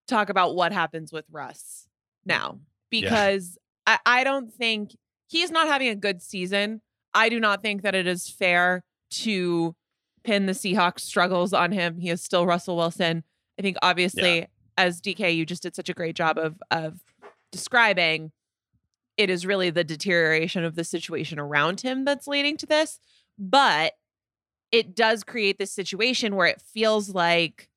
talk 0.05 0.28
about 0.28 0.53
what 0.53 0.74
happens 0.74 1.14
with 1.14 1.24
Russ 1.32 1.88
now, 2.26 2.59
because 2.89 3.57
I, 3.88 3.99
I 4.05 4.24
don't 4.26 4.53
think 4.53 4.97
he's 5.30 5.49
not 5.49 5.68
having 5.68 5.88
a 5.88 5.95
good 5.95 6.22
season. 6.22 6.82
I 7.14 7.30
do 7.30 7.39
not 7.39 7.62
think 7.62 7.84
that 7.84 7.95
it 7.95 8.07
is 8.07 8.28
fair 8.28 8.84
to 9.12 9.78
pin 10.26 10.45
the 10.45 10.51
Seahawks 10.51 10.99
struggles 10.99 11.53
on 11.53 11.72
him. 11.72 11.99
He 11.99 12.09
is 12.09 12.22
still 12.22 12.45
Russell 12.45 12.76
Wilson. 12.76 13.24
I 13.57 13.62
think 13.62 13.78
obviously, 13.82 14.45
as 14.78 14.99
DK, 14.99 15.34
you 15.34 15.45
just 15.45 15.64
did 15.64 15.74
such 15.74 15.88
a 15.88 15.93
great 15.93 16.18
job 16.18 16.38
of 16.38 16.62
of 16.70 16.99
describing. 17.49 18.34
It 19.16 19.30
is 19.30 19.45
really 19.45 19.70
the 19.70 19.86
deterioration 19.86 20.66
of 20.66 20.76
the 20.76 20.84
situation 20.84 21.39
around 21.39 21.80
him 21.80 22.03
that's 22.03 22.28
leading 22.28 22.57
to 22.57 22.66
this, 22.66 22.99
but 23.39 23.93
it 24.70 24.97
does 24.97 25.24
create 25.24 25.59
this 25.59 25.72
situation 25.72 26.36
where 26.36 26.47
it 26.47 26.62
feels 26.62 27.09
like 27.09 27.70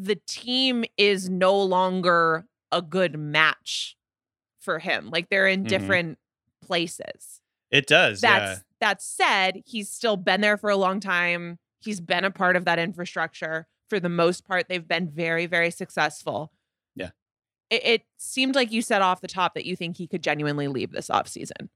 the 0.00 0.16
team 0.26 0.84
is 0.96 1.28
no 1.28 1.60
longer 1.60 2.46
a 2.70 2.80
good 2.82 3.18
match 3.18 3.96
for 4.60 4.78
him. 4.78 5.10
Like 5.10 5.28
they're 5.28 5.48
in 5.48 5.64
Mhm. 5.64 5.68
different 5.68 6.18
places. 6.62 7.40
It 7.70 7.86
does. 7.86 8.20
That's 8.20 8.58
yeah. 8.58 8.62
that 8.80 9.02
said, 9.02 9.62
he's 9.66 9.90
still 9.90 10.16
been 10.16 10.40
there 10.40 10.56
for 10.56 10.70
a 10.70 10.76
long 10.76 11.00
time. 11.00 11.58
He's 11.80 12.00
been 12.00 12.24
a 12.24 12.30
part 12.30 12.56
of 12.56 12.64
that 12.66 12.78
infrastructure. 12.78 13.66
For 13.88 13.98
the 13.98 14.08
most 14.08 14.44
part, 14.46 14.68
they've 14.68 14.86
been 14.86 15.08
very, 15.10 15.46
very 15.46 15.70
successful. 15.70 16.52
Yeah. 16.94 17.10
It, 17.70 17.84
it 17.86 18.02
seemed 18.18 18.54
like 18.54 18.70
you 18.70 18.82
said 18.82 19.00
off 19.02 19.20
the 19.20 19.28
top 19.28 19.54
that 19.54 19.64
you 19.64 19.76
think 19.76 19.96
he 19.96 20.06
could 20.06 20.22
genuinely 20.22 20.68
leave 20.68 20.92
this 20.92 21.08
offseason. 21.08 21.70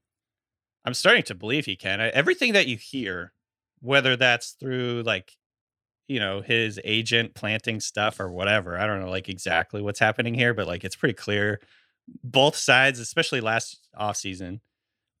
I'm 0.85 0.93
starting 0.93 1.23
to 1.23 1.35
believe 1.35 1.65
he 1.65 1.75
can. 1.75 1.99
I- 2.01 2.09
Everything 2.09 2.53
that 2.53 2.67
you 2.67 2.77
hear, 2.77 3.33
whether 3.81 4.15
that's 4.15 4.51
through 4.51 5.03
like, 5.05 5.33
you 6.07 6.19
know, 6.19 6.41
his 6.41 6.79
agent 6.83 7.33
planting 7.35 7.79
stuff 7.79 8.19
or 8.19 8.31
whatever, 8.31 8.77
I 8.77 8.85
don't 8.85 8.99
know 8.99 9.09
like 9.09 9.29
exactly 9.29 9.81
what's 9.81 9.99
happening 9.99 10.33
here, 10.33 10.53
but 10.53 10.67
like 10.67 10.83
it's 10.83 10.95
pretty 10.95 11.15
clear. 11.15 11.59
Both 12.23 12.55
sides, 12.55 12.99
especially 12.99 13.41
last 13.41 13.87
off 13.95 14.17
season 14.17 14.61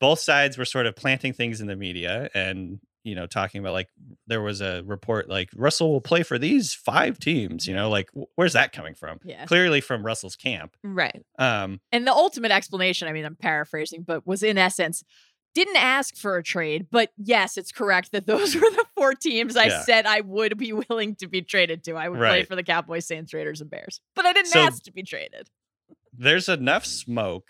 both 0.03 0.19
sides 0.19 0.57
were 0.57 0.65
sort 0.65 0.85
of 0.85 0.97
planting 0.97 1.31
things 1.31 1.61
in 1.61 1.67
the 1.67 1.77
media 1.77 2.29
and, 2.33 2.81
you 3.05 3.15
know, 3.15 3.25
talking 3.25 3.61
about 3.61 3.71
like 3.71 3.87
there 4.27 4.41
was 4.41 4.59
a 4.59 4.83
report 4.85 5.29
like 5.29 5.49
Russell 5.55 5.93
will 5.93 6.01
play 6.01 6.23
for 6.23 6.37
these 6.37 6.73
five 6.73 7.17
teams, 7.19 7.65
you 7.65 7.73
know, 7.73 7.89
like 7.89 8.09
wh- 8.13 8.27
where's 8.35 8.51
that 8.51 8.73
coming 8.73 8.95
from? 8.95 9.19
Yeah. 9.23 9.45
Clearly 9.45 9.79
from 9.79 10.05
Russell's 10.05 10.35
camp. 10.35 10.75
Right. 10.83 11.23
Um, 11.39 11.79
And 11.93 12.05
the 12.05 12.11
ultimate 12.11 12.51
explanation, 12.51 13.07
I 13.07 13.13
mean, 13.13 13.23
I'm 13.23 13.37
paraphrasing, 13.37 14.03
but 14.03 14.27
was 14.27 14.43
in 14.43 14.57
essence, 14.57 15.05
didn't 15.53 15.77
ask 15.77 16.15
for 16.15 16.37
a 16.37 16.43
trade, 16.43 16.87
but 16.91 17.11
yes, 17.17 17.57
it's 17.57 17.71
correct 17.71 18.11
that 18.11 18.25
those 18.27 18.55
were 18.55 18.61
the 18.61 18.85
four 18.95 19.13
teams 19.13 19.55
I 19.55 19.65
Yeah. 19.65 19.81
said 19.83 20.05
I 20.05 20.21
would 20.21 20.57
be 20.57 20.73
willing 20.89 21.15
to 21.17 21.27
be 21.27 21.41
traded 21.41 21.83
to. 21.85 21.93
I 21.93 22.09
would 22.09 22.17
play 22.19 22.43
for 22.43 22.55
the 22.55 22.63
Cowboys, 22.63 23.05
Saints, 23.05 23.33
Raiders, 23.33 23.61
and 23.61 23.69
Bears, 23.69 24.01
but 24.15 24.25
I 24.25 24.33
didn't 24.33 24.51
So- 24.51 24.59
ask 24.59 24.83
to 24.83 24.91
be 24.91 25.03
traded. 25.03 25.49
there's 26.15 26.47
enough 26.49 26.85
smoke 26.85 27.49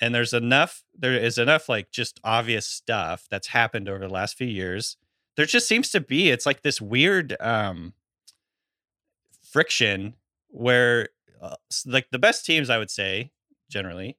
and 0.00 0.14
there's 0.14 0.32
enough 0.32 0.82
there 0.96 1.14
is 1.16 1.38
enough 1.38 1.68
like 1.68 1.90
just 1.90 2.20
obvious 2.24 2.66
stuff 2.66 3.26
that's 3.30 3.48
happened 3.48 3.88
over 3.88 4.00
the 4.00 4.08
last 4.12 4.36
few 4.36 4.46
years 4.46 4.96
there 5.36 5.46
just 5.46 5.66
seems 5.68 5.90
to 5.90 6.00
be 6.00 6.30
it's 6.30 6.46
like 6.46 6.62
this 6.62 6.80
weird 6.80 7.36
um 7.40 7.92
friction 9.42 10.14
where 10.48 11.08
uh, 11.40 11.56
like 11.86 12.08
the 12.10 12.18
best 12.18 12.44
teams 12.44 12.70
i 12.70 12.78
would 12.78 12.90
say 12.90 13.30
generally 13.68 14.16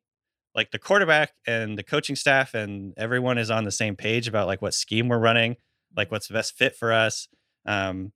like 0.55 0.71
the 0.71 0.79
quarterback 0.79 1.33
and 1.45 1.77
the 1.77 1.83
coaching 1.83 2.15
staff 2.15 2.53
and 2.53 2.93
everyone 2.97 3.37
is 3.37 3.51
on 3.51 3.65
the 3.65 3.71
same 3.71 3.95
page 3.95 4.27
about 4.27 4.47
like 4.47 4.61
what 4.61 4.73
scheme 4.73 5.09
we're 5.09 5.19
running 5.19 5.57
like 5.95 6.11
what's 6.11 6.27
the 6.27 6.33
best 6.33 6.57
fit 6.57 6.75
for 6.75 6.91
us. 6.91 7.27
Um 7.65 8.11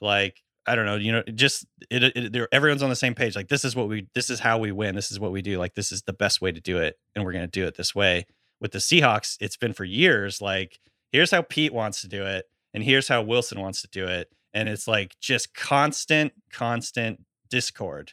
like 0.00 0.42
i 0.66 0.74
don't 0.74 0.86
know 0.86 0.96
you 0.96 1.12
know 1.12 1.22
just 1.34 1.66
it, 1.90 2.02
it, 2.02 2.48
everyone's 2.52 2.82
on 2.82 2.90
the 2.90 2.96
same 2.96 3.14
page 3.14 3.36
like 3.36 3.48
this 3.48 3.64
is 3.64 3.76
what 3.76 3.88
we 3.88 4.06
this 4.14 4.30
is 4.30 4.40
how 4.40 4.58
we 4.58 4.72
win 4.72 4.94
this 4.94 5.10
is 5.10 5.20
what 5.20 5.32
we 5.32 5.42
do 5.42 5.58
like 5.58 5.74
this 5.74 5.92
is 5.92 6.02
the 6.02 6.12
best 6.12 6.40
way 6.40 6.52
to 6.52 6.60
do 6.60 6.78
it 6.78 6.96
and 7.14 7.24
we're 7.24 7.32
to 7.32 7.46
do 7.46 7.66
it 7.66 7.76
this 7.76 7.94
way. 7.94 8.26
With 8.60 8.72
the 8.72 8.78
seahawks 8.78 9.36
it's 9.40 9.56
been 9.56 9.72
for 9.72 9.84
years 9.84 10.40
like 10.40 10.78
here's 11.12 11.30
how 11.30 11.42
pete 11.42 11.72
wants 11.72 12.00
to 12.02 12.08
do 12.08 12.24
it 12.24 12.46
and 12.72 12.82
here's 12.84 13.08
how 13.08 13.22
wilson 13.22 13.60
wants 13.60 13.82
to 13.82 13.88
do 13.88 14.06
it 14.06 14.28
and 14.54 14.68
it's 14.68 14.86
like 14.86 15.16
just 15.20 15.54
constant 15.54 16.32
constant 16.52 17.24
discord 17.48 18.12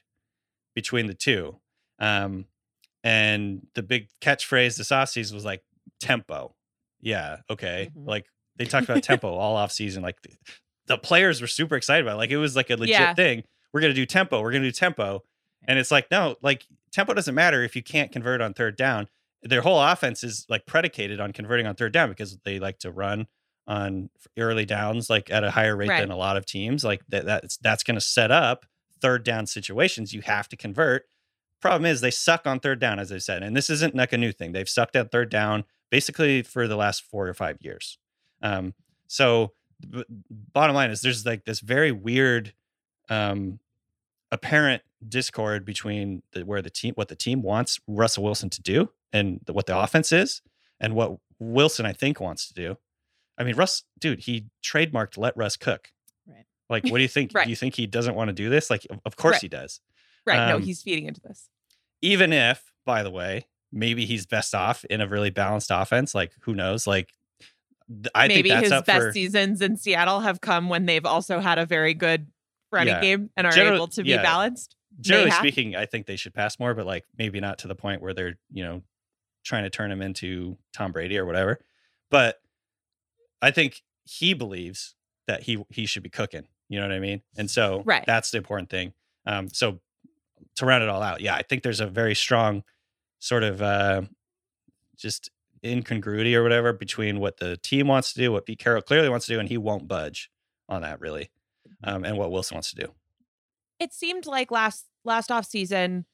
between 0.73 1.07
the 1.07 1.13
two. 1.13 1.57
Um 1.99 2.45
and 3.03 3.65
the 3.75 3.83
big 3.83 4.07
catchphrase 4.21 4.77
this 4.77 4.89
offseason 4.89 5.33
was 5.33 5.45
like 5.45 5.63
tempo 5.99 6.53
yeah 7.01 7.37
okay 7.49 7.89
Mhm. 7.95 8.07
like 8.07 8.25
they 8.55 8.65
talked 8.65 8.89
about 8.89 9.03
tempo 9.11 9.29
all 9.33 9.55
off 9.55 9.71
season 9.71 10.03
like 10.03 10.21
the, 10.23 10.31
the 10.87 10.97
players 10.97 11.41
were 11.41 11.47
super 11.47 11.75
excited 11.75 12.05
about 12.05 12.15
it. 12.15 12.17
like 12.17 12.31
it 12.31 12.37
was 12.37 12.55
like 12.55 12.69
a 12.69 12.75
legit 12.75 12.89
Yeah. 12.95 13.13
thing 13.13 13.43
we're 13.73 13.81
gonna 13.81 13.93
do 13.93 14.05
tempo 14.05 14.41
we're 14.41 14.51
gonna 14.51 14.65
do 14.65 14.71
tempo 14.71 15.23
and 15.67 15.77
it's 15.79 15.91
like 15.91 16.09
no 16.11 16.35
like 16.41 16.65
tempo 16.91 17.13
doesn't 17.13 17.35
matter 17.35 17.63
if 17.63 17.75
you 17.75 17.83
can't 17.83 18.11
convert 18.11 18.41
on 18.41 18.53
third 18.53 18.75
down 18.75 19.07
their 19.43 19.61
whole 19.61 19.79
offense 19.81 20.23
is 20.23 20.45
like 20.49 20.65
predicated 20.65 21.19
on 21.19 21.31
converting 21.33 21.67
on 21.67 21.75
third 21.75 21.93
down 21.93 22.09
because 22.09 22.37
they 22.43 22.59
like 22.59 22.79
to 22.79 22.91
run 22.91 23.27
on 23.67 24.09
early 24.37 24.65
downs 24.65 25.09
like 25.09 25.29
at 25.29 25.43
a 25.43 25.51
higher 25.51 25.75
rate 25.75 25.89
Right. 25.89 25.99
than 26.01 26.09
a 26.11 26.15
lot 26.17 26.37
of 26.37 26.45
teams 26.45 26.83
like 26.83 27.01
that 27.09 27.25
that's 27.25 27.57
that's 27.57 27.83
going 27.83 27.95
to 27.95 28.01
set 28.01 28.31
up 28.31 28.65
third 29.01 29.23
down 29.23 29.45
situations 29.45 30.13
you 30.13 30.21
have 30.21 30.47
to 30.49 30.55
convert 30.57 31.05
problem 31.61 31.85
is 31.85 32.01
they 32.01 32.11
suck 32.11 32.45
on 32.45 32.59
third 32.59 32.79
down 32.79 32.99
as 32.99 33.11
i 33.11 33.17
said 33.17 33.41
and 33.43 33.55
this 33.55 33.69
isn't 33.69 33.95
like 33.95 34.13
a 34.13 34.17
new 34.17 34.31
thing. 34.31 34.51
They've 34.51 34.69
sucked 34.69 34.95
at 34.95 35.11
third 35.11 35.29
down 35.29 35.63
basically 35.89 36.41
for 36.43 36.67
the 36.67 36.75
last 36.75 37.01
four 37.03 37.27
or 37.27 37.33
five 37.33 37.57
years. 37.61 37.97
Um 38.41 38.73
so 39.07 39.53
b- 39.89 40.03
bottom 40.29 40.75
line 40.75 40.91
is 40.91 41.01
there's 41.01 41.25
like 41.25 41.45
this 41.45 41.59
very 41.59 41.91
weird 41.91 42.53
um 43.09 43.59
apparent 44.31 44.81
discord 45.07 45.63
between 45.63 46.21
the, 46.33 46.41
where 46.43 46.61
the 46.61 46.69
team 46.69 46.93
what 46.95 47.07
the 47.07 47.15
team 47.15 47.41
wants 47.41 47.79
russell 47.87 48.23
wilson 48.23 48.49
to 48.49 48.61
do 48.61 48.89
and 49.13 49.39
the, 49.45 49.53
what 49.53 49.65
the 49.67 49.77
offense 49.77 50.11
is 50.11 50.41
and 50.79 50.93
what 50.95 51.17
wilson 51.39 51.85
i 51.85 51.93
think 51.93 52.19
wants 52.19 52.47
to 52.47 52.53
do. 52.53 52.77
I 53.37 53.43
mean 53.43 53.55
russ 53.55 53.83
dude 53.99 54.19
he 54.21 54.45
trademarked 54.63 55.17
let 55.17 55.37
russ 55.37 55.55
cook. 55.55 55.91
Right. 56.27 56.45
like 56.69 56.83
what 56.85 56.97
do 56.97 57.01
you 57.03 57.07
think? 57.07 57.31
Right. 57.35 57.45
do 57.45 57.49
you 57.51 57.55
think 57.55 57.75
he 57.75 57.85
doesn't 57.87 58.15
want 58.15 58.27
to 58.29 58.33
do 58.33 58.49
this? 58.49 58.69
Like 58.69 58.85
of- 59.05 59.15
course 59.15 59.33
Right. 59.35 59.41
he 59.43 59.47
does 59.47 59.79
Right. 60.27 60.47
no, 60.49 60.55
Um, 60.57 60.61
he's 60.61 60.81
feeding 60.81 61.05
into 61.05 61.21
this. 61.21 61.49
even 62.01 62.31
if 62.33 62.71
by 62.85 63.03
the 63.03 63.11
way 63.11 63.47
maybe 63.71 64.05
he's 64.05 64.25
best 64.25 64.53
off 64.55 64.85
in 64.85 65.01
a 65.01 65.07
really 65.07 65.29
balanced 65.29 65.69
offense 65.71 66.13
like 66.15 66.31
who 66.41 66.53
knows 66.55 66.85
like 66.87 67.09
i 68.15 68.27
Maybe 68.27 68.49
think 68.49 68.61
that's 68.61 68.73
his 68.73 68.81
best 68.83 69.05
for 69.07 69.11
seasons 69.13 69.61
in 69.61 69.77
Seattle 69.77 70.19
have 70.21 70.41
come 70.41 70.69
when 70.69 70.85
they've 70.85 71.05
also 71.05 71.39
had 71.39 71.57
a 71.57 71.65
very 71.65 71.93
good 71.93 72.27
running 72.71 72.93
Yeah. 72.93 73.01
game 73.01 73.29
and 73.37 73.47
are 73.47 73.51
General- 73.51 73.75
able 73.75 73.87
to 73.89 74.03
be 74.03 74.09
yeah. 74.11 74.21
balanced. 74.21 74.75
generally 74.99 75.31
speaking 75.31 75.75
i 75.75 75.85
think 75.85 76.05
they 76.05 76.15
should 76.15 76.33
pass 76.33 76.59
more 76.59 76.73
but 76.73 76.85
like 76.85 77.05
maybe 77.17 77.39
not 77.39 77.59
to 77.59 77.67
the 77.67 77.75
point 77.75 78.01
where 78.01 78.13
they're 78.13 78.37
you 78.51 78.63
know 78.63 78.81
trying 79.45 79.63
to 79.63 79.69
turn 79.69 79.91
him 79.91 80.01
into 80.01 80.57
tom 80.73 80.91
brady 80.91 81.17
or 81.17 81.25
whatever 81.25 81.59
but 82.09 82.39
i 83.41 83.51
think 83.51 83.81
he 84.05 84.33
believes 84.33 84.95
that 85.27 85.43
he 85.43 85.63
he 85.69 85.85
should 85.85 86.03
be 86.03 86.09
cooking 86.09 86.47
you 86.69 86.79
know 86.79 86.85
what 86.87 86.93
i 86.95 86.99
mean 86.99 87.21
and 87.37 87.49
so 87.51 87.83
Right. 87.85 88.05
that's 88.05 88.31
the 88.31 88.37
important 88.37 88.69
thing 88.69 88.93
um 89.25 89.49
so 89.49 89.79
to 90.57 90.65
round 90.65 90.83
it 90.83 90.89
all 90.89 91.01
out 91.01 91.21
yeah 91.21 91.35
i 91.35 91.41
think 91.41 91.63
there's 91.63 91.79
a 91.79 91.87
very 91.87 92.15
strong 92.15 92.63
sort 93.19 93.43
of 93.43 93.61
uh 93.61 94.01
just 94.97 95.29
incongruity 95.65 96.35
or 96.35 96.43
whatever 96.43 96.73
between 96.73 97.19
what 97.19 97.37
the 97.37 97.57
team 97.57 97.87
wants 97.87 98.13
to 98.13 98.19
do 98.19 98.31
what 98.31 98.45
pete 98.45 98.59
carroll 98.59 98.81
clearly 98.81 99.09
wants 99.09 99.25
to 99.25 99.33
do 99.33 99.39
and 99.39 99.49
he 99.49 99.57
won't 99.57 99.87
budge 99.87 100.29
on 100.69 100.81
that 100.81 100.99
really 100.99 101.29
um, 101.83 102.03
and 102.03 102.17
what 102.17 102.31
wilson 102.31 102.55
wants 102.55 102.71
to 102.71 102.75
do. 102.75 102.91
It 103.79 103.93
seemed 103.93 104.25
like 104.25 104.51
last 104.51 104.85
last 105.03 105.31
off 105.31 105.45
season 105.45 106.05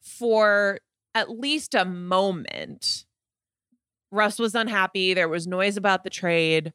for 0.00 0.80
at 1.14 1.30
least 1.30 1.74
a 1.74 1.84
moment 1.84 3.04
russ 4.10 4.38
was 4.38 4.54
unhappy 4.54 5.14
there 5.14 5.28
was 5.28 5.46
noise 5.46 5.76
about 5.76 6.04
the 6.04 6.10
trade 6.10 6.72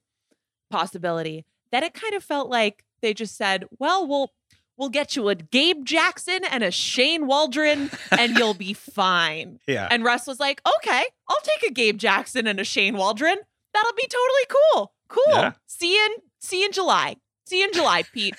possibility. 0.70 1.46
Then 1.72 1.84
it 1.84 1.94
kind 1.94 2.14
of 2.14 2.24
felt 2.24 2.50
like 2.50 2.84
they 3.02 3.14
just 3.14 3.36
said 3.36 3.66
well 3.80 4.08
we'll 4.08 4.32
we'll 4.78 4.90
get 4.90 5.16
you 5.16 5.30
a 5.30 5.36
gabe 5.36 5.86
jackson 5.86 6.40
and 6.50 6.64
a 6.64 6.72
shane 6.72 7.28
waldron 7.28 7.90
and 8.12 8.38
you'll 8.38 8.54
be 8.54 8.74
fine. 8.74 9.60
Yeah. 9.68 9.88
And 9.90 10.04
russ 10.04 10.28
was 10.28 10.40
like 10.40 10.62
okay 10.78 11.04
i'll 11.30 11.42
take 11.44 11.70
a 11.70 11.74
gabe 11.74 11.98
jackson 11.98 12.48
and 12.48 12.60
a 12.60 12.64
shane 12.64 12.96
waldron. 12.98 13.38
That'll 13.74 13.94
be 13.94 14.08
totally 14.08 14.60
cool. 14.74 14.94
Cool. 15.08 15.24
Yeah. 15.34 15.52
see 15.68 15.94
you 15.94 16.06
in 16.06 16.22
see 16.40 16.60
you 16.60 16.66
in 16.68 16.72
july. 16.72 17.18
See 17.48 17.60
you 17.60 17.68
in 17.68 17.74
july 17.74 18.04
pete. 18.14 18.36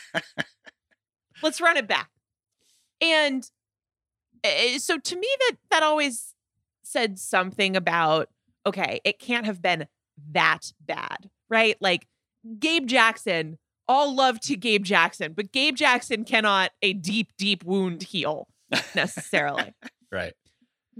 Let's 1.42 1.60
run 1.60 1.76
it 1.76 1.86
back. 1.86 2.10
And 3.00 3.48
uh, 4.44 4.78
so 4.78 4.98
to 4.98 5.16
me 5.16 5.28
that 5.40 5.56
that 5.70 5.82
always 5.82 6.34
said 6.82 7.18
something 7.18 7.76
about 7.76 8.28
okay 8.64 9.00
it 9.04 9.18
can't 9.18 9.44
have 9.44 9.60
been 9.60 9.86
that 10.32 10.72
bad 10.80 11.30
right? 11.48 11.76
Like 11.80 12.06
gabe 12.58 12.86
jackson 12.86 13.58
all 13.88 14.14
love 14.14 14.40
to 14.40 14.56
Gabe 14.56 14.84
Jackson, 14.84 15.32
but 15.32 15.52
Gabe 15.52 15.76
Jackson 15.76 16.24
cannot 16.24 16.72
a 16.82 16.92
deep, 16.92 17.32
deep 17.36 17.64
wound 17.64 18.02
heal 18.02 18.48
necessarily. 18.94 19.74
Right. 20.10 20.34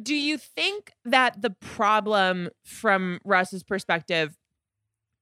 Do 0.00 0.14
you 0.14 0.38
think 0.38 0.92
that 1.04 1.40
the 1.40 1.50
problem 1.50 2.50
from 2.64 3.20
Russ's 3.24 3.62
perspective 3.62 4.36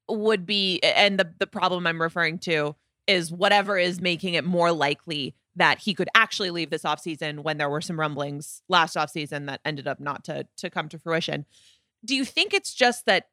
would 0.09 0.45
be, 0.45 0.81
and 0.81 1.19
the, 1.19 1.33
the 1.39 1.47
problem 1.47 1.87
I'm 1.87 2.03
referring 2.03 2.39
to 2.41 2.75
is 3.07 3.31
whatever 3.31 3.79
is 3.79 4.01
making 4.01 4.35
it 4.35 4.45
more 4.45 4.73
likely 4.73 5.35
that 5.57 5.79
he 5.79 5.95
could 5.95 6.09
actually 6.15 6.51
leave 6.51 6.71
this 6.71 6.83
offseason 6.83 7.41
when 7.41 7.59
there 7.59 7.69
were 7.69 7.81
some 7.81 7.99
rumblings 7.99 8.63
last 8.69 8.97
offseason 8.97 9.47
that 9.47 9.61
ended 9.65 9.87
up 9.87 10.01
not 10.01 10.25
to 10.25 10.47
to 10.57 10.71
come 10.71 10.89
to 10.89 10.99
fruition. 10.99 11.47
Do 12.05 12.17
you 12.17 12.25
think 12.25 12.53
it's 12.53 12.75
just 12.75 13.07
that 13.07 13.29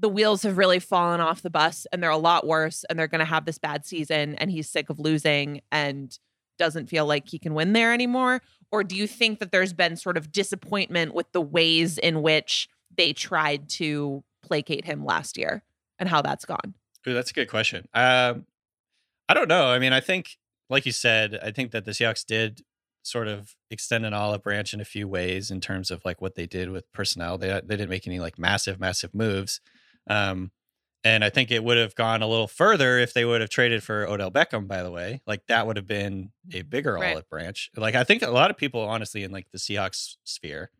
the 0.00 0.08
wheels 0.08 0.42
have 0.42 0.56
really 0.56 0.78
fallen 0.78 1.20
off 1.20 1.42
the 1.42 1.50
bus 1.50 1.86
and 1.92 2.02
they're 2.02 2.10
a 2.10 2.16
lot 2.16 2.46
worse 2.46 2.84
and 2.88 2.98
they're 2.98 3.06
going 3.06 3.20
to 3.20 3.24
have 3.24 3.44
this 3.44 3.58
bad 3.58 3.84
season 3.84 4.34
and 4.36 4.50
he's 4.50 4.68
sick 4.68 4.88
of 4.88 4.98
losing 4.98 5.60
and 5.70 6.18
doesn't 6.58 6.88
feel 6.88 7.06
like 7.06 7.28
he 7.28 7.38
can 7.38 7.54
win 7.54 7.72
there 7.72 7.92
anymore? 7.92 8.40
Or 8.72 8.82
do 8.82 8.96
you 8.96 9.06
think 9.06 9.38
that 9.40 9.52
there's 9.52 9.72
been 9.72 9.96
sort 9.96 10.16
of 10.16 10.32
disappointment 10.32 11.14
with 11.14 11.30
the 11.32 11.40
ways 11.40 11.98
in 11.98 12.22
which 12.22 12.68
they 12.96 13.12
tried 13.12 13.68
to 13.70 14.24
placate 14.42 14.84
him 14.84 15.04
last 15.04 15.36
year 15.36 15.62
and 15.98 16.08
how 16.08 16.22
that's 16.22 16.44
gone? 16.44 16.74
Ooh, 17.06 17.14
that's 17.14 17.30
a 17.30 17.34
good 17.34 17.48
question. 17.48 17.88
Um, 17.94 18.46
I 19.28 19.34
don't 19.34 19.48
know. 19.48 19.66
I 19.66 19.78
mean, 19.78 19.92
I 19.92 20.00
think, 20.00 20.36
like 20.68 20.86
you 20.86 20.92
said, 20.92 21.38
I 21.42 21.50
think 21.50 21.72
that 21.72 21.84
the 21.84 21.92
Seahawks 21.92 22.24
did 22.24 22.62
sort 23.02 23.28
of 23.28 23.54
extend 23.70 24.04
an 24.04 24.12
olive 24.12 24.42
branch 24.42 24.74
in 24.74 24.80
a 24.80 24.84
few 24.84 25.08
ways 25.08 25.50
in 25.50 25.60
terms 25.60 25.90
of 25.90 26.04
like 26.04 26.20
what 26.20 26.34
they 26.34 26.46
did 26.46 26.70
with 26.70 26.90
personnel. 26.92 27.38
They 27.38 27.48
they 27.48 27.76
didn't 27.76 27.88
make 27.90 28.06
any 28.06 28.20
like 28.20 28.38
massive, 28.38 28.78
massive 28.78 29.14
moves. 29.14 29.60
Um, 30.08 30.50
and 31.02 31.24
I 31.24 31.30
think 31.30 31.50
it 31.50 31.64
would 31.64 31.78
have 31.78 31.94
gone 31.94 32.20
a 32.22 32.26
little 32.26 32.46
further 32.48 32.98
if 32.98 33.14
they 33.14 33.24
would 33.24 33.40
have 33.40 33.48
traded 33.50 33.82
for 33.82 34.06
Odell 34.06 34.30
Beckham, 34.30 34.68
by 34.68 34.82
the 34.82 34.90
way. 34.90 35.22
Like 35.26 35.46
that 35.46 35.66
would 35.66 35.76
have 35.76 35.86
been 35.86 36.30
a 36.52 36.62
bigger 36.62 36.94
Right. 36.94 37.12
olive 37.12 37.28
branch. 37.30 37.70
Like 37.76 37.94
I 37.94 38.04
think 38.04 38.22
a 38.22 38.30
lot 38.30 38.50
of 38.50 38.56
people, 38.58 38.82
honestly, 38.82 39.22
in 39.22 39.30
like 39.30 39.50
the 39.50 39.58
Seahawks 39.58 40.16
sphere 40.24 40.70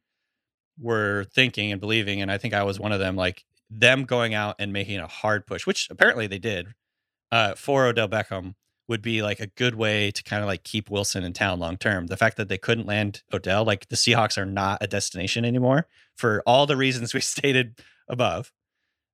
were 0.79 1.25
thinking 1.35 1.73
and 1.73 1.81
believing, 1.81 2.21
and 2.21 2.31
I 2.31 2.39
think 2.39 2.55
I 2.55 2.63
was 2.65 2.79
one 2.79 2.93
of 2.93 2.99
them, 3.01 3.17
like 3.17 3.45
them 3.71 4.05
going 4.05 4.35
out 4.35 4.57
and 4.59 4.73
making 4.73 4.99
a 4.99 5.07
hard 5.07 5.47
push, 5.47 5.67
which 5.67 5.89
apparently 5.91 6.27
they 6.27 6.39
did, 6.39 6.69
uh, 7.33 7.55
for 7.55 7.87
Odell 7.87 8.09
Beckham 8.09 8.55
would 8.89 9.01
be 9.03 9.23
like 9.23 9.39
a 9.41 9.47
good 9.47 9.77
way 9.77 10.11
to 10.11 10.23
kind 10.23 10.43
of 10.43 10.49
like 10.49 10.65
keep 10.65 10.91
Wilson 10.91 11.23
in 11.23 11.33
town 11.33 11.61
long 11.61 11.77
term. 11.77 12.09
The 12.09 12.17
fact 12.17 12.37
that 12.39 12.49
they 12.49 12.59
couldn't 12.59 12.87
land 12.87 13.23
Odell, 13.33 13.65
like 13.65 13.89
the 13.89 13.97
Seahawks 13.97 14.37
are 14.37 14.45
not 14.47 14.83
a 14.83 14.87
destination 14.89 15.45
anymore 15.45 15.87
for 16.17 16.43
all 16.45 16.67
the 16.67 16.77
reasons 16.77 17.15
we 17.15 17.21
stated 17.23 17.81
above. 18.09 18.53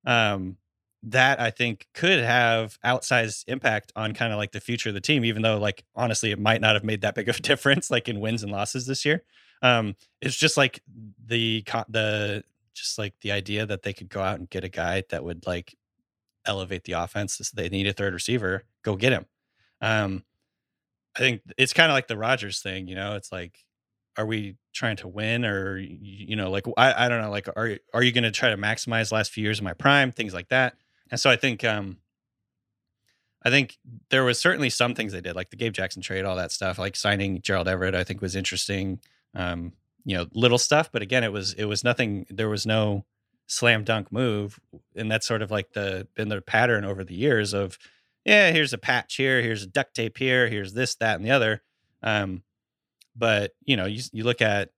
Um, 0.07 0.57
that 1.03 1.39
I 1.39 1.51
think 1.51 1.87
could 1.93 2.19
have 2.23 2.79
outsized 2.83 3.43
impact 3.47 3.91
on 3.95 4.13
kind 4.13 4.33
of 4.33 4.37
like 4.37 4.51
the 4.51 4.59
future 4.59 4.89
of 4.89 4.95
the 4.95 5.01
team, 5.01 5.23
even 5.23 5.43
though 5.43 5.59
like 5.59 5.83
honestly 5.95 6.31
it 6.31 6.39
might 6.39 6.59
not 6.59 6.73
have 6.73 6.83
made 6.83 7.01
that 7.01 7.13
big 7.13 7.29
of 7.29 7.37
a 7.37 7.41
difference 7.43 7.91
like 7.91 8.09
in 8.09 8.19
wins 8.19 8.41
and 8.41 8.51
losses 8.51 8.87
this 8.87 9.05
year. 9.05 9.23
Um, 9.61 9.95
it's 10.21 10.35
just 10.35 10.57
like 10.57 10.81
the 11.25 11.63
the 11.89 12.43
just 12.73 12.97
like 12.97 13.13
the 13.21 13.31
idea 13.31 13.65
that 13.65 13.83
they 13.83 13.93
could 13.93 14.09
go 14.09 14.21
out 14.21 14.39
and 14.39 14.49
get 14.49 14.63
a 14.63 14.69
guy 14.69 15.03
that 15.09 15.23
would 15.23 15.45
like 15.45 15.75
elevate 16.45 16.83
the 16.85 16.93
offense. 16.93 17.37
So 17.37 17.43
they 17.53 17.69
need 17.69 17.87
a 17.87 17.93
third 17.93 18.13
receiver, 18.13 18.63
go 18.83 18.95
get 18.95 19.13
him. 19.13 19.25
Um, 19.81 20.23
I 21.15 21.19
think 21.19 21.41
it's 21.57 21.73
kind 21.73 21.91
of 21.91 21.95
like 21.95 22.07
the 22.07 22.17
Rodgers 22.17 22.61
thing, 22.61 22.87
you 22.87 22.95
know. 22.95 23.15
It's 23.15 23.31
like, 23.31 23.57
are 24.17 24.25
we 24.25 24.55
trying 24.73 24.97
to 24.97 25.07
win, 25.07 25.45
or 25.45 25.77
you 25.77 26.35
know, 26.35 26.49
like 26.49 26.65
I, 26.77 27.05
I 27.05 27.09
don't 27.09 27.21
know, 27.21 27.29
like 27.29 27.47
are 27.49 27.77
are 27.93 28.03
you 28.03 28.11
going 28.11 28.23
to 28.23 28.31
try 28.31 28.49
to 28.49 28.57
maximize 28.57 29.11
last 29.11 29.31
few 29.31 29.43
years 29.43 29.59
of 29.59 29.63
my 29.63 29.73
prime, 29.73 30.11
things 30.11 30.33
like 30.33 30.49
that. 30.49 30.75
And 31.09 31.19
so 31.19 31.29
I 31.29 31.35
think, 31.35 31.63
um, 31.63 31.97
I 33.43 33.49
think 33.49 33.77
there 34.09 34.23
was 34.23 34.39
certainly 34.39 34.69
some 34.69 34.93
things 34.93 35.13
they 35.13 35.21
did, 35.21 35.35
like 35.35 35.51
the 35.51 35.55
Gabe 35.55 35.73
Jackson 35.73 36.01
trade, 36.01 36.25
all 36.25 36.35
that 36.35 36.51
stuff, 36.51 36.77
like 36.77 36.95
signing 36.95 37.41
Gerald 37.41 37.67
Everett. 37.67 37.95
I 37.95 38.03
think 38.03 38.21
was 38.21 38.35
interesting. 38.35 38.99
Um, 39.33 39.73
you 40.03 40.15
know, 40.17 40.25
little 40.33 40.57
stuff, 40.57 40.89
but 40.91 41.01
again, 41.01 41.23
it 41.23 41.31
was 41.31 41.53
it 41.53 41.65
was 41.65 41.83
nothing. 41.83 42.25
There 42.29 42.49
was 42.49 42.65
no 42.65 43.05
slam 43.47 43.83
dunk 43.83 44.11
move, 44.11 44.59
and 44.95 45.11
that's 45.11 45.27
sort 45.27 45.41
of 45.41 45.51
like 45.51 45.73
the 45.73 46.07
been 46.15 46.29
the 46.29 46.41
pattern 46.41 46.85
over 46.85 47.03
the 47.03 47.15
years 47.15 47.53
of 47.53 47.77
yeah, 48.27 48.51
here's 48.51 48.73
a 48.73 48.77
patch 48.77 49.15
here, 49.15 49.41
here's 49.41 49.63
a 49.63 49.67
duct 49.67 49.95
tape 49.95 50.17
here, 50.17 50.49
here's 50.49 50.73
this, 50.73 50.95
that, 50.95 51.15
and 51.15 51.25
the 51.25 51.31
other. 51.31 51.63
Um, 52.03 52.43
but 53.17 53.51
you 53.63 53.75
know, 53.77 53.85
you 53.85 54.01
you 54.11 54.23
look 54.23 54.41
at 54.41 54.69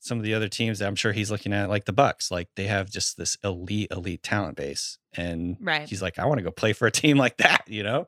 some 0.00 0.18
of 0.18 0.24
the 0.24 0.34
other 0.34 0.48
teams 0.48 0.78
that 0.78 0.86
I'm 0.86 0.94
sure 0.94 1.12
he's 1.12 1.30
looking 1.30 1.52
at, 1.52 1.68
like 1.68 1.84
the 1.84 1.92
Bucs, 1.92 2.30
like 2.30 2.48
they 2.54 2.66
have 2.66 2.90
just 2.90 3.16
this 3.16 3.36
elite, 3.42 3.88
elite 3.90 4.22
talent 4.22 4.56
base, 4.56 4.98
and 5.14 5.56
Right. 5.60 5.88
he's 5.88 6.02
like, 6.02 6.18
I 6.18 6.26
want 6.26 6.38
to 6.38 6.44
go 6.44 6.50
play 6.50 6.72
for 6.72 6.86
a 6.86 6.92
team 6.92 7.16
like 7.24 7.38
that, 7.38 7.62
you 7.66 7.82
know? 7.82 8.06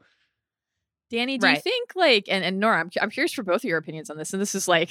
Danny, 1.11 1.39
do 1.39 1.49
you 1.49 1.57
think 1.57 1.93
like 1.97 2.27
and, 2.29 2.45
and 2.45 2.61
Nora, 2.61 2.81
I'm, 2.81 2.91
I'm 3.01 3.11
curious 3.11 3.33
for 3.33 3.43
both 3.43 3.63
of 3.63 3.65
your 3.65 3.79
opinions 3.79 4.11
on 4.11 4.19
this. 4.19 4.33
And 4.33 4.43
this 4.43 4.55
is 4.55 4.69
like 4.69 4.91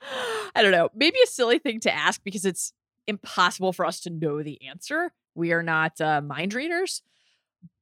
I 0.54 0.62
don't 0.62 0.72
know, 0.72 0.90
maybe 0.94 1.16
a 1.22 1.26
silly 1.26 1.58
thing 1.58 1.80
to 1.80 1.94
ask 1.94 2.22
because 2.22 2.44
it's 2.44 2.72
impossible 3.06 3.72
for 3.72 3.86
us 3.86 4.00
to 4.00 4.10
know 4.10 4.42
the 4.42 4.66
answer. 4.68 5.12
We 5.34 5.52
are 5.52 5.62
not 5.62 6.00
uh, 6.00 6.20
mind 6.20 6.54
readers. 6.54 7.02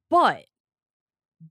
But 0.09 0.45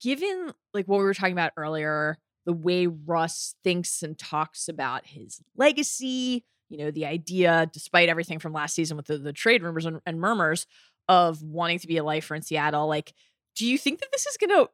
given 0.01 0.53
like 0.73 0.87
what 0.87 0.99
we 0.99 1.05
were 1.05 1.15
talking 1.15 1.33
about 1.33 1.53
earlier, 1.57 2.19
the 2.45 2.53
way 2.53 2.87
Russ 2.87 3.55
thinks 3.65 4.03
and 4.03 4.19
talks 4.19 4.69
about 4.69 5.07
his 5.07 5.41
legacy, 5.57 6.45
you 6.69 6.79
know, 6.79 6.91
the 6.91 7.07
idea, 7.07 7.69
despite 7.73 8.09
everything 8.09 8.39
from 8.39 8.53
last 8.53 8.75
season 8.75 8.97
with 8.97 9.07
the, 9.07 9.19
the 9.19 9.33
trade 9.33 9.63
rumors 9.63 9.87
and, 9.87 10.01
and 10.07 10.21
murmurs 10.21 10.67
of 11.09 11.43
wanting 11.43 11.79
to 11.79 11.87
be 11.87 11.97
a 11.97 12.05
lifer 12.05 12.35
in 12.35 12.43
Seattle, 12.43 12.87
like, 12.89 13.13
do 13.57 13.67
you 13.67 13.79
think 13.79 14.01
that 14.01 14.11
this 14.13 14.27
is 14.27 14.37
gonna 14.37 14.67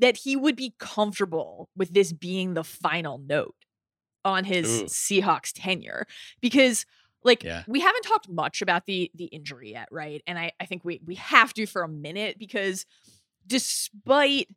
that 0.00 0.16
he 0.16 0.34
would 0.34 0.56
be 0.56 0.74
comfortable 0.78 1.68
with 1.76 1.94
this 1.94 2.12
being 2.12 2.54
the 2.54 2.64
final 2.64 3.18
note 3.18 3.54
on 4.24 4.44
his 4.44 4.82
Ooh. 4.82 4.84
Seahawks 4.84 5.52
tenure? 5.54 6.06
Because 6.40 6.84
like 7.22 7.42
Yeah. 7.42 7.62
we 7.66 7.80
haven't 7.80 8.02
talked 8.02 8.28
much 8.28 8.60
about 8.60 8.86
the 8.86 9.10
the 9.14 9.26
injury 9.26 9.72
yet, 9.72 9.88
right? 9.90 10.22
And 10.26 10.38
I, 10.38 10.52
I 10.60 10.66
think 10.66 10.84
we 10.84 11.00
we 11.04 11.14
have 11.16 11.54
to 11.54 11.66
for 11.66 11.82
a 11.82 11.88
minute 11.88 12.38
because 12.38 12.86
despite 13.46 14.48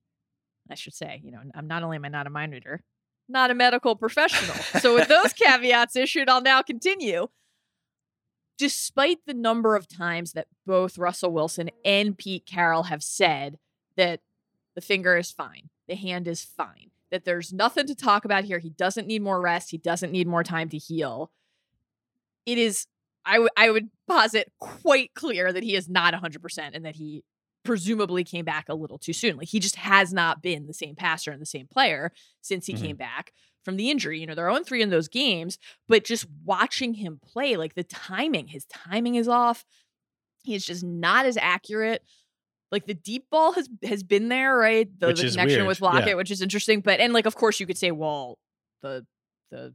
I 0.69 0.75
should 0.75 0.93
say, 0.93 1.21
you 1.23 1.31
know, 1.31 1.39
I'm 1.55 1.67
not 1.67 1.83
only 1.83 1.95
am 1.95 2.05
I 2.05 2.09
not 2.09 2.27
a 2.27 2.29
mind 2.29 2.53
reader, 2.53 2.83
not 3.29 3.51
a 3.51 3.55
medical 3.55 3.95
professional. 3.95 4.55
so 4.81 4.93
with 4.95 5.07
those 5.07 5.33
caveats 5.33 5.95
issued, 5.95 6.29
I'll 6.29 6.41
now 6.41 6.61
continue. 6.61 7.27
Despite 8.57 9.19
the 9.25 9.33
number 9.33 9.75
of 9.75 9.87
times 9.87 10.33
that 10.33 10.47
both 10.65 10.97
Russell 10.97 11.31
Wilson 11.31 11.69
and 11.85 12.17
Pete 12.17 12.45
Carroll 12.45 12.83
have 12.83 13.03
said 13.03 13.59
that 13.97 14.21
the 14.75 14.81
finger 14.81 15.15
is 15.17 15.31
fine, 15.31 15.69
the 15.87 15.95
hand 15.95 16.27
is 16.27 16.43
fine, 16.43 16.89
that 17.11 17.23
there's 17.23 17.53
nothing 17.53 17.85
to 17.87 17.95
talk 17.95 18.25
about 18.25 18.45
here. 18.45 18.59
He 18.59 18.69
doesn't 18.69 19.07
need 19.07 19.21
more 19.21 19.39
rest, 19.39 19.71
he 19.71 19.77
doesn't 19.77 20.11
need 20.11 20.27
more 20.27 20.43
time 20.43 20.69
to 20.69 20.77
heal. 20.77 21.31
It 22.45 22.57
is, 22.57 22.87
I 23.25 23.39
would 23.39 23.51
I 23.57 23.69
would 23.69 23.89
posit 24.07 24.51
quite 24.59 25.13
clear 25.13 25.53
that 25.53 25.63
he 25.63 25.75
is 25.75 25.89
not 25.89 26.13
100% 26.13 26.69
and 26.73 26.85
that 26.85 26.95
he 26.95 27.23
presumably 27.67 28.23
came 28.23 28.45
back 28.45 28.69
a 28.69 28.73
little 28.73 28.97
too 28.97 29.13
soon. 29.13 29.37
Like 29.37 29.49
he 29.49 29.59
just 29.59 29.75
has 29.75 30.13
not 30.13 30.41
been 30.41 30.65
the 30.65 30.73
same 30.73 30.95
passer 30.95 31.31
and 31.31 31.41
the 31.41 31.45
same 31.45 31.67
player 31.67 32.11
since 32.41 32.65
he 32.65 32.73
Mhm. 32.73 32.81
came 32.81 32.95
back 32.95 33.33
from 33.63 33.75
the 33.75 33.91
injury. 33.91 34.19
You 34.19 34.25
know, 34.25 34.33
they're 34.33 34.49
0 34.49 34.63
3 34.63 34.81
in 34.81 34.89
those 34.89 35.07
games, 35.09 35.59
but 35.87 36.05
just 36.05 36.25
watching 36.45 36.93
him 36.95 37.19
play, 37.21 37.57
like 37.57 37.75
the 37.75 37.83
timing, 37.83 38.47
his 38.47 38.65
timing 38.65 39.15
is 39.15 39.27
off. 39.27 39.65
He's 40.43 40.65
just 40.65 40.83
not 40.83 41.25
as 41.25 41.35
accurate. 41.37 42.03
Like 42.71 42.85
the 42.85 42.93
deep 42.93 43.29
ball 43.29 43.51
has 43.53 43.69
has 43.83 44.01
been 44.03 44.29
there, 44.29 44.57
right? 44.57 44.87
The, 44.99 45.07
the 45.07 45.13
connection 45.29 45.59
weird, 45.59 45.67
with 45.67 45.81
Lockett, 45.81 46.07
yeah. 46.07 46.13
which 46.15 46.31
is 46.31 46.41
interesting. 46.41 46.79
But 46.81 46.99
and 47.01 47.11
like 47.13 47.25
of 47.25 47.35
course 47.35 47.59
you 47.59 47.65
could 47.67 47.77
say, 47.77 47.91
well, 47.91 48.39
the 48.81 49.05
the 49.51 49.73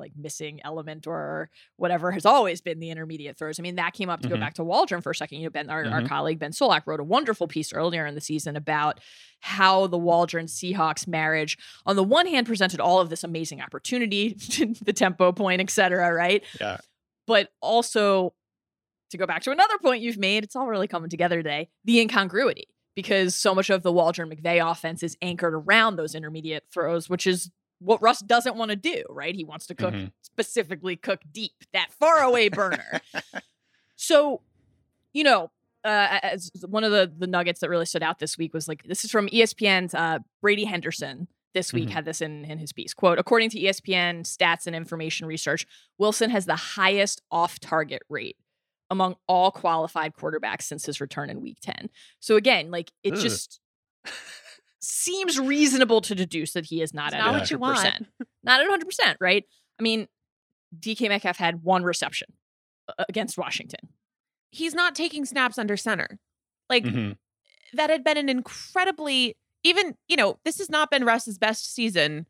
like 0.00 0.12
missing 0.16 0.60
element 0.64 1.06
or 1.06 1.50
whatever 1.76 2.10
has 2.10 2.26
always 2.26 2.60
been 2.60 2.80
the 2.80 2.90
intermediate 2.90 3.38
throws. 3.38 3.60
I 3.60 3.62
mean, 3.62 3.76
that 3.76 3.92
came 3.92 4.10
up 4.10 4.20
to 4.22 4.28
go 4.28 4.34
Mhm. 4.36 4.40
back 4.40 4.54
to 4.54 4.64
Waldron 4.64 5.02
for 5.02 5.10
a 5.10 5.14
second. 5.14 5.38
You 5.38 5.44
know, 5.44 5.50
Ben, 5.50 5.70
our, 5.70 5.84
our 5.84 6.00
Mhm. 6.00 6.08
colleague 6.08 6.38
Ben 6.40 6.50
Solak 6.52 6.82
wrote 6.86 6.98
a 7.00 7.04
wonderful 7.04 7.46
piece 7.46 7.72
earlier 7.72 8.06
in 8.06 8.14
the 8.16 8.20
season 8.20 8.56
about 8.56 8.98
how 9.40 9.86
the 9.86 9.98
Waldron 9.98 10.46
Seahawks 10.46 11.06
marriage, 11.06 11.56
on 11.86 11.94
the 11.96 12.02
one 12.04 12.26
hand, 12.26 12.46
presented 12.46 12.80
all 12.80 12.98
of 13.00 13.10
this 13.10 13.22
amazing 13.22 13.60
opportunity, 13.60 14.34
the 14.82 14.92
tempo 14.92 15.30
point, 15.32 15.60
et 15.60 15.70
cetera, 15.70 16.12
right? 16.12 16.42
Yeah. 16.60 16.78
But 17.26 17.50
also, 17.60 18.34
to 19.10 19.18
go 19.18 19.26
back 19.26 19.42
to 19.42 19.50
another 19.50 19.78
point 19.78 20.02
you've 20.02 20.18
made, 20.18 20.44
it's 20.44 20.56
all 20.56 20.66
really 20.66 20.88
coming 20.88 21.10
together 21.10 21.36
today 21.42 21.68
the 21.84 22.00
incongruity. 22.00 22.66
Because 22.96 23.36
so 23.36 23.54
much 23.54 23.70
of 23.70 23.82
the 23.82 23.92
Waldron 23.92 24.28
McVay 24.28 24.68
offense 24.68 25.02
is 25.04 25.16
anchored 25.22 25.54
around 25.54 25.94
those 25.96 26.14
intermediate 26.14 26.64
throws, 26.72 27.08
which 27.08 27.24
is 27.26 27.50
what 27.80 28.00
Russ 28.02 28.20
doesn't 28.20 28.56
want 28.56 28.70
to 28.70 28.76
do, 28.76 29.02
right? 29.08 29.34
He 29.34 29.44
wants 29.44 29.66
to 29.66 29.74
cook 29.74 29.94
Mhm. 29.94 30.12
specifically 30.22 30.96
cook 30.96 31.20
deep, 31.32 31.52
that 31.72 31.92
faraway 31.92 32.48
burner. 32.48 33.00
so, 33.96 34.42
you 35.12 35.24
know, 35.24 35.50
uh, 35.84 36.18
as 36.22 36.50
one 36.68 36.84
of 36.84 36.92
the 36.92 37.10
the 37.16 37.26
nuggets 37.26 37.60
that 37.60 37.70
really 37.70 37.86
stood 37.86 38.02
out 38.02 38.18
this 38.18 38.36
week 38.36 38.52
was 38.52 38.68
like 38.68 38.82
this 38.84 39.04
is 39.04 39.10
from 39.10 39.28
ESPN's 39.28 39.94
uh, 39.94 40.18
Brady 40.42 40.64
Henderson. 40.64 41.26
This 41.52 41.72
week 41.72 41.88
Mhm. 41.88 41.92
had 41.92 42.04
this 42.04 42.20
in 42.20 42.44
in 42.44 42.58
his 42.58 42.72
piece. 42.72 42.94
Quote: 42.94 43.18
According 43.18 43.50
to 43.50 43.58
ESPN 43.58 44.22
stats 44.22 44.66
and 44.68 44.76
information 44.76 45.26
research, 45.26 45.66
Wilson 45.98 46.30
has 46.30 46.46
the 46.46 46.54
highest 46.54 47.22
off 47.30 47.58
target 47.58 48.02
rate 48.08 48.36
among 48.88 49.16
all 49.26 49.50
qualified 49.50 50.14
quarterbacks 50.14 50.62
since 50.62 50.84
his 50.86 51.00
return 51.00 51.28
in 51.30 51.40
Week 51.40 51.58
Ten. 51.60 51.90
So 52.20 52.36
again, 52.36 52.70
like 52.70 52.92
it's 53.02 53.18
Ugh. 53.18 53.22
just 53.24 53.60
seems 54.80 55.38
reasonable 55.38 56.00
to 56.00 56.14
deduce 56.14 56.52
that 56.52 56.66
he 56.66 56.80
is 56.82 56.92
not 56.94 57.08
It's 57.08 57.16
at 57.16 57.24
not 57.26 57.32
what 57.34 57.50
you 57.50 57.58
100%. 57.58 57.60
want. 57.60 58.06
Not 58.42 58.60
at 58.60 58.66
100%, 58.68 59.16
right? 59.20 59.44
I 59.78 59.82
mean, 59.82 60.08
DK 60.78 61.08
Metcalf 61.08 61.36
had 61.36 61.62
one 61.62 61.82
reception 61.82 62.28
against 63.08 63.36
Washington. 63.38 63.88
He's 64.50 64.74
not 64.74 64.94
taking 64.94 65.24
snaps 65.24 65.58
under 65.58 65.76
center. 65.76 66.18
Like 66.68 66.84
Mhm. 66.84 67.16
that 67.74 67.90
had 67.90 68.02
been 68.04 68.16
an 68.16 68.28
incredibly 68.28 69.36
even, 69.62 69.94
you 70.08 70.16
know, 70.16 70.38
this 70.44 70.56
has 70.58 70.70
not 70.70 70.90
been 70.90 71.04
Russ's 71.04 71.36
best 71.36 71.74
season 71.74 72.26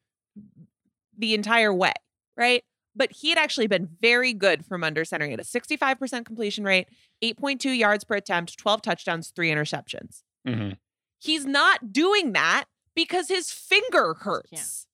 the 1.17 1.33
entire 1.35 1.73
way, 1.73 1.93
right? 2.37 2.65
But 2.97 3.13
he 3.13 3.29
had 3.29 3.39
actually 3.39 3.69
been 3.69 3.87
very 4.01 4.33
good 4.33 4.67
from 4.67 4.83
under 4.83 5.05
center. 5.05 5.27
He 5.27 5.31
had 5.31 5.39
a 5.41 5.45
65% 5.45 6.27
completion 6.27 6.65
rate, 6.65 6.89
8.2 7.23 7.71
yards 7.71 8.03
per 8.03 8.17
attempt, 8.17 8.59
12 8.59 8.83
touchdowns, 8.83 9.31
three 9.31 9.49
interceptions. 9.51 10.25
Mhm. 10.45 10.77
He's 11.21 11.47
not 11.47 11.93
doing 11.93 12.33
that 12.33 12.65
because 12.97 13.29
his 13.29 13.53
finger 13.53 14.15
hurts. 14.15 14.87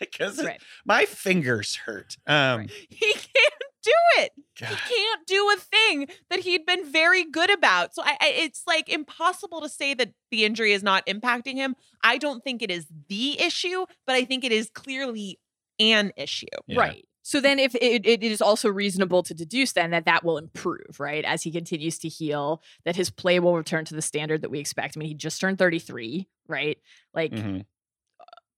Because 0.00 0.42
Right. 0.44 0.60
my 0.84 1.04
fingers 1.04 1.76
hurt. 1.76 2.16
Um, 2.26 2.66
He 2.88 3.12
can't 3.12 3.62
do 3.82 3.92
it. 4.18 4.32
God. 4.60 4.68
He 4.70 4.74
can't 4.74 5.26
do 5.26 5.48
a 5.54 5.56
thing 5.60 6.08
that 6.30 6.40
he'd 6.40 6.66
been 6.66 6.84
very 6.90 7.24
good 7.24 7.50
about. 7.52 7.94
So 7.94 8.02
I, 8.02 8.16
I, 8.20 8.28
it's 8.38 8.62
like 8.66 8.88
impossible 8.88 9.60
to 9.60 9.68
say 9.68 9.94
that 9.94 10.12
the 10.32 10.44
injury 10.44 10.72
is 10.72 10.82
not 10.82 11.06
impacting 11.06 11.54
him. 11.54 11.76
I 12.02 12.18
don't 12.18 12.42
think 12.42 12.62
it 12.62 12.70
is 12.70 12.86
the 13.08 13.40
issue, 13.40 13.86
but 14.06 14.16
I 14.16 14.24
think 14.24 14.42
it 14.44 14.50
is 14.52 14.68
clearly 14.74 15.38
an 15.78 16.12
issue. 16.16 16.46
Yeah. 16.66 16.80
Right. 16.80 17.08
So 17.28 17.40
then, 17.40 17.58
if 17.58 17.74
it, 17.74 18.06
it 18.06 18.22
is 18.22 18.40
also 18.40 18.68
reasonable 18.68 19.24
to 19.24 19.34
deduce 19.34 19.72
then 19.72 19.90
that 19.90 20.04
that 20.04 20.22
will 20.22 20.38
improve, 20.38 21.00
right, 21.00 21.24
as 21.24 21.42
he 21.42 21.50
continues 21.50 21.98
to 21.98 22.08
heal, 22.08 22.62
that 22.84 22.94
his 22.94 23.10
play 23.10 23.40
will 23.40 23.56
return 23.56 23.84
to 23.86 23.96
the 23.96 24.00
standard 24.00 24.42
that 24.42 24.50
we 24.52 24.60
expect. 24.60 24.96
I 24.96 25.00
mean, 25.00 25.08
he 25.08 25.14
just 25.14 25.40
turned 25.40 25.58
thirty 25.58 25.80
three, 25.80 26.28
right? 26.46 26.78
Like 27.12 27.32
Mhm. 27.32 27.64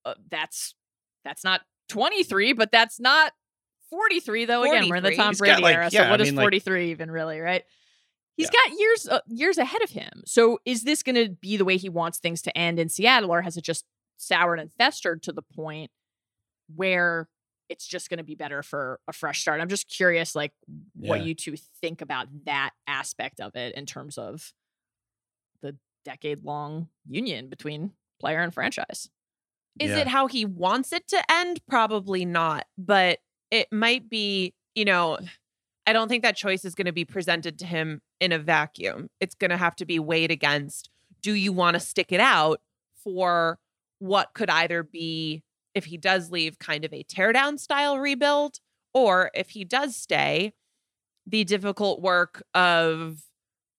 uh, 0.04 0.12
that's 0.30 0.74
that's 1.24 1.44
not 1.44 1.62
twenty 1.88 2.22
three, 2.22 2.52
but 2.52 2.70
that's 2.70 3.00
not 3.00 3.32
forty 3.88 4.20
three 4.20 4.44
though. 4.44 4.64
Again, 4.64 4.90
we're 4.90 4.96
in 4.96 5.02
the 5.02 5.12
43. 5.12 5.16
Tom 5.16 5.30
He's 5.30 5.38
Brady 5.38 5.62
like- 5.62 5.74
era, 5.74 5.88
yeah, 5.90 6.04
so 6.04 6.10
what 6.10 6.20
I 6.20 6.22
is 6.24 6.28
mean, 6.28 6.36
like- 6.36 6.42
forty 6.44 6.58
three 6.58 6.90
even 6.90 7.10
really, 7.10 7.40
right? 7.40 7.64
He's 8.36 8.50
got 8.50 8.78
years 8.78 9.08
uh, 9.08 9.20
years 9.28 9.56
ahead 9.56 9.80
of 9.82 9.88
him. 9.90 10.22
So 10.26 10.58
is 10.66 10.82
this 10.82 11.02
going 11.02 11.16
to 11.16 11.30
be 11.30 11.56
the 11.56 11.64
way 11.64 11.78
he 11.78 11.88
wants 11.88 12.18
things 12.18 12.42
to 12.42 12.56
end 12.56 12.78
in 12.78 12.90
Seattle, 12.90 13.32
or 13.32 13.40
has 13.40 13.56
it 13.56 13.64
just 13.64 13.86
soured 14.18 14.60
and 14.60 14.70
festered 14.74 15.22
to 15.22 15.32
the 15.32 15.40
point 15.42 15.90
where 16.76 17.30
it's 17.68 17.86
just 17.86 18.08
going 18.10 18.18
to 18.18 18.24
be 18.24 18.34
better 18.34 18.62
for 18.62 19.00
a 19.08 19.12
fresh 19.12 19.40
start? 19.40 19.60
I'm 19.60 19.68
just 19.68 19.88
curious, 19.88 20.34
like 20.34 20.52
what 20.94 21.20
Yeah. 21.20 21.26
you 21.26 21.34
two 21.34 21.54
think 21.80 22.00
about 22.00 22.28
that 22.44 22.70
aspect 22.86 23.40
of 23.40 23.54
it 23.56 23.74
in 23.74 23.86
terms 23.86 24.18
of 24.18 24.52
the 25.60 25.76
decade 26.04 26.44
long 26.44 26.88
union 27.06 27.48
between 27.48 27.92
player 28.20 28.40
and 28.40 28.52
franchise. 28.52 29.10
Is 29.78 29.90
Yeah. 29.90 29.98
it 29.98 30.06
how 30.08 30.26
he 30.26 30.44
wants 30.44 30.92
it 30.92 31.06
to 31.08 31.22
end? 31.30 31.60
Probably 31.68 32.24
not, 32.24 32.66
but 32.76 33.20
it 33.50 33.68
might 33.72 34.08
be, 34.08 34.54
you 34.74 34.84
know, 34.84 35.18
I 35.86 35.92
don't 35.92 36.08
think 36.08 36.22
that 36.22 36.36
choice 36.36 36.64
is 36.64 36.74
going 36.74 36.86
to 36.86 36.92
be 36.92 37.04
presented 37.04 37.58
to 37.60 37.66
him 37.66 38.02
in 38.20 38.32
a 38.32 38.38
vacuum. 38.38 39.08
It's 39.20 39.34
going 39.34 39.50
to 39.50 39.56
have 39.56 39.74
to 39.76 39.86
be 39.86 39.98
weighed 39.98 40.30
against 40.30 40.90
do 41.22 41.32
you 41.32 41.52
want 41.52 41.74
to 41.74 41.80
stick 41.80 42.12
it 42.12 42.20
out 42.20 42.60
for 43.02 43.58
what 43.98 44.34
could 44.34 44.50
either 44.50 44.82
be, 44.84 45.42
if 45.78 45.86
he 45.86 45.98
does 45.98 46.30
leave, 46.30 46.58
kind 46.60 46.84
of 46.84 46.92
a 46.94 47.04
teardown 47.04 47.58
style 47.58 47.98
rebuild, 47.98 48.60
or 48.94 49.30
if 49.34 49.50
he 49.50 49.64
does 49.64 49.96
stay, 49.96 50.54
the 51.26 51.44
difficult 51.44 52.00
work 52.00 52.42
of 52.54 53.20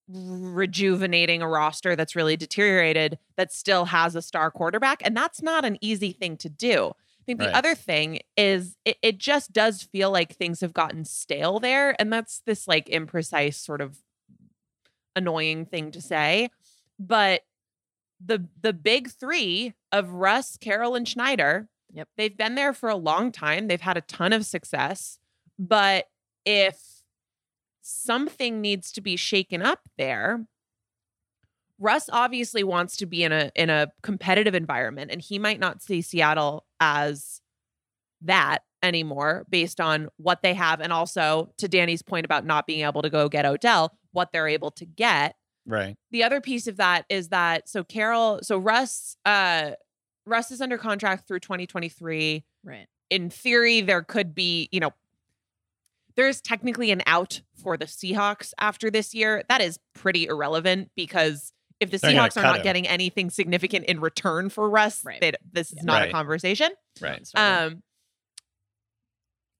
rejuvenating 0.08 1.40
a 1.40 1.48
roster 1.48 1.94
that's 1.94 2.16
really 2.16 2.36
deteriorated 2.36 3.18
that 3.36 3.52
still 3.52 3.84
has 3.86 4.16
a 4.16 4.22
star 4.22 4.50
quarterback. 4.50 5.00
And 5.04 5.16
that's 5.16 5.42
not 5.42 5.64
an 5.64 5.78
easy 5.80 6.12
thing 6.12 6.36
to 6.38 6.48
do. 6.48 6.88
I 6.88 7.24
think 7.26 7.40
the 7.40 7.54
Right. 7.54 7.56
other 7.56 7.76
thing 7.76 8.20
is 8.36 8.76
it, 8.84 8.96
it 9.02 9.18
just 9.18 9.52
does 9.52 9.82
feel 9.82 10.10
like 10.10 10.34
things 10.34 10.60
have 10.62 10.72
gotten 10.72 11.04
stale 11.04 11.60
there. 11.60 11.94
And 12.00 12.12
that's 12.12 12.40
this 12.44 12.66
like 12.66 12.86
imprecise 12.88 13.54
sort 13.54 13.80
of 13.80 13.98
annoying 15.16 15.66
thing 15.66 15.90
to 15.92 16.00
say. 16.00 16.50
But 16.98 17.42
the 18.24 18.48
the 18.60 18.72
big 18.72 19.10
three 19.10 19.74
of 19.92 20.10
Russ, 20.12 20.56
Carroll, 20.56 20.94
and 20.94 21.08
Schneider, 21.08 21.68
Yep. 21.92 22.08
they've 22.16 22.36
been 22.36 22.54
there 22.54 22.72
for 22.72 22.88
a 22.88 22.96
long 22.96 23.32
time. 23.32 23.68
They've 23.68 23.80
had 23.80 23.96
a 23.96 24.02
ton 24.02 24.32
of 24.32 24.46
success. 24.46 25.18
But 25.58 26.06
if 26.44 26.78
something 27.82 28.60
needs 28.60 28.92
to 28.92 29.00
be 29.00 29.16
shaken 29.16 29.62
up 29.62 29.80
there, 29.98 30.46
Russ 31.78 32.08
obviously 32.12 32.62
wants 32.62 32.96
to 32.98 33.06
be 33.06 33.24
in 33.24 33.32
a 33.32 33.50
in 33.54 33.70
a 33.70 33.88
competitive 34.02 34.54
environment 34.54 35.10
and 35.10 35.20
he 35.20 35.38
might 35.38 35.58
not 35.58 35.82
see 35.82 36.02
Seattle 36.02 36.66
as 36.78 37.40
that 38.22 38.58
anymore 38.82 39.46
based 39.48 39.80
on 39.80 40.08
what 40.18 40.42
they 40.42 40.54
have 40.54 40.80
and 40.80 40.92
also 40.92 41.52
to 41.56 41.68
Danny's 41.68 42.02
point 42.02 42.26
about 42.26 42.44
not 42.44 42.66
being 42.66 42.84
able 42.84 43.02
to 43.02 43.10
go 43.10 43.28
get 43.28 43.46
Odell, 43.46 43.96
what 44.12 44.30
they're 44.32 44.48
able 44.48 44.70
to 44.72 44.84
get. 44.84 45.36
Right. 45.66 45.96
The 46.10 46.22
other 46.22 46.40
piece 46.40 46.66
of 46.66 46.76
that 46.76 47.06
is 47.08 47.28
that 47.28 47.68
so 47.68 47.82
Carroll, 47.82 48.40
so 48.42 48.58
Russ 48.58 49.16
uh 49.24 49.72
Russ 50.30 50.50
is 50.50 50.60
under 50.60 50.78
contract 50.78 51.26
through 51.28 51.40
2023 51.40 52.44
Right. 52.64 52.86
in 53.10 53.28
theory, 53.30 53.80
there 53.80 54.02
could 54.02 54.34
be, 54.34 54.68
you 54.72 54.80
know, 54.80 54.92
there's 56.16 56.40
technically 56.40 56.90
an 56.90 57.02
out 57.06 57.40
for 57.62 57.76
the 57.76 57.84
Seahawks 57.86 58.52
after 58.58 58.90
this 58.90 59.14
year. 59.14 59.42
That 59.48 59.60
is 59.60 59.78
pretty 59.94 60.26
irrelevant 60.26 60.90
because 60.94 61.52
if 61.80 61.90
the 61.90 61.98
They're 61.98 62.12
Seahawks 62.12 62.36
are 62.36 62.42
not 62.42 62.58
him. 62.58 62.62
getting 62.62 62.86
anything 62.86 63.30
significant 63.30 63.86
in 63.86 64.00
return 64.00 64.50
for 64.50 64.68
Russ, 64.68 65.04
Right. 65.04 65.20
they- 65.20 65.32
this 65.52 65.70
is 65.72 65.78
Yeah. 65.78 65.82
not 65.84 66.00
Right. 66.00 66.08
a 66.08 66.12
conversation. 66.12 66.70
Right. 67.00 67.26
Um, 67.34 67.82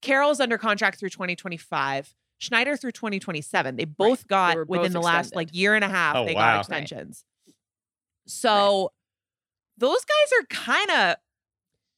Carroll's 0.02 0.40
under 0.40 0.58
contract 0.58 0.98
through 0.98 1.10
2025. 1.10 2.14
Schneider 2.38 2.76
through 2.76 2.92
2027. 2.92 3.76
They 3.76 3.84
both 3.84 4.26
got 4.26 4.56
were 4.56 4.64
within 4.64 4.92
both 4.92 5.02
the 5.02 5.06
last 5.06 5.34
like 5.36 5.48
year 5.52 5.74
and 5.74 5.84
a 5.84 5.88
half. 5.88 6.16
Oh, 6.16 6.24
they 6.26 6.34
wow. 6.34 6.54
got 6.56 6.60
extensions. 6.60 7.24
So 8.26 8.92
those 9.80 10.04
guys 10.04 10.40
are 10.40 10.46
kind 10.46 10.90
of 10.90 11.16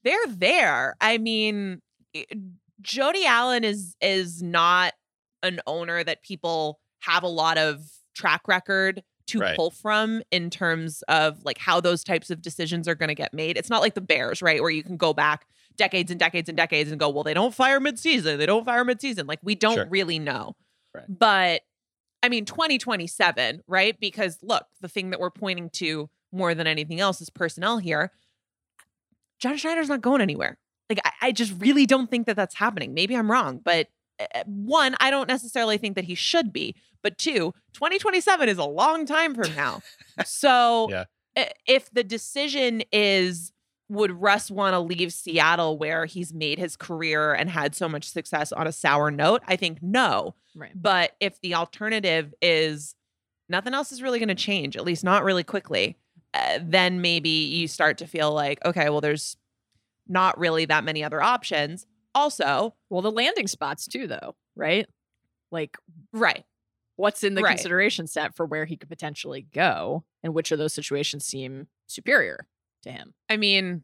they're 0.05 0.27
there. 0.29 0.97
I 1.01 1.19
mean, 1.19 1.81
eh, 2.15 2.25
Jody 2.81 3.25
Allen 3.27 3.63
is 3.65 3.95
is 4.01 4.43
not 4.43 4.95
an 5.43 5.61
owner 5.67 6.03
that 6.03 6.23
people 6.23 6.81
have 7.01 7.23
a 7.23 7.29
lot 7.29 7.59
of 7.59 7.81
track 8.15 8.43
record 8.49 9.03
to 9.29 9.39
Right. 9.39 9.57
pull 9.57 9.71
from 9.71 10.23
in 10.31 10.51
terms 10.51 11.03
of 11.09 11.45
like 11.45 11.59
how 11.59 11.81
those 11.81 12.03
types 12.05 12.31
of 12.31 12.43
decisions 12.43 12.89
are 12.89 12.95
going 12.95 13.09
to 13.09 13.15
get 13.15 13.33
made. 13.33 13.57
It's 13.57 13.71
not 13.71 13.81
like 13.81 13.95
the 13.95 14.01
Bears, 14.01 14.43
right, 14.43 14.61
where 14.61 14.71
you 14.71 14.83
can 14.83 14.97
go 14.97 15.13
back 15.13 15.47
decades 15.77 16.11
and 16.11 16.19
decades 16.21 16.49
and 16.49 16.57
decades 16.57 16.91
and 16.91 16.99
go, 17.01 17.09
well, 17.09 17.23
they 17.25 17.35
don't 17.35 17.55
fire 17.55 17.81
midseason. 17.81 18.39
They 18.39 18.47
don't 18.47 18.65
fire 18.65 18.85
midseason. 18.85 19.27
Like 19.29 19.39
we 19.43 19.55
don't 19.55 19.75
Sure. 19.75 19.87
really 19.89 20.19
know. 20.19 20.55
Right. 20.95 21.05
But 21.09 21.63
I 22.23 22.29
mean, 22.29 22.45
2027, 22.45 23.63
right? 23.67 23.99
Because 23.99 24.39
look, 24.43 24.67
the 24.81 24.89
thing 24.89 25.11
that 25.11 25.21
we're 25.21 25.31
pointing 25.31 25.71
to 25.71 26.11
more 26.33 26.55
than 26.55 26.67
anything 26.67 27.01
else 27.01 27.21
is 27.21 27.31
personnel 27.31 27.79
here. 27.79 28.11
John 29.39 29.57
Schneider's 29.57 29.89
not 29.89 30.01
going 30.01 30.21
anywhere. 30.21 30.59
Like, 30.89 31.01
I, 31.05 31.29
I 31.29 31.33
just 31.33 31.55
really 31.59 31.87
don't 31.87 32.11
think 32.11 32.27
that 32.27 32.37
that's 32.37 32.55
happening. 32.55 32.95
Maybe 32.95 33.17
I'm 33.17 33.31
wrong, 33.31 33.61
but 33.63 33.89
uh, 34.21 34.43
one, 34.47 34.95
I 35.01 35.11
don't 35.11 35.29
necessarily 35.29 35.79
think 35.79 35.97
that 35.97 36.05
he 36.05 36.15
should 36.15 36.53
be. 36.53 36.75
But 37.03 37.19
two, 37.19 37.53
2027 37.75 38.49
is 38.49 38.59
a 38.59 38.65
long 38.65 39.07
time 39.07 39.35
from 39.35 39.55
now. 39.57 39.83
so 40.25 40.89
Yeah. 40.91 41.05
if 41.67 41.91
the 41.91 42.05
decision 42.05 42.83
is, 42.93 43.53
would 43.89 44.13
Russ 44.13 44.51
want 44.51 44.75
to 44.75 44.79
leave 44.81 45.13
Seattle 45.13 45.77
where 45.77 46.05
he's 46.07 46.33
made 46.33 46.59
his 46.59 46.77
career 46.77 47.33
and 47.33 47.51
had 47.51 47.75
so 47.75 47.89
much 47.89 48.09
success 48.09 48.53
on 48.53 48.67
a 48.67 48.73
sour 48.73 49.11
note? 49.11 49.43
I 49.49 49.57
think 49.57 49.79
no. 49.83 50.35
Right. 50.55 50.71
But 50.75 51.13
if 51.21 51.41
the 51.41 51.55
alternative 51.57 52.33
is 52.41 52.95
nothing 53.49 53.75
else 53.75 53.91
is 53.91 54.03
really 54.03 54.19
going 54.19 54.29
to 54.29 54.35
change, 54.35 54.77
at 54.77 54.85
least 54.85 55.03
not 55.03 55.25
really 55.25 55.43
quickly, 55.45 55.97
uh, 56.35 56.59
then 56.63 57.01
maybe 57.01 57.29
you 57.29 57.69
start 57.69 57.99
to 57.99 58.07
feel 58.07 58.33
like, 58.33 58.65
okay, 58.65 58.89
well, 58.91 59.01
there's 59.01 59.37
not 60.09 60.39
really 60.39 60.65
that 60.67 60.85
many 60.85 61.05
other 61.05 61.23
options. 61.23 61.87
Also, 62.15 62.75
Well, 62.91 63.03
the 63.03 63.11
landing 63.11 63.47
spots 63.47 63.87
too, 63.87 64.07
though, 64.07 64.35
right? 64.57 64.87
Like, 65.51 65.77
right. 66.13 66.45
what's 66.97 67.23
in 67.25 67.35
the 67.35 67.43
Right. 67.43 67.51
consideration 67.51 68.07
set 68.07 68.35
for 68.35 68.45
where 68.47 68.65
he 68.65 68.77
could 68.77 68.89
potentially 68.89 69.47
go, 69.53 70.05
and 70.23 70.35
which 70.35 70.53
of 70.53 70.59
those 70.59 70.73
situations 70.75 71.25
seem 71.25 71.69
superior 71.87 72.47
to 72.83 72.91
him? 72.91 73.15
I 73.29 73.37
mean, 73.37 73.83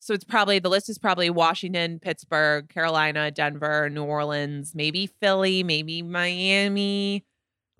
so 0.00 0.14
it's 0.14 0.24
probably 0.24 0.58
the 0.58 0.68
list 0.70 0.88
is 0.88 0.98
probably 0.98 1.30
Washington, 1.30 1.98
Pittsburgh, 1.98 2.68
Carolina, 2.68 3.30
Denver, 3.30 3.90
New 3.90 4.04
Orleans, 4.04 4.74
maybe 4.74 5.06
Philly, 5.06 5.62
maybe 5.62 6.00
Miami, 6.02 7.24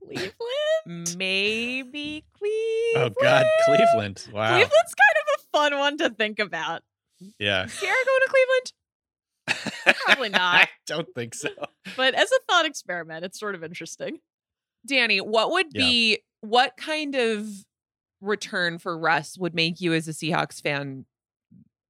Cleveland. 0.03 0.33
Maybe 0.87 2.25
Cleveland. 2.39 3.15
Oh 3.17 3.23
God, 3.23 3.45
Cleveland. 3.67 4.29
Wow. 4.33 4.51
Cleveland's 4.51 4.95
kind 4.95 5.17
of 5.21 5.41
a 5.41 5.43
fun 5.53 5.79
one 5.79 5.99
to 5.99 6.11
think 6.11 6.39
about. 6.39 6.83
Yeah. 7.39 7.67
Ciara 7.67 7.95
going 8.07 8.21
to 8.21 8.29
Cleveland? 8.29 9.97
Probably 10.05 10.29
not. 10.31 10.55
I 10.63 10.69
don't 10.87 11.09
think 11.15 11.35
so. 11.35 11.49
But 11.97 12.15
as 12.15 12.31
a 12.31 12.39
thought 12.49 12.67
experiment, 12.67 13.25
it's 13.25 13.39
sort 13.41 13.55
of 13.55 13.65
interesting. 13.65 14.19
Danny, 14.87 15.21
what 15.21 15.51
would 15.51 15.67
Yeah. 15.73 15.83
be 15.87 16.19
what 16.41 16.77
kind 16.77 17.15
of 17.17 17.49
return 18.21 18.79
for 18.79 18.97
Russ 18.97 19.37
would 19.39 19.55
make 19.55 19.81
you 19.81 19.93
as 19.93 20.07
a 20.09 20.13
Seahawks 20.13 20.61
fan 20.63 21.05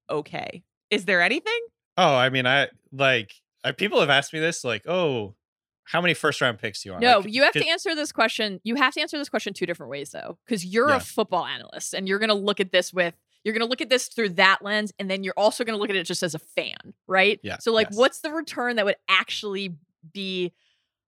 okay? 0.09 0.63
Is 0.91 1.05
there 1.05 1.21
anything? 1.21 1.59
Oh, 1.99 2.15
I 2.15 2.31
mean, 2.31 2.47
I 2.47 2.69
like 2.93 3.33
I, 3.65 3.73
people 3.73 4.01
have 4.01 4.11
asked 4.11 4.33
me 4.33 4.39
this, 4.39 4.63
like, 4.65 4.87
oh, 4.87 5.35
how 5.87 6.01
many 6.01 6.15
first 6.15 6.41
round 6.41 6.59
picks 6.59 6.83
do 6.83 6.89
you 6.89 6.93
want? 6.95 7.03
No, 7.03 7.19
Like, 7.19 7.33
you 7.33 7.43
have 7.43 7.53
to 7.55 7.67
answer 7.69 7.95
this 7.95 8.13
question. 8.13 8.61
You 8.65 8.75
have 8.77 8.93
to 8.95 9.01
answer 9.01 9.19
this 9.19 9.29
question 9.29 9.53
two 9.55 9.67
different 9.67 9.91
ways, 9.91 10.11
though, 10.11 10.39
because 10.45 10.65
you're 10.65 10.89
Yeah. 10.91 10.97
a 10.97 11.01
football 11.01 11.47
analyst 11.47 11.95
and 11.95 12.09
you're 12.09 12.19
going 12.19 12.29
to 12.29 12.35
look 12.35 12.61
at 12.61 12.73
this 12.73 12.93
with, 12.93 13.15
you're 13.45 13.53
going 13.55 13.65
to 13.65 13.69
look 13.69 13.81
at 13.81 13.89
this 13.89 14.09
through 14.09 14.31
that 14.31 14.59
lens. 14.63 14.93
And 14.99 15.09
then 15.11 15.23
you're 15.25 15.35
also 15.37 15.63
going 15.65 15.77
to 15.77 15.81
look 15.81 15.91
at 15.91 15.97
it 15.97 16.03
just 16.05 16.23
as 16.25 16.35
a 16.35 16.39
fan, 16.41 16.95
right? 17.07 17.39
Yeah, 17.43 17.59
So, 17.59 17.73
like, 17.73 17.89
yes. 17.91 17.97
what's 17.99 18.21
the 18.21 18.33
return 18.33 18.77
that 18.77 18.85
would 18.85 18.97
actually 19.09 19.77
be 20.13 20.53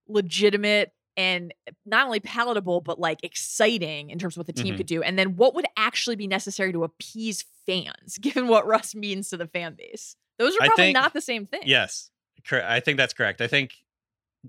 legitimate 0.07 0.93
and 1.17 1.53
not 1.85 2.07
only 2.07 2.21
palatable, 2.21 2.81
but 2.81 3.01
like 3.01 3.19
exciting 3.25 4.11
in 4.11 4.19
terms 4.19 4.35
of 4.37 4.39
what 4.39 4.47
the 4.47 4.53
team 4.53 4.75
Mhm. 4.75 4.77
could 4.79 4.87
do? 4.87 5.03
And 5.03 5.19
then 5.19 5.37
what 5.37 5.55
would 5.55 5.67
actually 5.77 6.17
be 6.17 6.27
necessary 6.29 6.73
to 6.73 6.85
appease 6.85 7.45
fans, 7.67 8.19
given 8.21 8.47
what 8.49 8.67
Russ 8.67 8.95
means 8.95 9.29
to 9.31 9.37
the 9.37 9.47
fan 9.49 9.75
base? 9.75 10.17
Those 10.39 10.55
are 10.55 10.59
probably 10.59 10.85
think- 10.85 10.95
not 10.95 11.15
the 11.15 11.21
same 11.21 11.47
thing. 11.47 11.63
Yes, 11.67 12.11
I 12.53 12.79
think 12.81 12.97
that's 12.97 13.13
correct. 13.13 13.41
I 13.41 13.49
think 13.49 13.73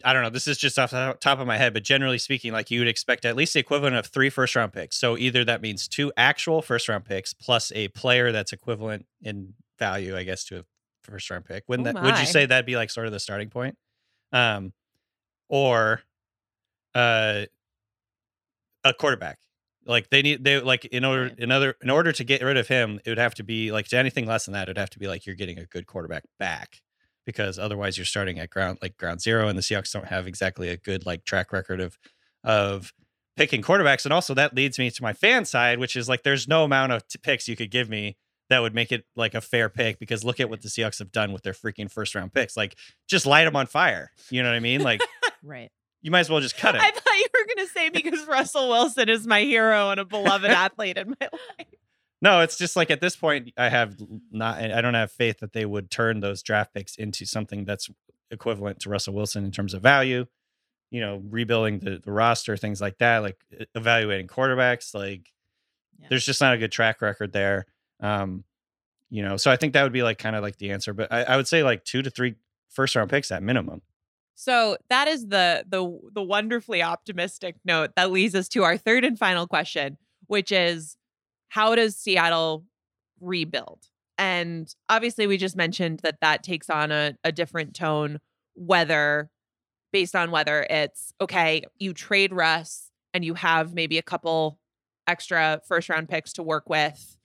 I 0.03 0.13
don't 0.13 0.21
know. 0.21 0.29
This 0.29 0.47
is 0.47 0.57
just 0.57 0.77
off 0.77 0.91
the 0.91 1.17
top 1.19 1.39
of 1.39 1.47
my 1.47 1.57
head, 1.57 1.73
but 1.73 1.83
generally 1.83 2.19
speaking, 2.19 2.53
like 2.53 2.69
you 2.69 2.79
would 2.79 2.87
expect 2.87 3.25
at 3.25 3.35
least 3.35 3.53
the 3.53 3.59
equivalent 3.59 3.95
of 3.95 4.05
three 4.05 4.29
first 4.29 4.55
round 4.55 4.71
picks. 4.71 4.97
So 4.97 5.17
either 5.17 5.43
that 5.45 5.61
means 5.61 5.87
two 5.87 6.11
actual 6.15 6.61
first 6.61 6.87
round 6.87 7.05
picks 7.05 7.33
plus 7.33 7.71
a 7.73 7.87
player 7.89 8.31
that's 8.31 8.53
equivalent 8.53 9.05
in 9.21 9.53
value, 9.79 10.15
I 10.15 10.23
guess, 10.23 10.43
to 10.45 10.59
a 10.59 10.63
first 11.03 11.29
round 11.29 11.45
pick. 11.45 11.63
Wouldn't 11.67 11.87
Oh 11.87 11.93
that? 11.93 12.03
Would 12.03 12.19
you 12.19 12.25
say 12.25 12.45
that'd 12.45 12.65
be 12.65 12.75
like 12.75 12.91
sort 12.91 13.07
of 13.07 13.13
the 13.13 13.19
starting 13.19 13.49
point? 13.49 13.77
Um, 14.31 14.73
or 15.49 16.01
uh, 16.93 17.45
a 18.83 18.93
quarterback. 18.93 19.39
Like 19.85 20.11
they 20.11 20.21
need 20.21 20.43
they 20.43 20.59
like 20.59 20.85
in 20.85 21.03
order 21.03 21.31
in 21.37 21.51
other 21.51 21.75
in 21.81 21.89
order 21.89 22.11
to 22.11 22.23
get 22.23 22.43
rid 22.43 22.57
of 22.57 22.67
him, 22.67 22.99
it 23.05 23.09
would 23.09 23.17
have 23.17 23.33
to 23.35 23.43
be 23.43 23.71
like 23.71 23.87
to 23.87 23.97
anything 23.97 24.27
less 24.27 24.45
than 24.45 24.53
that. 24.53 24.63
It'd 24.63 24.77
have 24.77 24.91
to 24.91 24.99
be 24.99 25.07
like 25.07 25.25
you're 25.25 25.35
getting 25.35 25.57
a 25.57 25.65
good 25.65 25.87
quarterback 25.87 26.25
back 26.37 26.81
because 27.30 27.59
otherwise 27.59 27.95
you're 27.97 28.05
starting 28.05 28.39
at 28.39 28.49
ground 28.49 28.80
like 28.82 28.97
ground 28.97 29.21
zero, 29.21 29.47
and 29.47 29.55
the 29.57 29.61
Seahawks 29.61 29.91
don't 29.93 30.07
have 30.07 30.25
exactly 30.25 30.69
a 30.69 30.77
good 30.77 31.05
like 31.05 31.23
track 31.25 31.53
record 31.53 31.80
of 31.80 31.97
of 32.43 32.91
picking 33.38 33.61
quarterbacks. 33.61 34.03
And 34.05 34.11
also 34.13 34.34
that 34.34 34.55
leads 34.55 34.80
me 34.80 34.89
to 34.89 35.03
my 35.03 35.13
fan 35.13 35.45
side, 35.45 35.77
which 35.80 35.95
is 35.95 36.09
like 36.09 36.23
there's 36.23 36.47
no 36.47 36.63
amount 36.63 36.91
of 36.91 37.07
t- 37.07 37.19
picks 37.21 37.47
you 37.47 37.55
could 37.55 37.69
give 37.71 37.88
me 37.89 38.17
that 38.49 38.59
would 38.63 38.73
make 38.73 38.91
it 38.91 39.05
like 39.15 39.36
a 39.36 39.41
fair 39.41 39.69
pick 39.69 39.99
because 39.99 40.23
look 40.23 40.39
at 40.39 40.49
what 40.49 40.61
the 40.63 40.69
Seahawks 40.69 40.97
have 40.97 41.11
done 41.11 41.32
with 41.32 41.43
their 41.43 41.53
freaking 41.53 41.89
first 41.91 42.15
round 42.15 42.34
picks. 42.34 42.57
Like 42.57 42.75
just 43.07 43.25
light 43.27 43.45
them 43.45 43.55
on 43.55 43.67
fire. 43.67 44.11
You 44.32 44.41
know 44.41 44.49
what 44.49 44.55
I 44.55 44.59
mean? 44.59 44.82
Like 44.82 45.01
Right. 45.43 45.69
you 46.01 46.09
might 46.11 46.21
as 46.21 46.30
well 46.32 46.39
just 46.41 46.57
cut 46.57 46.73
it. 46.75 46.82
I 46.82 46.89
thought 46.89 47.17
you 47.17 47.27
were 47.34 47.45
going 47.55 47.67
to 47.67 47.71
say 47.73 47.89
because 47.89 48.25
Russell 48.27 48.69
Wilson 48.69 49.07
is 49.07 49.27
my 49.27 49.41
hero 49.41 49.91
and 49.91 49.99
a 49.99 50.05
beloved 50.05 50.49
athlete 50.65 50.97
in 50.97 51.09
my 51.19 51.27
life. 51.32 51.67
No, 52.22 52.41
it's 52.41 52.57
just 52.57 52.76
like 52.76 52.91
at 52.91 52.99
this 53.01 53.15
point, 53.15 53.53
I 53.57 53.70
have 53.70 53.95
not, 54.32 54.59
I 54.59 54.82
don't 54.82 54.93
have 54.93 55.11
faith 55.11 55.39
that 55.39 55.53
they 55.53 55.65
would 55.65 55.89
turn 55.89 56.20
those 56.20 56.43
draft 56.43 56.74
picks 56.74 56.95
into 56.95 57.26
something 57.26 57.63
that's 57.65 57.89
equivalent 58.30 58.80
to 58.82 58.89
Russell 58.89 59.13
Wilson 59.13 59.45
in 59.45 59.51
terms 59.51 59.74
of 59.74 59.82
value. 59.82 60.26
You 60.91 61.01
know, 61.01 61.22
rebuilding 61.30 61.80
the, 61.80 61.99
the 62.03 62.11
roster, 62.11 62.57
things 62.57 62.82
like 62.82 62.97
that, 62.97 63.20
like 63.20 63.38
evaluating 63.76 64.28
quarterbacks. 64.28 64.93
Like, 64.95 65.32
Yeah. 65.99 66.07
there's 66.09 66.26
just 66.26 66.41
not 66.41 66.53
a 66.53 66.57
good 66.57 66.72
track 66.72 67.01
record 67.01 67.32
there. 67.32 67.67
Um, 67.99 68.43
you 69.11 69.24
know, 69.24 69.38
so 69.38 69.49
I 69.51 69.55
think 69.55 69.74
that 69.74 69.84
would 69.84 69.93
be 69.93 70.03
like 70.03 70.17
kind 70.17 70.36
of 70.36 70.41
like 70.41 70.57
the 70.57 70.72
answer. 70.72 70.93
But 70.93 71.11
I, 71.13 71.24
I 71.24 71.36
would 71.38 71.47
say 71.47 71.63
like 71.63 71.84
two 71.86 72.01
to 72.01 72.09
three 72.09 72.36
first 72.70 72.95
round 72.95 73.09
picks 73.09 73.32
at 73.32 73.43
minimum. 73.43 73.82
So 74.36 74.78
that 74.89 75.07
is 75.07 75.28
the 75.28 75.63
the 75.67 75.99
the 76.13 76.24
wonderfully 76.24 76.82
optimistic 76.82 77.55
note 77.65 77.91
that 77.95 78.09
leads 78.11 78.34
us 78.36 78.47
to 78.49 78.63
our 78.63 78.78
third 78.78 79.03
and 79.05 79.17
final 79.20 79.47
question, 79.47 79.97
which 80.28 80.51
is 80.51 80.95
how 81.50 81.76
does 81.76 81.97
Seattle 81.97 82.66
rebuild? 83.20 83.86
And 84.18 84.74
obviously, 84.89 85.28
we 85.28 85.38
just 85.38 85.56
mentioned 85.56 86.00
that 86.04 86.18
that 86.22 86.43
takes 86.43 86.70
on 86.70 86.91
a, 86.91 87.16
a 87.24 87.32
different 87.32 87.74
tone, 87.74 88.20
whether 88.56 89.30
based 89.91 90.16
on 90.16 90.30
whether 90.32 90.68
it's 90.70 91.14
okay, 91.20 91.64
you 91.78 91.93
trade 91.93 92.34
Russ 92.34 92.91
and 93.14 93.26
you 93.26 93.34
have 93.34 93.74
maybe 93.74 93.97
a 93.97 94.04
couple 94.04 94.60
extra 95.08 95.62
first 95.68 95.89
round 95.89 96.08
picks 96.08 96.34
to 96.34 96.43
work 96.43 96.70
with 96.70 97.18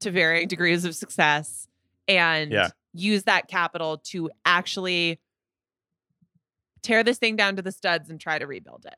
to 0.00 0.10
varying 0.10 0.48
degrees 0.48 0.84
of 0.84 0.96
success 0.96 1.68
and 2.08 2.50
Yeah. 2.50 2.70
use 2.92 3.22
that 3.24 3.46
capital 3.46 3.98
to 3.98 4.30
actually 4.44 5.20
tear 6.82 7.04
this 7.04 7.18
thing 7.18 7.36
down 7.36 7.54
to 7.56 7.62
the 7.62 7.70
studs 7.70 8.10
and 8.10 8.18
try 8.18 8.38
to 8.38 8.46
rebuild 8.46 8.86
it. 8.86 8.96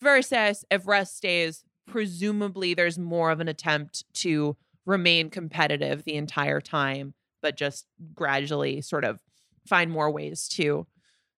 Versus 0.00 0.64
if 0.70 0.86
Russ 0.86 1.12
stays, 1.12 1.64
presumably 1.86 2.74
there's 2.74 2.98
more 2.98 3.30
of 3.30 3.40
an 3.40 3.48
attempt 3.48 4.04
to 4.14 4.56
remain 4.86 5.30
competitive 5.30 6.04
the 6.04 6.14
entire 6.14 6.60
time, 6.60 7.14
but 7.42 7.56
just 7.56 7.86
gradually 8.14 8.80
sort 8.80 9.04
of 9.04 9.20
find 9.66 9.90
more 9.90 10.10
ways 10.10 10.48
to 10.48 10.86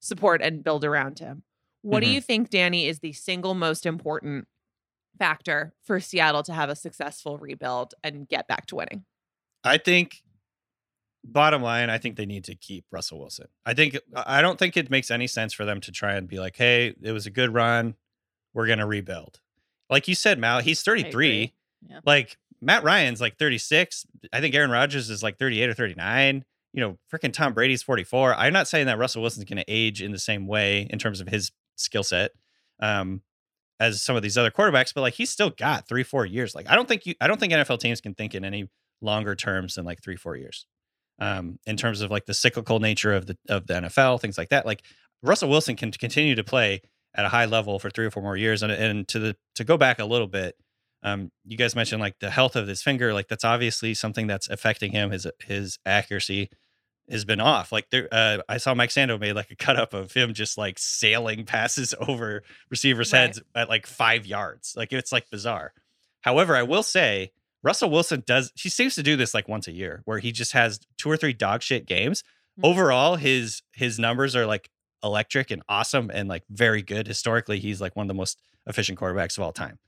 support 0.01 0.43
and 0.43 0.65
build 0.65 0.85
around 0.85 1.19
him. 1.19 1.43
What 1.83 2.01
do 2.01 2.07
Mhm. 2.09 2.13
you 2.15 2.21
think, 2.21 2.51
Danny, 2.51 2.87
is 2.87 2.99
the 3.01 3.13
single 3.13 3.55
most 3.55 3.87
important 3.87 4.49
factor 5.19 5.75
for 5.83 6.01
Seattle 6.01 6.43
to 6.43 6.53
have 6.53 6.69
a 6.69 6.77
successful 6.77 7.39
rebuild 7.39 7.95
and 8.03 8.29
get 8.29 8.49
back 8.49 8.67
to 8.67 8.77
winning? 8.77 9.05
I 9.65 9.79
think 9.79 10.23
bottom 11.25 11.63
line, 11.63 11.91
I 11.91 11.99
think 11.99 12.17
they 12.17 12.27
need 12.27 12.45
to 12.45 12.55
keep 12.55 12.85
Russell 12.91 13.19
Wilson. 13.21 13.49
I 13.65 13.75
think 13.75 13.99
I 14.15 14.43
don't 14.43 14.59
think 14.59 14.77
it 14.77 14.91
makes 14.91 15.11
any 15.11 15.27
sense 15.27 15.53
for 15.53 15.65
them 15.65 15.81
to 15.83 15.93
try 15.93 16.15
and 16.15 16.29
be 16.29 16.39
like, 16.39 16.57
"Hey, 16.57 16.95
it 17.03 17.13
was 17.13 17.27
a 17.27 17.31
good 17.31 17.53
run. 17.55 17.97
We're 18.53 18.67
going 18.67 18.79
to 18.79 18.87
rebuild." 18.87 19.41
Like 19.91 20.09
you 20.09 20.15
said, 20.15 20.39
Mal, 20.39 20.61
he's 20.61 20.83
33. 20.83 21.53
Yeah. 21.89 22.01
Like 22.05 22.37
Matt 22.61 22.85
Ryan's 22.85 23.21
like 23.21 23.39
36. 23.39 24.07
I 24.33 24.41
think 24.41 24.55
Aaron 24.55 24.71
Rodgers 24.71 25.11
is 25.11 25.23
like 25.23 25.39
38 25.39 25.69
or 25.69 25.75
39. 25.75 26.45
You 26.73 26.81
know, 26.81 26.99
freaking 27.13 27.33
Tom 27.33 27.55
Brady's 27.55 27.83
44. 27.83 28.35
I'm 28.35 28.53
not 28.53 28.69
saying 28.69 28.87
that 28.87 28.99
Russell 28.99 29.23
Wilson's 29.23 29.45
going 29.45 29.59
to 29.59 29.65
age 29.69 30.03
in 30.03 30.13
the 30.13 30.19
same 30.19 30.47
way 30.47 30.87
in 30.91 30.99
terms 30.99 31.21
of 31.21 31.29
his 31.29 31.53
skill 31.77 32.03
set. 32.03 32.33
Um 32.81 33.23
as 33.79 34.03
some 34.03 34.17
of 34.17 34.23
these 34.23 34.39
other 34.39 34.51
quarterbacks, 34.51 34.95
but 34.95 35.03
like 35.03 35.15
he's 35.15 35.31
still 35.31 35.51
got 35.51 35.87
three, 35.89 36.03
four 36.03 36.25
years. 36.25 36.55
Like 36.55 36.69
I 36.71 36.75
don't 36.75 36.89
think 36.89 37.07
you, 37.07 37.15
I 37.21 37.27
don't 37.27 37.39
think 37.39 37.53
NFL 37.53 37.79
teams 37.79 38.01
can 38.01 38.15
think 38.15 38.35
in 38.35 38.45
any 38.45 38.69
longer 39.01 39.35
terms 39.35 39.75
than 39.75 39.85
like 39.85 40.03
three, 40.03 40.17
four 40.17 40.37
years. 40.37 40.67
Um, 41.19 41.59
in 41.67 41.77
terms 41.77 42.03
of 42.03 42.11
like 42.11 42.27
the 42.27 42.35
cyclical 42.35 42.79
nature 42.79 43.15
of 43.15 43.27
the 43.27 43.37
of 43.49 43.67
the 43.67 43.75
NFL, 43.75 44.21
things 44.21 44.39
like 44.39 44.51
that. 44.51 44.67
Like 44.67 44.83
Russell 45.23 45.49
Wilson 45.49 45.77
can 45.77 45.91
continue 45.93 46.35
to 46.35 46.45
play 46.45 46.83
at 47.17 47.25
a 47.25 47.29
high 47.29 47.47
level 47.47 47.79
for 47.81 47.91
three 47.91 48.07
or 48.07 48.11
four 48.13 48.23
more 48.23 48.37
years. 48.37 48.63
And 48.63 48.71
and 48.71 49.09
to 49.09 49.19
the 49.19 49.37
to 49.57 49.65
go 49.65 49.77
back 49.77 49.99
a 49.99 50.05
little 50.05 50.27
bit, 50.29 50.57
um, 51.03 51.33
you 51.45 51.57
guys 51.57 51.75
mentioned 51.75 52.01
like 52.01 52.19
the 52.21 52.31
health 52.31 52.55
of 52.57 52.69
his 52.69 52.83
finger. 52.83 53.13
Like 53.15 53.27
that's 53.29 53.45
obviously 53.45 53.95
something 53.95 54.27
that's 54.29 54.49
affecting 54.49 54.93
him. 54.93 55.11
His 55.11 55.27
his 55.41 55.79
accuracy 55.85 56.51
has 57.09 57.25
been 57.25 57.41
off. 57.41 57.71
Like 57.73 57.89
there, 57.91 58.09
uh, 58.13 58.39
I 58.49 58.59
saw 58.59 58.75
Mike 58.75 58.91
Sando 58.91 59.19
made 59.19 59.33
like 59.35 59.51
a 59.51 59.57
cut 59.57 59.77
up 59.77 59.95
of 59.95 60.13
him 60.13 60.35
just 60.35 60.59
like 60.59 60.79
sailing 60.79 61.45
passes 61.45 61.95
over 62.09 62.43
receivers' 62.71 63.13
Right. 63.13 63.21
heads 63.21 63.41
at 63.55 63.69
like 63.69 63.87
five 63.87 64.27
yards. 64.27 64.75
Like 64.77 64.93
it's 64.93 65.13
like 65.13 65.31
bizarre. 65.31 65.73
However, 66.23 66.57
I 66.57 66.65
will 66.65 66.83
say 66.83 67.31
Russell 67.63 67.91
Wilson 67.91 68.25
does. 68.27 68.53
He 68.57 68.69
seems 68.69 68.95
to 68.97 69.03
do 69.03 69.17
this 69.17 69.33
like 69.35 69.49
once 69.49 69.69
a 69.69 69.73
year, 69.73 70.03
where 70.05 70.19
he 70.19 70.33
just 70.33 70.53
has 70.53 70.81
two 70.99 71.11
or 71.11 71.17
three 71.17 71.33
dog 71.33 71.63
shit 71.63 71.87
games. 71.87 72.23
Mhm. 72.61 72.69
Overall, 72.69 73.17
his 73.17 73.63
his 73.73 73.99
numbers 73.99 74.35
are 74.35 74.45
like 74.47 74.69
electric 75.03 75.51
and 75.51 75.63
awesome 75.69 76.11
and 76.13 76.29
like 76.29 76.45
very 76.51 76.83
good. 76.83 77.07
Historically, 77.07 77.59
he's 77.59 77.81
like 77.81 77.97
one 77.97 78.05
of 78.05 78.09
the 78.09 78.15
most 78.15 78.39
efficient 78.67 78.99
quarterbacks 78.99 79.37
of 79.39 79.45
all 79.45 79.53
time. 79.53 79.79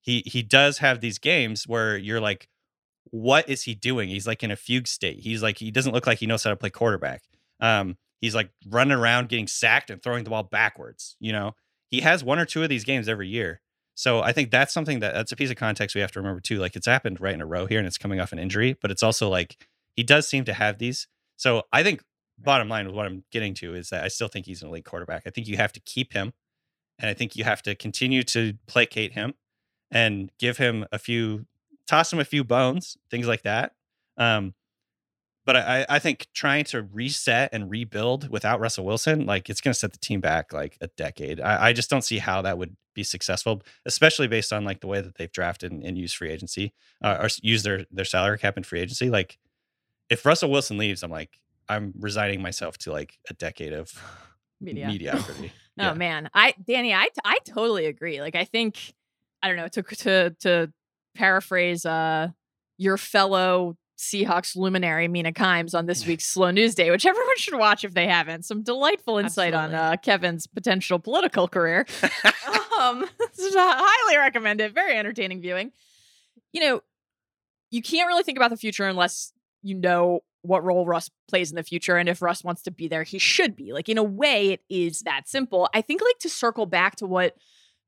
He 0.00 0.22
he 0.26 0.42
does 0.42 0.78
have 0.78 1.00
these 1.00 1.18
games 1.18 1.66
where 1.66 1.96
you're 1.96 2.20
like, 2.20 2.48
what 3.10 3.48
is 3.48 3.62
he 3.62 3.74
doing? 3.74 4.08
He's 4.08 4.26
like 4.26 4.42
in 4.42 4.50
a 4.50 4.56
fugue 4.56 4.86
state. 4.86 5.20
He's 5.20 5.42
like 5.42 5.58
he 5.58 5.70
doesn't 5.70 5.92
look 5.92 6.06
like 6.06 6.18
he 6.18 6.26
knows 6.26 6.44
how 6.44 6.50
to 6.50 6.56
play 6.56 6.70
quarterback. 6.70 7.22
Um, 7.60 7.96
he's 8.20 8.34
like 8.34 8.50
running 8.68 8.96
around 8.96 9.28
getting 9.28 9.46
sacked 9.46 9.90
and 9.90 10.02
throwing 10.02 10.24
the 10.24 10.30
ball 10.30 10.42
backwards. 10.42 11.16
You 11.20 11.32
know, 11.32 11.54
he 11.88 12.00
has 12.00 12.24
one 12.24 12.38
or 12.38 12.44
two 12.44 12.62
of 12.62 12.68
these 12.68 12.84
games 12.84 13.08
every 13.08 13.28
year. 13.28 13.60
So 13.94 14.22
I 14.22 14.32
think 14.32 14.50
that's 14.50 14.74
something 14.74 15.00
that 15.00 15.14
that's 15.14 15.32
a 15.32 15.36
piece 15.36 15.50
of 15.50 15.56
context 15.56 15.94
we 15.94 16.00
have 16.00 16.12
to 16.12 16.20
remember 16.20 16.40
too. 16.40 16.58
Like 16.58 16.74
it's 16.74 16.86
happened 16.86 17.20
right 17.20 17.34
in 17.34 17.40
a 17.40 17.46
row 17.46 17.66
here, 17.66 17.78
and 17.78 17.86
it's 17.86 17.98
coming 17.98 18.20
off 18.20 18.32
an 18.32 18.38
injury, 18.38 18.76
but 18.82 18.90
it's 18.90 19.02
also 19.02 19.28
like 19.28 19.56
he 19.94 20.02
does 20.02 20.28
seem 20.28 20.44
to 20.44 20.52
have 20.52 20.78
these. 20.78 21.06
So 21.36 21.62
I 21.72 21.82
think 21.82 22.02
bottom 22.38 22.68
line 22.68 22.86
with 22.86 22.94
what 22.94 23.06
I'm 23.06 23.24
getting 23.30 23.54
to 23.54 23.74
is 23.74 23.90
that 23.90 24.04
I 24.04 24.08
still 24.08 24.28
think 24.28 24.46
he's 24.46 24.62
an 24.62 24.68
elite 24.68 24.84
quarterback. 24.84 25.22
I 25.26 25.30
think 25.30 25.46
you 25.46 25.56
have 25.56 25.72
to 25.72 25.80
keep 25.80 26.12
him, 26.12 26.32
and 26.98 27.08
I 27.08 27.14
think 27.14 27.36
you 27.36 27.44
have 27.44 27.62
to 27.62 27.74
continue 27.74 28.22
to 28.24 28.54
placate 28.66 29.12
him 29.12 29.34
and 29.90 30.30
give 30.38 30.58
him 30.58 30.86
a 30.92 30.98
few, 30.98 31.46
toss 31.86 32.12
him 32.12 32.18
a 32.18 32.24
few 32.24 32.44
bones, 32.44 32.96
things 33.10 33.28
like 33.28 33.42
that. 33.42 33.72
Um, 34.16 34.54
but 35.46 35.56
I, 35.56 35.86
I 35.88 35.98
think 35.98 36.26
trying 36.32 36.64
to 36.66 36.82
reset 36.82 37.50
and 37.52 37.70
rebuild 37.70 38.30
without 38.30 38.60
Russell 38.60 38.86
Wilson, 38.86 39.26
like 39.26 39.50
it's 39.50 39.60
going 39.60 39.72
to 39.74 39.78
set 39.78 39.92
the 39.92 39.98
team 39.98 40.20
back 40.20 40.52
like 40.52 40.78
a 40.80 40.86
decade. 40.88 41.40
I, 41.40 41.66
I 41.66 41.72
just 41.72 41.90
don't 41.90 42.04
see 42.04 42.18
how 42.18 42.40
that 42.42 42.56
would 42.56 42.76
be 42.94 43.02
successful, 43.02 43.62
especially 43.84 44.26
based 44.26 44.52
on 44.52 44.64
like 44.64 44.80
the 44.80 44.86
way 44.86 45.00
that 45.00 45.16
they've 45.16 45.30
drafted 45.30 45.70
and, 45.70 45.82
and 45.82 45.98
used 45.98 46.16
free 46.16 46.30
agency 46.30 46.72
uh, 47.02 47.18
or 47.20 47.28
use 47.42 47.62
their 47.62 47.84
their 47.90 48.04
salary 48.04 48.38
cap 48.38 48.56
in 48.56 48.62
free 48.64 48.80
agency. 48.80 49.10
Like 49.10 49.38
if 50.08 50.24
Russell 50.24 50.50
Wilson 50.50 50.78
leaves, 50.78 51.02
I'm 51.02 51.10
like 51.10 51.38
I'm 51.68 51.92
resigning 51.98 52.42
myself 52.42 52.78
to 52.78 52.92
like 52.92 53.18
a 53.30 53.34
decade 53.34 53.72
of 53.72 53.92
Media. 54.60 54.86
mediocrity. 54.86 55.52
Oh 55.76 55.86
Yeah. 55.86 55.94
man, 55.94 56.30
I 56.32 56.54
Danny, 56.64 56.94
I 56.94 57.08
I 57.24 57.38
totally 57.44 57.86
agree. 57.86 58.20
Like 58.20 58.36
I 58.36 58.44
think 58.44 58.78
I 59.42 59.48
don't 59.48 59.56
know 59.56 59.66
to 59.68 59.82
to 59.82 60.30
to 60.40 60.72
paraphrase 61.16 61.84
uh, 61.84 62.28
your 62.78 62.96
fellow 62.96 63.76
Seahawks 63.98 64.54
luminary 64.54 65.08
Mina 65.08 65.32
Kimes 65.32 65.74
on 65.76 65.86
this 65.86 66.06
week's 66.06 66.26
Slow 66.28 66.52
News 66.52 66.76
Day, 66.76 66.92
which 66.92 67.04
everyone 67.04 67.36
should 67.38 67.58
watch 67.58 67.82
if 67.84 67.92
they 67.92 68.06
haven't. 68.06 68.44
Some 68.44 68.62
delightful 68.62 69.18
insight 69.18 69.52
Absolutely. 69.52 69.76
on 69.78 69.92
uh, 69.92 69.96
Kevin's 69.96 70.46
potential 70.46 71.00
political 71.00 71.48
career. 71.48 71.86
um, 72.80 73.00
this 73.18 73.38
is, 73.40 73.54
highly 73.56 74.16
recommend 74.16 74.60
it. 74.60 74.74
Very 74.74 74.96
entertaining 74.96 75.40
viewing. 75.40 75.72
You 76.52 76.60
know, 76.60 76.80
you 77.70 77.82
can't 77.82 78.06
really 78.06 78.22
think 78.22 78.38
about 78.38 78.50
the 78.50 78.56
future 78.56 78.86
unless 78.86 79.32
you 79.62 79.74
know 79.74 80.20
what 80.44 80.62
role 80.62 80.86
Russ 80.86 81.10
plays 81.28 81.50
in 81.50 81.56
the 81.56 81.62
future. 81.62 81.96
And 81.96 82.08
if 82.08 82.22
Russ 82.22 82.44
wants 82.44 82.62
to 82.62 82.70
be 82.70 82.86
there, 82.86 83.02
he 83.02 83.18
should 83.18 83.56
be. 83.56 83.72
Like, 83.72 83.88
in 83.88 83.98
a 83.98 84.02
way, 84.02 84.50
it 84.52 84.60
is 84.68 85.00
that 85.00 85.28
simple. 85.28 85.68
I 85.74 85.80
think, 85.80 86.00
like, 86.02 86.18
to 86.20 86.28
circle 86.28 86.66
back 86.66 86.96
to 86.96 87.06
what 87.06 87.34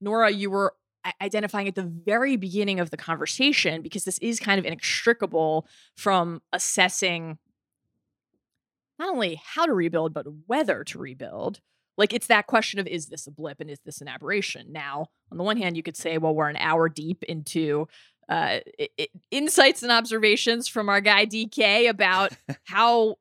Nora, 0.01 0.31
you 0.31 0.51
were 0.51 0.75
identifying 1.23 1.69
at 1.69 1.75
the 1.75 1.83
very 2.05 2.37
beginning 2.37 2.81
of 2.81 2.91
the 2.91 2.97
conversation, 2.97 3.83
because 3.83 4.05
this 4.05 4.19
is 4.19 4.41
kind 4.41 4.59
of 4.59 4.65
inextricable 4.65 5.69
from 5.97 6.43
assessing 6.53 7.39
not 8.99 9.11
only 9.11 9.41
how 9.45 9.67
to 9.67 9.75
rebuild, 9.75 10.15
but 10.15 10.27
whether 10.47 10.83
to 10.85 10.99
rebuild. 10.99 11.61
Like 11.99 12.13
it's 12.13 12.27
that 12.27 12.47
question 12.47 12.81
of 12.81 12.87
is 12.87 13.07
this 13.07 13.27
a 13.27 13.31
blip 13.31 13.61
and 13.61 13.71
is 13.71 13.81
this 13.85 14.01
an 14.01 14.09
aberration? 14.09 14.73
Now, 14.73 15.07
on 15.31 15.39
the 15.39 15.45
one 15.45 15.57
hand, 15.57 15.77
you 15.77 15.83
could 15.83 15.97
say, 15.97 16.19
well, 16.19 16.35
we're 16.35 16.49
an 16.49 16.57
hour 16.57 16.89
deep 16.89 17.23
into 17.23 17.89
uh, 18.29 18.59
i- 18.81 18.89
i- 19.01 19.09
insights 19.31 19.83
and 19.83 19.93
observations 19.93 20.69
from 20.69 20.89
our 20.89 21.01
guy 21.01 21.27
DK 21.27 21.89
about 21.89 22.33
how 22.65 23.17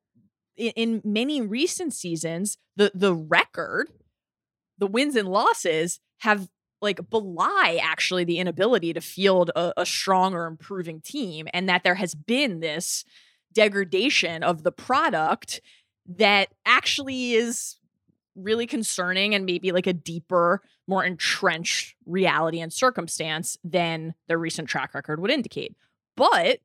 in, 0.57 0.71
in 0.75 1.01
many 1.03 1.41
recent 1.41 1.93
seasons 1.93 2.57
the 2.75 2.91
the 2.93 3.13
record, 3.13 3.89
the 4.77 4.87
wins 4.87 5.15
and 5.15 5.27
losses 5.29 5.99
have 6.19 6.49
like 6.81 7.09
belie 7.09 7.79
actually 7.81 8.23
the 8.23 8.37
inability 8.37 8.93
to 8.93 9.01
field 9.01 9.49
a, 9.55 9.73
a 9.77 9.85
strong 9.85 10.33
or 10.33 10.45
improving 10.45 11.01
team, 11.01 11.47
and 11.53 11.67
that 11.69 11.83
there 11.83 11.95
has 11.95 12.13
been 12.15 12.59
this 12.59 13.05
degradation 13.53 14.43
of 14.43 14.63
the 14.63 14.71
product 14.71 15.61
that 16.05 16.49
actually 16.65 17.33
is 17.33 17.77
really 18.35 18.67
concerning 18.67 19.33
and 19.33 19.45
maybe 19.45 19.71
like 19.71 19.87
a 19.87 19.93
deeper, 19.93 20.61
more 20.87 21.03
entrenched 21.03 21.95
reality 22.05 22.59
and 22.59 22.71
circumstance 22.73 23.57
than 23.63 24.13
the 24.27 24.37
recent 24.37 24.67
track 24.67 24.93
record 24.93 25.19
would 25.21 25.31
indicate. 25.31 25.75
But 26.17 26.59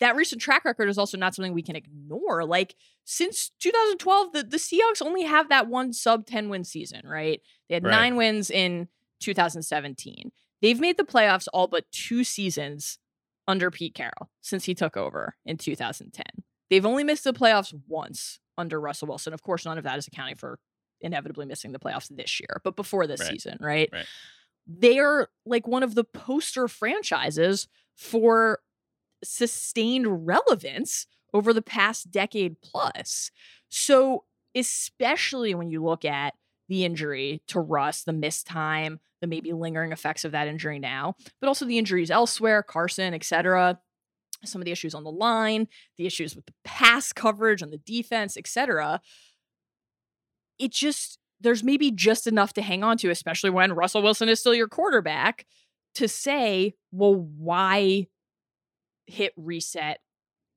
that 0.00 0.16
recent 0.16 0.40
track 0.40 0.64
record 0.64 0.88
is 0.88 0.96
also 0.96 1.18
not 1.18 1.34
something 1.34 1.52
we 1.52 1.62
can 1.62 1.76
ignore. 1.76 2.44
Like 2.44 2.74
since 3.04 3.50
2012, 3.60 4.32
the, 4.32 4.42
the 4.44 4.56
Seahawks 4.56 5.02
only 5.04 5.24
have 5.24 5.50
that 5.50 5.68
one 5.68 5.92
sub 5.92 6.24
10 6.26 6.48
win 6.48 6.64
season, 6.64 7.02
right? 7.06 7.40
They 7.68 7.74
had 7.74 7.84
Right. 7.84 7.90
nine 7.90 8.16
wins 8.16 8.50
in 8.50 8.88
2017. 9.20 10.32
They've 10.62 10.80
made 10.80 10.96
the 10.96 11.04
playoffs 11.04 11.48
all 11.52 11.66
but 11.66 11.90
two 11.92 12.24
seasons 12.24 12.98
under 13.46 13.70
Pete 13.70 13.94
Carroll 13.94 14.30
since 14.40 14.64
he 14.64 14.74
took 14.74 14.96
over 14.96 15.34
in 15.44 15.56
2010. 15.56 16.24
They've 16.70 16.86
only 16.86 17.04
missed 17.04 17.24
the 17.24 17.32
playoffs 17.32 17.74
once 17.88 18.38
under 18.56 18.80
Russell 18.80 19.08
Wilson. 19.08 19.32
Of 19.32 19.42
course, 19.42 19.64
none 19.64 19.78
of 19.78 19.84
that 19.84 19.98
is 19.98 20.06
accounting 20.06 20.36
for 20.36 20.58
inevitably 21.00 21.46
missing 21.46 21.72
the 21.72 21.78
playoffs 21.78 22.08
this 22.14 22.40
year, 22.40 22.60
but 22.64 22.76
before 22.76 23.06
this 23.06 23.20
Right. 23.20 23.30
season, 23.30 23.58
right? 23.60 23.88
Right. 23.92 24.06
They're 24.66 25.28
like 25.46 25.66
one 25.66 25.82
of 25.82 25.94
the 25.94 26.04
poster 26.04 26.68
franchises 26.68 27.66
for 27.96 28.60
sustained 29.24 30.26
relevance 30.26 31.06
over 31.32 31.52
the 31.52 31.62
past 31.62 32.10
decade 32.10 32.60
plus. 32.62 33.30
So, 33.68 34.24
especially 34.54 35.54
when 35.54 35.70
you 35.70 35.84
look 35.84 36.04
at 36.04 36.34
the 36.68 36.84
injury 36.84 37.42
to 37.48 37.60
Russ, 37.60 38.04
the 38.04 38.12
missed 38.12 38.46
time, 38.46 39.00
the 39.20 39.26
maybe 39.26 39.52
lingering 39.52 39.92
effects 39.92 40.24
of 40.24 40.32
that 40.32 40.48
injury 40.48 40.78
now, 40.78 41.14
but 41.40 41.48
also 41.48 41.64
the 41.64 41.78
injuries 41.78 42.10
elsewhere, 42.10 42.62
Carson, 42.62 43.12
etc. 43.14 43.80
Some 44.44 44.60
of 44.60 44.64
the 44.64 44.72
issues 44.72 44.94
on 44.94 45.04
the 45.04 45.10
line, 45.10 45.68
the 45.98 46.06
issues 46.06 46.34
with 46.34 46.46
the 46.46 46.54
pass 46.64 47.12
coverage 47.12 47.62
on 47.62 47.70
the 47.70 47.78
defense, 47.78 48.36
etc. 48.36 49.00
It 50.60 50.72
just 50.72 51.18
there's 51.40 51.64
maybe 51.64 51.90
just 51.90 52.26
enough 52.26 52.52
to 52.52 52.62
hang 52.62 52.84
on 52.84 52.98
to, 52.98 53.10
especially 53.10 53.50
when 53.50 53.72
Russell 53.72 54.02
Wilson 54.02 54.28
is 54.28 54.40
still 54.40 54.54
your 54.54 54.68
quarterback, 54.68 55.46
to 55.94 56.06
say, 56.06 56.74
well, 56.92 57.14
why 57.14 58.06
hit 59.06 59.32
reset 59.36 60.00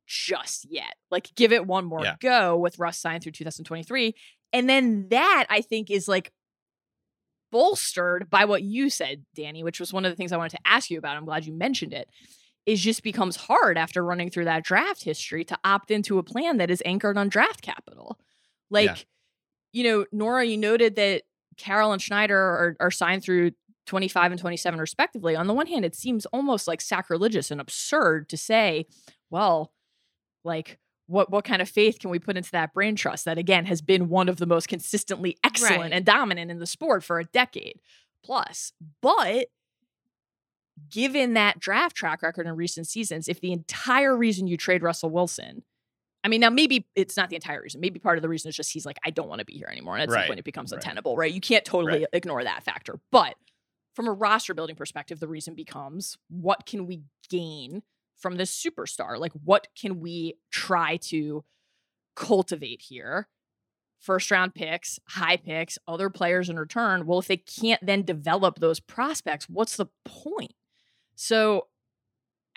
just 0.06 0.66
yet? 0.70 0.93
Like, 1.10 1.34
give 1.36 1.54
it 1.54 1.66
one 1.66 1.86
more 1.86 2.04
Yeah. 2.04 2.16
go 2.20 2.58
with 2.58 2.80
Russ 2.80 2.99
signed 2.99 3.24
through 3.24 3.32
2023. 3.32 4.14
And 4.51 4.70
then 4.70 5.08
that 5.10 5.45
I 5.49 5.62
think 5.62 5.89
is 5.89 6.08
like 6.08 6.32
bolstered 7.51 8.30
by 8.30 8.45
what 8.45 8.64
you 8.64 8.89
said, 8.89 9.24
Danny, 9.36 9.64
which 9.64 9.80
was 9.80 9.93
one 9.93 10.06
of 10.06 10.12
the 10.12 10.16
things 10.16 10.32
I 10.32 10.38
wanted 10.38 10.58
to 10.58 10.68
ask 10.68 10.89
you 10.89 10.97
about. 10.97 11.16
I'm 11.16 11.26
glad 11.26 11.45
you 11.45 11.54
mentioned 11.54 11.93
it. 11.93 12.10
Is 12.66 12.82
just 12.82 13.04
becomes 13.04 13.36
hard 13.36 13.78
after 13.78 14.04
running 14.04 14.30
through 14.30 14.45
that 14.45 14.64
draft 14.64 15.04
history 15.04 15.43
to 15.45 15.58
opt 15.66 15.91
into 15.91 16.18
a 16.18 16.24
plan 16.24 16.58
that 16.58 16.72
is 16.72 16.82
anchored 16.86 17.18
on 17.18 17.28
draft 17.28 17.62
capital. 17.62 18.18
Like, 18.70 19.06
you 19.74 19.84
know, 19.84 20.05
Nora, 20.11 20.45
you 20.45 20.57
noted 20.57 20.95
that 20.95 21.24
Carroll 21.57 21.91
and 21.91 22.01
Schneider 22.01 22.38
are, 22.39 22.78
are 22.80 22.91
signed 22.91 23.24
through 23.24 23.51
25 23.88 24.32
and 24.32 24.39
27 24.39 24.80
respectively. 24.80 25.36
On 25.36 25.47
the 25.47 25.53
one 25.53 25.67
hand, 25.67 25.84
it 25.84 25.95
seems 25.95 26.26
almost 26.28 26.67
like 26.67 26.80
sacrilegious 26.80 27.51
and 27.51 27.59
absurd 27.59 28.30
to 28.30 28.38
say, 28.38 28.86
well, 29.30 29.74
like 30.45 30.80
what 31.07 31.30
what 31.30 31.43
kind 31.43 31.61
of 31.61 31.67
faith 31.67 31.99
can 31.99 32.09
we 32.09 32.17
put 32.17 32.38
into 32.38 32.51
that 32.51 32.74
brain 32.74 32.95
trust 32.95 33.26
that 33.26 33.38
again 33.38 33.65
has 33.65 33.82
been 33.82 34.07
one 34.07 34.30
of 34.30 34.38
the 34.38 34.45
most 34.45 34.69
consistently 34.69 35.38
excellent 35.43 35.82
Right. 35.82 35.91
and 35.91 36.05
dominant 36.05 36.49
in 36.49 36.59
the 36.59 36.65
sport 36.65 37.03
for 37.03 37.19
a 37.19 37.26
decade 37.26 37.80
plus. 38.24 38.71
But 39.01 39.47
given 40.89 41.34
that 41.34 41.59
draft 41.59 41.95
track 41.95 42.21
record 42.21 42.47
in 42.47 42.55
recent 42.55 42.88
seasons, 42.88 43.28
if 43.28 43.41
the 43.41 43.51
entire 43.51 44.15
reason 44.15 44.47
you 44.47 44.57
trade 44.57 44.82
Russell 44.82 45.09
Wilson 45.09 45.63
I 46.24 46.30
mean, 46.30 46.39
now 46.41 46.49
maybe 46.49 46.88
it's 46.95 47.17
not 47.17 47.30
the 47.30 47.36
entire 47.36 47.61
reason. 47.61 47.82
Maybe 47.82 47.99
part 47.99 48.17
of 48.17 48.21
the 48.21 48.30
reason 48.30 48.49
is 48.49 48.55
just 48.55 48.71
he's 48.71 48.86
like, 48.86 48.97
I 49.05 49.09
don't 49.09 49.28
want 49.28 49.39
to 49.39 49.45
be 49.45 49.57
here 49.57 49.67
anymore. 49.69 49.95
And 49.95 50.03
at 50.03 50.09
some 50.09 50.19
Right. 50.19 50.28
point, 50.28 50.39
it 50.39 50.45
becomes 50.45 50.71
Right. 50.71 50.78
untenable, 50.78 51.17
right? 51.17 51.32
You 51.32 51.41
can't 51.41 51.65
totally 51.65 51.99
Right. 52.01 52.07
ignore 52.13 52.43
that 52.43 52.63
factor. 52.63 52.99
But 53.11 53.36
from 53.93 54.07
a 54.07 54.13
roster 54.13 54.53
building 54.53 54.76
perspective, 54.76 55.19
the 55.19 55.28
reason 55.28 55.53
becomes 55.53 56.17
what 56.30 56.65
can 56.65 56.88
we 56.88 57.03
gain 57.30 57.84
from 58.15 58.36
this 58.38 58.51
superstar? 58.57 59.19
Like, 59.19 59.34
what 59.34 59.67
can 59.76 59.99
we 59.99 60.36
try 60.49 60.97
to 60.97 61.43
cultivate 62.15 62.82
here? 62.82 63.28
First 63.99 64.32
round 64.32 64.53
picks, 64.55 64.99
high 65.07 65.38
picks, 65.38 65.78
other 65.88 66.09
players 66.09 66.49
in 66.49 66.57
return. 66.59 67.05
Well, 67.05 67.19
if 67.19 67.28
they 67.28 67.38
can't 67.38 67.86
then 67.86 68.03
develop 68.03 68.59
those 68.59 68.80
prospects, 68.80 69.47
what's 69.49 69.78
the 69.78 69.88
point? 70.05 70.53
So 71.15 71.67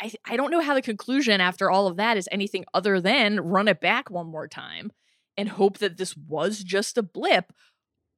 I, 0.01 0.12
I 0.24 0.36
don't 0.36 0.51
know 0.51 0.61
how 0.61 0.74
the 0.74 0.82
conclusion 0.82 1.40
after 1.40 1.70
all 1.70 1.86
of 1.86 1.97
that 1.97 2.16
is 2.16 2.28
anything 2.30 2.64
other 2.74 3.01
than 3.01 3.40
run 3.40 3.68
it 3.68 3.80
back 3.80 4.11
one 4.11 4.26
more 4.26 4.49
time 4.49 4.92
and 5.36 5.49
hope 5.49 5.78
that 5.78 5.97
this 5.97 6.16
was 6.16 6.62
just 6.62 6.99
a 6.99 7.03
blip. 7.03 7.53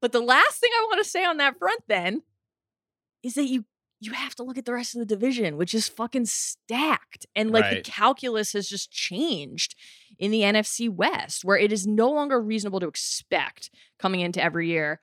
But 0.01 0.13
the 0.13 0.21
last 0.21 0.61
thing 0.61 0.71
I 0.73 0.87
want 0.89 1.03
to 1.03 1.09
say 1.09 1.25
on 1.25 1.37
that 1.39 1.59
front 1.59 1.83
then 1.89 2.23
is 3.23 3.35
that 3.35 3.49
you 3.49 3.65
you 4.01 4.13
have 4.13 4.35
to 4.37 4.45
look 4.45 4.57
at 4.57 4.65
the 4.65 4.73
rest 4.73 4.95
of 4.95 5.01
the 5.01 5.07
division, 5.07 5.57
which 5.57 5.75
is 5.75 5.89
fucking 5.89 6.27
stacked. 6.27 7.27
And 7.35 7.51
like 7.51 7.69
the 7.69 7.81
calculus 7.83 8.53
has 8.53 8.69
just 8.69 8.93
changed 8.93 9.75
in 10.19 10.31
the 10.31 10.43
NFC 10.43 10.89
West, 10.89 11.45
where 11.45 11.59
it 11.59 11.73
is 11.73 11.85
no 11.85 12.09
longer 12.11 12.41
reasonable 12.41 12.79
to 12.81 12.87
expect 12.87 13.71
coming 13.99 14.21
into 14.21 14.43
every 14.43 14.69
year. 14.69 15.01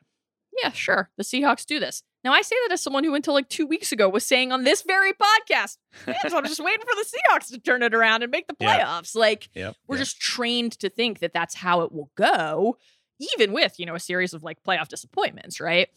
Yeah, 0.62 0.72
sure. 0.72 1.10
The 1.18 1.24
Seahawks 1.24 1.66
do 1.66 1.80
this. 1.80 2.04
Now 2.24 2.34
I 2.34 2.42
say 2.42 2.56
that 2.66 2.74
as 2.74 2.82
someone 2.82 3.04
who 3.04 3.14
until 3.14 3.34
like 3.34 3.50
two 3.50 3.68
weeks 3.68 3.92
ago 3.92 4.10
was 4.10 4.26
saying 4.26 4.52
on 4.52 4.64
this 4.64 4.82
very 4.82 5.14
podcast, 5.14 5.78
"Man, 6.08 6.16
so 6.28 6.38
I'm 6.38 6.46
just 6.46 6.64
waiting 6.64 6.82
for 6.82 6.96
the 6.96 7.06
Seahawks 7.06 7.48
to 7.52 7.60
turn 7.60 7.84
it 7.84 7.94
around 7.94 8.24
and 8.24 8.32
make 8.32 8.48
the 8.48 8.56
playoffs. 8.56 9.16
Like 9.16 9.50
Yep. 9.54 9.76
we're 9.88 9.98
yep. 9.98 10.06
just 10.06 10.20
trained 10.20 10.80
to 10.80 10.90
think 10.90 11.20
that 11.20 11.34
that's 11.34 11.56
how 11.56 11.82
it 11.82 11.92
will 11.92 12.10
go, 12.16 12.78
even 13.20 13.54
with, 13.54 13.80
you 13.80 13.86
know, 13.86 13.96
a 13.96 14.00
series 14.00 14.34
of 14.34 14.44
like 14.44 14.64
playoff 14.64 14.88
disappointments, 14.88 15.60
right? 15.60 15.90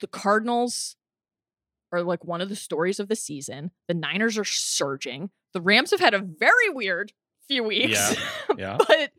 The 0.00 0.06
Cardinals 0.08 0.96
are 1.92 2.02
like 2.02 2.24
one 2.24 2.40
of 2.40 2.48
the 2.48 2.56
stories 2.56 2.98
of 2.98 3.08
the 3.08 3.16
season. 3.16 3.70
The 3.86 3.94
Niners 3.94 4.36
are 4.36 4.44
surging. 4.44 5.30
The 5.52 5.60
Rams 5.60 5.92
have 5.92 6.00
had 6.00 6.14
a 6.14 6.18
very 6.18 6.68
weird 6.68 7.12
few 7.46 7.62
weeks. 7.62 8.16
Yeah. 8.16 8.54
yeah. 8.58 8.76
but 8.78 9.12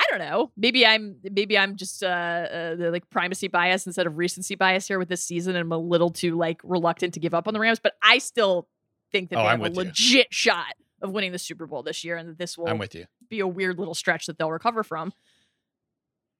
I 0.00 0.04
don't 0.10 0.20
know. 0.20 0.52
Maybe 0.56 0.86
I'm 0.86 1.16
maybe 1.30 1.58
I'm 1.58 1.76
just 1.76 2.02
uh, 2.02 2.06
uh 2.06 2.74
the 2.76 2.90
like 2.92 3.08
primacy 3.10 3.48
bias 3.48 3.86
instead 3.86 4.06
of 4.06 4.16
recency 4.16 4.54
bias 4.54 4.86
here 4.86 4.98
with 4.98 5.08
this 5.08 5.22
season, 5.24 5.56
and 5.56 5.62
I'm 5.62 5.72
a 5.72 5.78
little 5.78 6.10
too 6.10 6.36
like 6.36 6.60
reluctant 6.62 7.14
to 7.14 7.20
give 7.20 7.34
up 7.34 7.48
on 7.48 7.54
the 7.54 7.60
Rams. 7.60 7.80
But 7.80 7.94
I 8.02 8.18
still 8.18 8.68
think 9.12 9.30
that 9.30 9.38
Oh, 9.38 9.42
they 9.42 9.48
I'm 9.48 9.60
have 9.60 9.70
a 9.70 9.74
you. 9.74 9.76
legit 9.76 10.28
shot 10.32 10.74
of 11.02 11.10
winning 11.10 11.32
the 11.32 11.38
Super 11.38 11.66
Bowl 11.66 11.82
this 11.82 12.04
year, 12.04 12.16
and 12.16 12.28
that 12.28 12.38
this 12.38 12.56
will 12.56 12.68
I'm 12.68 12.78
with 12.78 12.94
you. 12.94 13.06
be 13.28 13.40
a 13.40 13.46
weird 13.46 13.78
little 13.78 13.94
stretch 13.94 14.26
that 14.26 14.38
they'll 14.38 14.52
recover 14.52 14.82
from. 14.82 15.12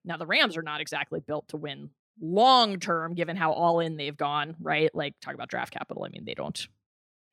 Now 0.05 0.17
the 0.17 0.27
Rams 0.27 0.57
are 0.57 0.63
not 0.63 0.81
exactly 0.81 1.21
built 1.21 1.49
to 1.49 1.57
win 1.57 1.91
long 2.21 2.79
term, 2.79 3.15
given 3.15 3.37
how 3.37 3.53
all 3.53 3.81
in 3.81 3.97
they've 3.97 4.17
gone. 4.17 4.55
Right? 4.61 4.95
Like 4.95 5.15
talk 5.21 5.35
about 5.35 5.49
draft 5.49 5.73
capital. 5.73 6.05
I 6.05 6.09
mean, 6.11 6.25
they 6.25 6.35
don't 6.35 6.67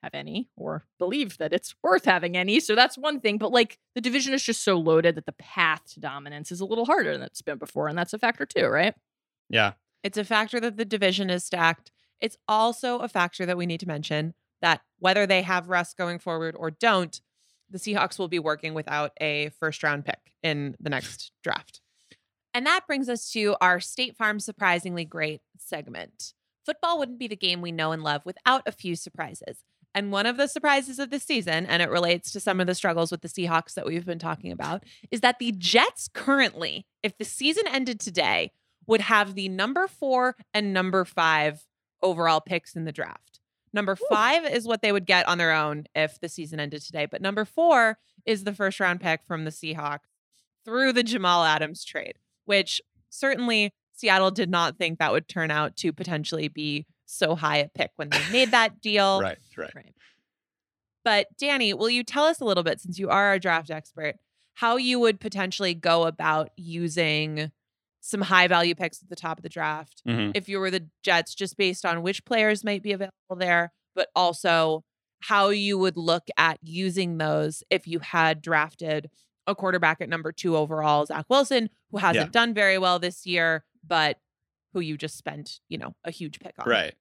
have 0.05 0.13
any 0.13 0.47
or 0.55 0.85
believe 0.97 1.37
that 1.39 1.53
it's 1.53 1.75
worth 1.83 2.05
having 2.05 2.37
any. 2.37 2.59
So 2.59 2.75
that's 2.75 2.97
one 2.97 3.19
thing. 3.19 3.37
But 3.37 3.51
like 3.51 3.77
the 3.93 4.01
division 4.01 4.33
is 4.33 4.43
just 4.43 4.63
so 4.63 4.77
loaded 4.77 5.15
that 5.15 5.25
the 5.25 5.33
path 5.33 5.81
to 5.93 5.99
dominance 5.99 6.51
is 6.51 6.61
a 6.61 6.65
little 6.65 6.85
harder 6.85 7.11
than 7.11 7.23
it's 7.23 7.41
been 7.41 7.57
before. 7.57 7.87
And 7.87 7.97
that's 7.97 8.13
a 8.13 8.19
factor 8.19 8.45
too, 8.45 8.67
right? 8.67 8.95
Yeah. 9.49 9.73
It's 10.03 10.17
a 10.17 10.23
factor 10.23 10.59
that 10.59 10.77
the 10.77 10.85
division 10.85 11.29
is 11.29 11.43
stacked. 11.43 11.91
It's 12.21 12.37
also 12.47 12.99
a 12.99 13.09
factor 13.09 13.45
that 13.45 13.57
we 13.57 13.65
need 13.65 13.79
to 13.81 13.87
mention 13.87 14.33
that 14.61 14.81
whether 14.99 15.25
they 15.25 15.41
have 15.41 15.69
Russ 15.69 15.93
going 15.93 16.19
forward 16.19 16.55
or 16.57 16.71
don't, 16.71 17.19
the 17.69 17.79
Seahawks 17.79 18.19
will 18.19 18.27
be 18.27 18.39
working 18.39 18.73
without 18.73 19.11
a 19.19 19.49
first 19.59 19.83
round 19.83 20.05
pick 20.05 20.19
in 20.43 20.75
the 20.79 20.89
next 20.89 21.31
draft. 21.43 21.81
And 22.53 22.65
that 22.65 22.87
brings 22.87 23.09
us 23.09 23.29
to 23.31 23.55
our 23.59 23.79
State 23.79 24.15
Farm 24.15 24.39
surprisingly 24.39 25.03
great 25.03 25.41
segment. 25.57 26.33
Football 26.65 26.97
wouldn't 26.97 27.19
be 27.19 27.27
the 27.27 27.35
game 27.35 27.61
we 27.61 27.71
know 27.71 27.91
and 27.91 28.03
love 28.03 28.21
without 28.25 28.63
a 28.65 28.71
few 28.71 28.95
surprises. 28.95 29.59
And 29.95 30.11
one 30.11 30.25
of 30.25 30.35
the 30.35 30.47
surprises 30.47 30.99
of 30.99 31.09
this 31.09 31.23
season, 31.23 31.65
and 31.65 31.81
it 31.81 31.89
relates 31.89 32.31
to 32.33 32.41
some 32.41 32.59
of 32.59 32.67
the 32.67 32.75
struggles 32.75 33.11
with 33.11 33.21
the 33.21 33.29
Seahawks 33.29 33.75
that 33.75 33.85
we've 33.85 34.05
been 34.05 34.19
talking 34.19 34.51
about, 34.51 34.83
is 35.09 35.21
that 35.21 35.39
the 35.39 35.53
Jets 35.53 36.09
currently, 36.13 36.85
if 37.01 37.17
the 37.17 37.23
season 37.23 37.63
ended 37.65 38.01
today, 38.01 38.51
would 38.87 39.01
have 39.01 39.35
the 39.35 39.47
number 39.47 39.87
four 39.87 40.35
and 40.53 40.73
number 40.73 41.05
five 41.05 41.65
overall 42.03 42.41
picks 42.41 42.75
in 42.75 42.83
the 42.83 42.91
draft. 42.91 43.39
Number 43.71 43.95
five 43.95 44.45
is 44.45 44.67
what 44.67 44.81
they 44.81 44.91
would 44.91 45.05
get 45.05 45.27
on 45.27 45.37
their 45.37 45.53
own 45.53 45.85
if 45.95 46.19
the 46.19 46.29
season 46.29 46.59
ended 46.59 46.81
today. 46.81 47.05
But 47.05 47.21
number 47.21 47.45
four 47.45 47.97
is 48.25 48.43
the 48.43 48.53
first 48.53 48.79
round 48.81 48.99
pick 48.99 49.21
from 49.25 49.45
the 49.45 49.51
Seahawks 49.51 50.11
through 50.65 50.91
the 50.93 51.03
Jamal 51.03 51.45
Adams 51.45 51.85
trade, 51.85 52.15
which 52.43 52.81
certainly 53.09 53.73
Seattle 53.93 54.31
did 54.31 54.49
not 54.49 54.77
think 54.77 54.99
that 54.99 55.13
would 55.13 55.27
turn 55.27 55.51
out 55.51 55.77
to 55.77 55.93
potentially 55.93 56.49
be 56.49 56.85
so 57.05 57.35
high 57.35 57.57
a 57.57 57.67
pick 57.69 57.91
when 57.95 58.09
they 58.09 58.21
made 58.31 58.51
that 58.51 58.81
deal. 58.81 59.21
Right, 59.21 59.37
right. 59.57 59.75
right. 59.75 59.93
But 61.03 61.27
Danny, 61.37 61.73
will 61.73 61.89
you 61.89 62.03
tell 62.03 62.25
us 62.25 62.39
a 62.41 62.45
little 62.45 62.63
bit, 62.63 62.81
since 62.81 62.97
you 62.97 63.09
are 63.09 63.33
a 63.33 63.39
draft 63.39 63.69
expert, 63.69 64.15
how 64.55 64.77
you 64.77 64.99
would 64.99 65.19
potentially 65.19 65.73
go 65.73 66.05
about 66.05 66.49
using 66.55 67.51
some 68.01 68.21
high 68.21 68.47
value 68.47 68.75
picks 68.75 69.01
at 69.03 69.09
the 69.09 69.15
top 69.15 69.37
of 69.37 69.43
the 69.43 69.49
draft 69.49 70.01
Mhm. 70.07 70.31
if 70.35 70.47
you 70.47 70.59
were 70.59 70.71
the 70.71 70.87
Jets, 71.03 71.33
just 71.35 71.57
based 71.57 71.85
on 71.85 72.01
which 72.03 72.23
players 72.25 72.63
might 72.63 72.81
be 72.83 72.91
available 72.91 73.35
there, 73.37 73.73
but 73.95 74.09
also 74.15 74.83
how 75.21 75.49
you 75.49 75.77
would 75.77 75.97
look 75.97 76.27
at 76.37 76.59
using 76.61 77.17
those 77.17 77.63
if 77.69 77.87
you 77.87 77.99
had 77.99 78.41
drafted 78.41 79.09
a 79.47 79.55
quarterback 79.55 80.01
at 80.01 80.09
number 80.09 80.31
two 80.31 80.55
overall, 80.55 81.05
Zach 81.05 81.25
Wilson, 81.29 81.69
who 81.91 81.97
hasn't 81.97 82.27
Yeah. 82.27 82.31
done 82.31 82.53
very 82.53 82.77
well 82.77 82.99
this 82.99 83.25
year, 83.25 83.63
but 83.83 84.19
who 84.75 84.81
you 84.81 84.97
just 84.97 85.17
spent, 85.17 85.61
you 85.69 85.77
know, 85.77 85.95
a 86.03 86.11
huge 86.11 86.39
pick 86.39 86.53
on. 86.59 86.67
Right. 86.69 86.93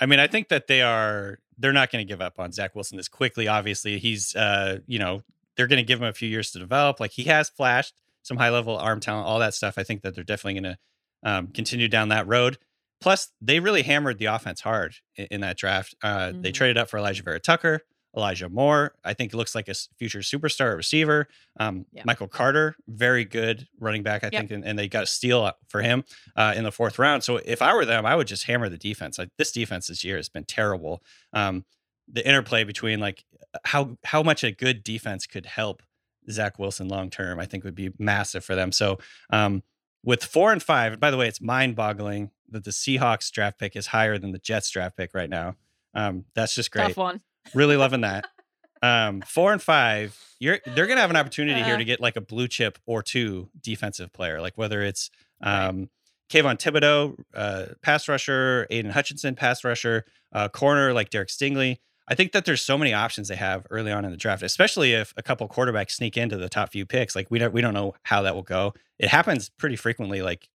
I 0.00 0.06
mean, 0.06 0.20
I 0.20 0.28
think 0.28 0.48
that 0.48 0.68
they 0.68 0.80
are 0.80 1.40
they're 1.58 1.72
not 1.72 1.90
going 1.90 2.06
to 2.06 2.08
give 2.08 2.20
up 2.20 2.38
on 2.38 2.52
Zach 2.52 2.74
Wilson 2.76 2.96
this 2.96 3.08
quickly. 3.08 3.48
Obviously, 3.48 3.98
he's 3.98 4.34
uh, 4.36 4.78
you 4.86 4.98
know, 5.00 5.22
they're 5.56 5.66
going 5.66 5.82
to 5.82 5.86
give 5.86 6.00
him 6.00 6.06
a 6.06 6.12
few 6.12 6.28
years 6.28 6.50
to 6.52 6.58
develop. 6.60 7.00
Like 7.00 7.10
he 7.10 7.24
has 7.24 7.48
flashed 7.50 7.94
some 8.22 8.36
high 8.36 8.50
level 8.50 8.76
arm 8.78 9.00
talent, 9.00 9.26
all 9.26 9.40
that 9.40 9.54
stuff. 9.54 9.74
I 9.76 9.82
think 9.82 10.02
that 10.02 10.14
they're 10.14 10.22
definitely 10.24 10.60
going 10.60 10.74
to 10.74 10.78
um, 11.22 11.46
continue 11.48 11.88
down 11.88 12.08
that 12.10 12.26
road. 12.28 12.58
Plus, 13.00 13.30
they 13.40 13.58
really 13.60 13.82
hammered 13.82 14.18
the 14.18 14.26
offense 14.26 14.60
hard 14.60 14.94
in, 15.16 15.26
in 15.32 15.40
that 15.40 15.56
draft. 15.56 15.94
Uh, 16.02 16.32
They 16.32 16.50
Mhm. 16.50 16.54
traded 16.54 16.78
up 16.78 16.88
for 16.90 16.98
Alijah 16.98 17.24
Vera-Tucker, 17.24 17.80
Elijah 18.16 18.48
Moore. 18.48 18.94
I 19.04 19.12
think 19.14 19.34
looks 19.34 19.54
like 19.54 19.68
a 19.68 19.74
future 19.98 20.20
superstar 20.20 20.74
receiver. 20.76 21.28
Um, 21.60 21.86
Yeah. 21.92 22.02
Michael 22.06 22.28
Carter, 22.28 22.76
very 22.88 23.24
good 23.24 23.68
running 23.78 24.02
back, 24.02 24.24
I 24.24 24.28
Yep. 24.32 24.40
think, 24.40 24.50
and, 24.52 24.64
and 24.64 24.78
they 24.78 24.88
got 24.88 25.02
a 25.02 25.06
steal 25.06 25.52
for 25.68 25.82
him 25.82 26.04
uh, 26.36 26.54
in 26.56 26.64
the 26.64 26.72
fourth 26.72 26.98
round. 26.98 27.22
So 27.24 27.36
if 27.44 27.60
I 27.60 27.74
were 27.74 27.84
them, 27.84 28.06
I 28.06 28.16
would 28.16 28.26
just 28.26 28.44
hammer 28.44 28.68
the 28.68 28.78
defense. 28.78 29.18
Like 29.18 29.30
this 29.36 29.52
defense 29.52 29.88
this 29.88 30.02
year 30.04 30.16
has 30.16 30.28
been 30.28 30.44
terrible. 30.44 31.02
Um, 31.32 31.64
the 32.10 32.26
interplay 32.26 32.64
between 32.64 33.00
like 33.00 33.24
how 33.64 33.96
how 34.04 34.22
much 34.22 34.44
a 34.44 34.52
good 34.52 34.84
defense 34.84 35.26
could 35.26 35.44
help 35.46 35.82
Zach 36.30 36.58
Wilson 36.58 36.88
long 36.88 37.10
term, 37.10 37.38
I 37.40 37.46
think 37.46 37.64
would 37.64 37.74
be 37.74 37.90
massive 37.98 38.44
for 38.44 38.54
them. 38.54 38.70
So 38.72 38.98
um, 39.30 39.62
with 40.04 40.22
four 40.24 40.52
and 40.52 40.62
five, 40.62 40.92
and 40.92 41.00
by 41.00 41.10
the 41.10 41.16
way, 41.16 41.26
it's 41.26 41.40
mind 41.40 41.74
boggling 41.76 42.30
that 42.50 42.62
the 42.64 42.70
Seahawks 42.70 43.30
draft 43.32 43.58
pick 43.58 43.74
is 43.74 43.88
higher 43.88 44.18
than 44.18 44.30
the 44.32 44.38
Jets 44.38 44.70
draft 44.70 44.96
pick 44.96 45.14
right 45.14 45.28
now. 45.28 45.56
Um, 45.94 46.26
that's 46.34 46.54
just 46.54 46.70
great. 46.70 46.88
Tough 46.88 46.96
one. 46.96 47.22
Really 47.54 47.76
loving 47.76 48.02
that. 48.02 48.26
Um, 48.82 49.22
four 49.22 49.52
and 49.54 49.60
five, 49.62 50.16
you're 50.38 50.58
they're 50.66 50.86
gonna 50.86 51.00
have 51.00 51.08
an 51.10 51.16
opportunity 51.16 51.62
here 51.62 51.74
Uh. 51.74 51.78
to 51.78 51.84
get 51.84 51.98
like 51.98 52.14
a 52.16 52.20
blue 52.20 52.46
chip 52.46 52.78
or 52.84 53.02
two 53.02 53.48
defensive 53.62 54.12
player, 54.12 54.40
like 54.40 54.58
whether 54.58 54.82
it's 54.82 55.10
Right. 55.42 55.64
um 55.68 55.88
Kayvon 56.30 56.58
Thibodeaux, 56.58 57.16
uh, 57.34 57.66
pass 57.80 58.06
rusher, 58.06 58.66
Aidan 58.70 58.90
Hutchinson, 58.92 59.34
pass 59.34 59.64
rusher, 59.64 60.04
uh, 60.32 60.48
corner 60.50 60.92
like 60.92 61.08
Derek 61.08 61.30
Stingley. 61.30 61.78
I 62.06 62.14
think 62.14 62.32
that 62.32 62.44
there's 62.44 62.60
so 62.60 62.76
many 62.76 62.92
options 62.92 63.28
they 63.28 63.36
have 63.36 63.66
early 63.70 63.90
on 63.90 64.04
in 64.04 64.10
the 64.10 64.16
draft, 64.18 64.42
especially 64.42 64.92
if 64.92 65.14
a 65.16 65.22
couple 65.22 65.48
quarterbacks 65.48 65.92
sneak 65.92 66.16
into 66.18 66.36
the 66.36 66.50
top 66.50 66.70
few 66.70 66.84
picks. 66.84 67.16
Like 67.16 67.28
we 67.30 67.38
don't 67.38 67.54
we 67.54 67.62
don't 67.62 67.74
know 67.74 67.94
how 68.02 68.20
that 68.22 68.34
will 68.34 68.42
go. 68.42 68.74
It 68.98 69.08
happens 69.08 69.48
pretty 69.48 69.76
frequently. 69.76 70.20
Like 70.20 70.48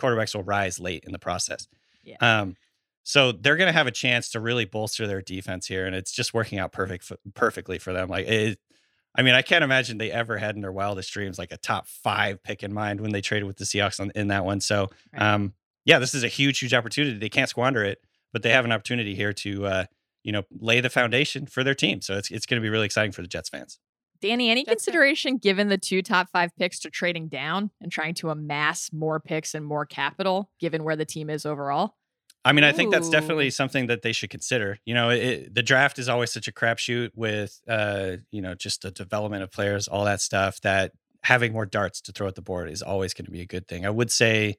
quarterbacks 0.00 0.34
will 0.34 0.42
rise 0.42 0.80
late 0.80 1.04
in 1.04 1.12
the 1.12 1.18
process. 1.20 1.68
Yeah. 2.02 2.16
Um, 2.20 2.56
so 3.04 3.32
they're 3.32 3.56
going 3.56 3.68
to 3.68 3.72
have 3.72 3.86
a 3.86 3.92
chance 3.92 4.30
to 4.30 4.40
really 4.40 4.64
bolster 4.64 5.06
their 5.06 5.22
defense 5.22 5.66
here, 5.66 5.86
and 5.86 5.94
it's 5.94 6.12
just 6.12 6.32
working 6.34 6.58
out 6.58 6.72
perfect 6.72 7.10
perfectly 7.34 7.78
for 7.78 7.92
them. 7.92 8.08
Like 8.08 8.26
it, 8.26 8.58
I 9.14 9.22
mean, 9.22 9.34
I 9.34 9.42
can't 9.42 9.64
imagine 9.64 9.98
they 9.98 10.10
ever 10.10 10.38
had 10.38 10.54
in 10.54 10.62
their 10.62 10.72
wildest 10.72 11.12
dreams 11.12 11.38
like 11.38 11.52
a 11.52 11.56
top 11.56 11.86
five 11.86 12.42
pick 12.42 12.62
in 12.62 12.72
mind 12.72 13.00
when 13.00 13.12
they 13.12 13.20
traded 13.20 13.46
with 13.46 13.58
the 13.58 13.64
Seahawks 13.64 14.00
on, 14.00 14.10
in 14.14 14.28
that 14.28 14.44
one. 14.44 14.60
So, 14.60 14.88
um, 15.16 15.54
yeah, 15.84 15.98
this 15.98 16.14
is 16.14 16.24
a 16.24 16.28
huge, 16.28 16.60
huge 16.60 16.72
opportunity. 16.72 17.18
They 17.18 17.28
can't 17.28 17.50
squander 17.50 17.84
it, 17.84 17.98
but 18.32 18.42
they 18.42 18.50
have 18.50 18.64
an 18.64 18.72
opportunity 18.72 19.14
here 19.14 19.32
to, 19.34 19.66
uh, 19.66 19.84
you 20.22 20.32
know, 20.32 20.44
lay 20.50 20.80
the 20.80 20.88
foundation 20.88 21.46
for 21.46 21.64
their 21.64 21.74
team. 21.74 22.00
So 22.00 22.16
it's 22.16 22.30
it's 22.30 22.46
going 22.46 22.60
to 22.60 22.64
be 22.64 22.70
really 22.70 22.86
exciting 22.86 23.12
for 23.12 23.22
the 23.22 23.28
Jets 23.28 23.48
fans. 23.48 23.78
Danny, 24.20 24.48
any 24.50 24.60
Jets 24.60 24.68
fan. 24.68 24.74
consideration 24.76 25.36
given 25.38 25.68
the 25.68 25.78
two 25.78 26.00
top 26.00 26.28
five 26.30 26.50
picks 26.56 26.78
to 26.80 26.90
trading 26.90 27.26
down 27.26 27.70
and 27.80 27.90
trying 27.90 28.14
to 28.14 28.30
amass 28.30 28.90
more 28.92 29.18
picks 29.18 29.54
and 29.54 29.66
more 29.66 29.84
capital 29.84 30.50
given 30.60 30.84
where 30.84 30.96
the 30.96 31.04
team 31.04 31.28
is 31.28 31.44
overall? 31.44 31.96
I 32.44 32.52
mean, 32.52 32.64
I 32.64 32.72
think 32.72 32.90
that's 32.90 33.08
Ooh. 33.08 33.12
definitely 33.12 33.50
something 33.50 33.86
that 33.86 34.02
they 34.02 34.12
should 34.12 34.30
consider. 34.30 34.78
You 34.84 34.94
know, 34.94 35.10
it, 35.10 35.54
the 35.54 35.62
draft 35.62 35.98
is 35.98 36.08
always 36.08 36.32
such 36.32 36.48
a 36.48 36.52
crapshoot 36.52 37.10
with, 37.14 37.60
uh, 37.68 38.16
you 38.30 38.42
know, 38.42 38.54
just 38.54 38.82
the 38.82 38.90
development 38.90 39.42
of 39.44 39.52
players, 39.52 39.86
all 39.86 40.04
that 40.06 40.20
stuff. 40.20 40.60
That 40.62 40.92
having 41.22 41.52
more 41.52 41.66
darts 41.66 42.00
to 42.02 42.12
throw 42.12 42.26
at 42.26 42.34
the 42.34 42.42
board 42.42 42.68
is 42.68 42.82
always 42.82 43.14
going 43.14 43.26
to 43.26 43.30
be 43.30 43.42
a 43.42 43.46
good 43.46 43.68
thing. 43.68 43.86
I 43.86 43.90
would 43.90 44.10
say 44.10 44.56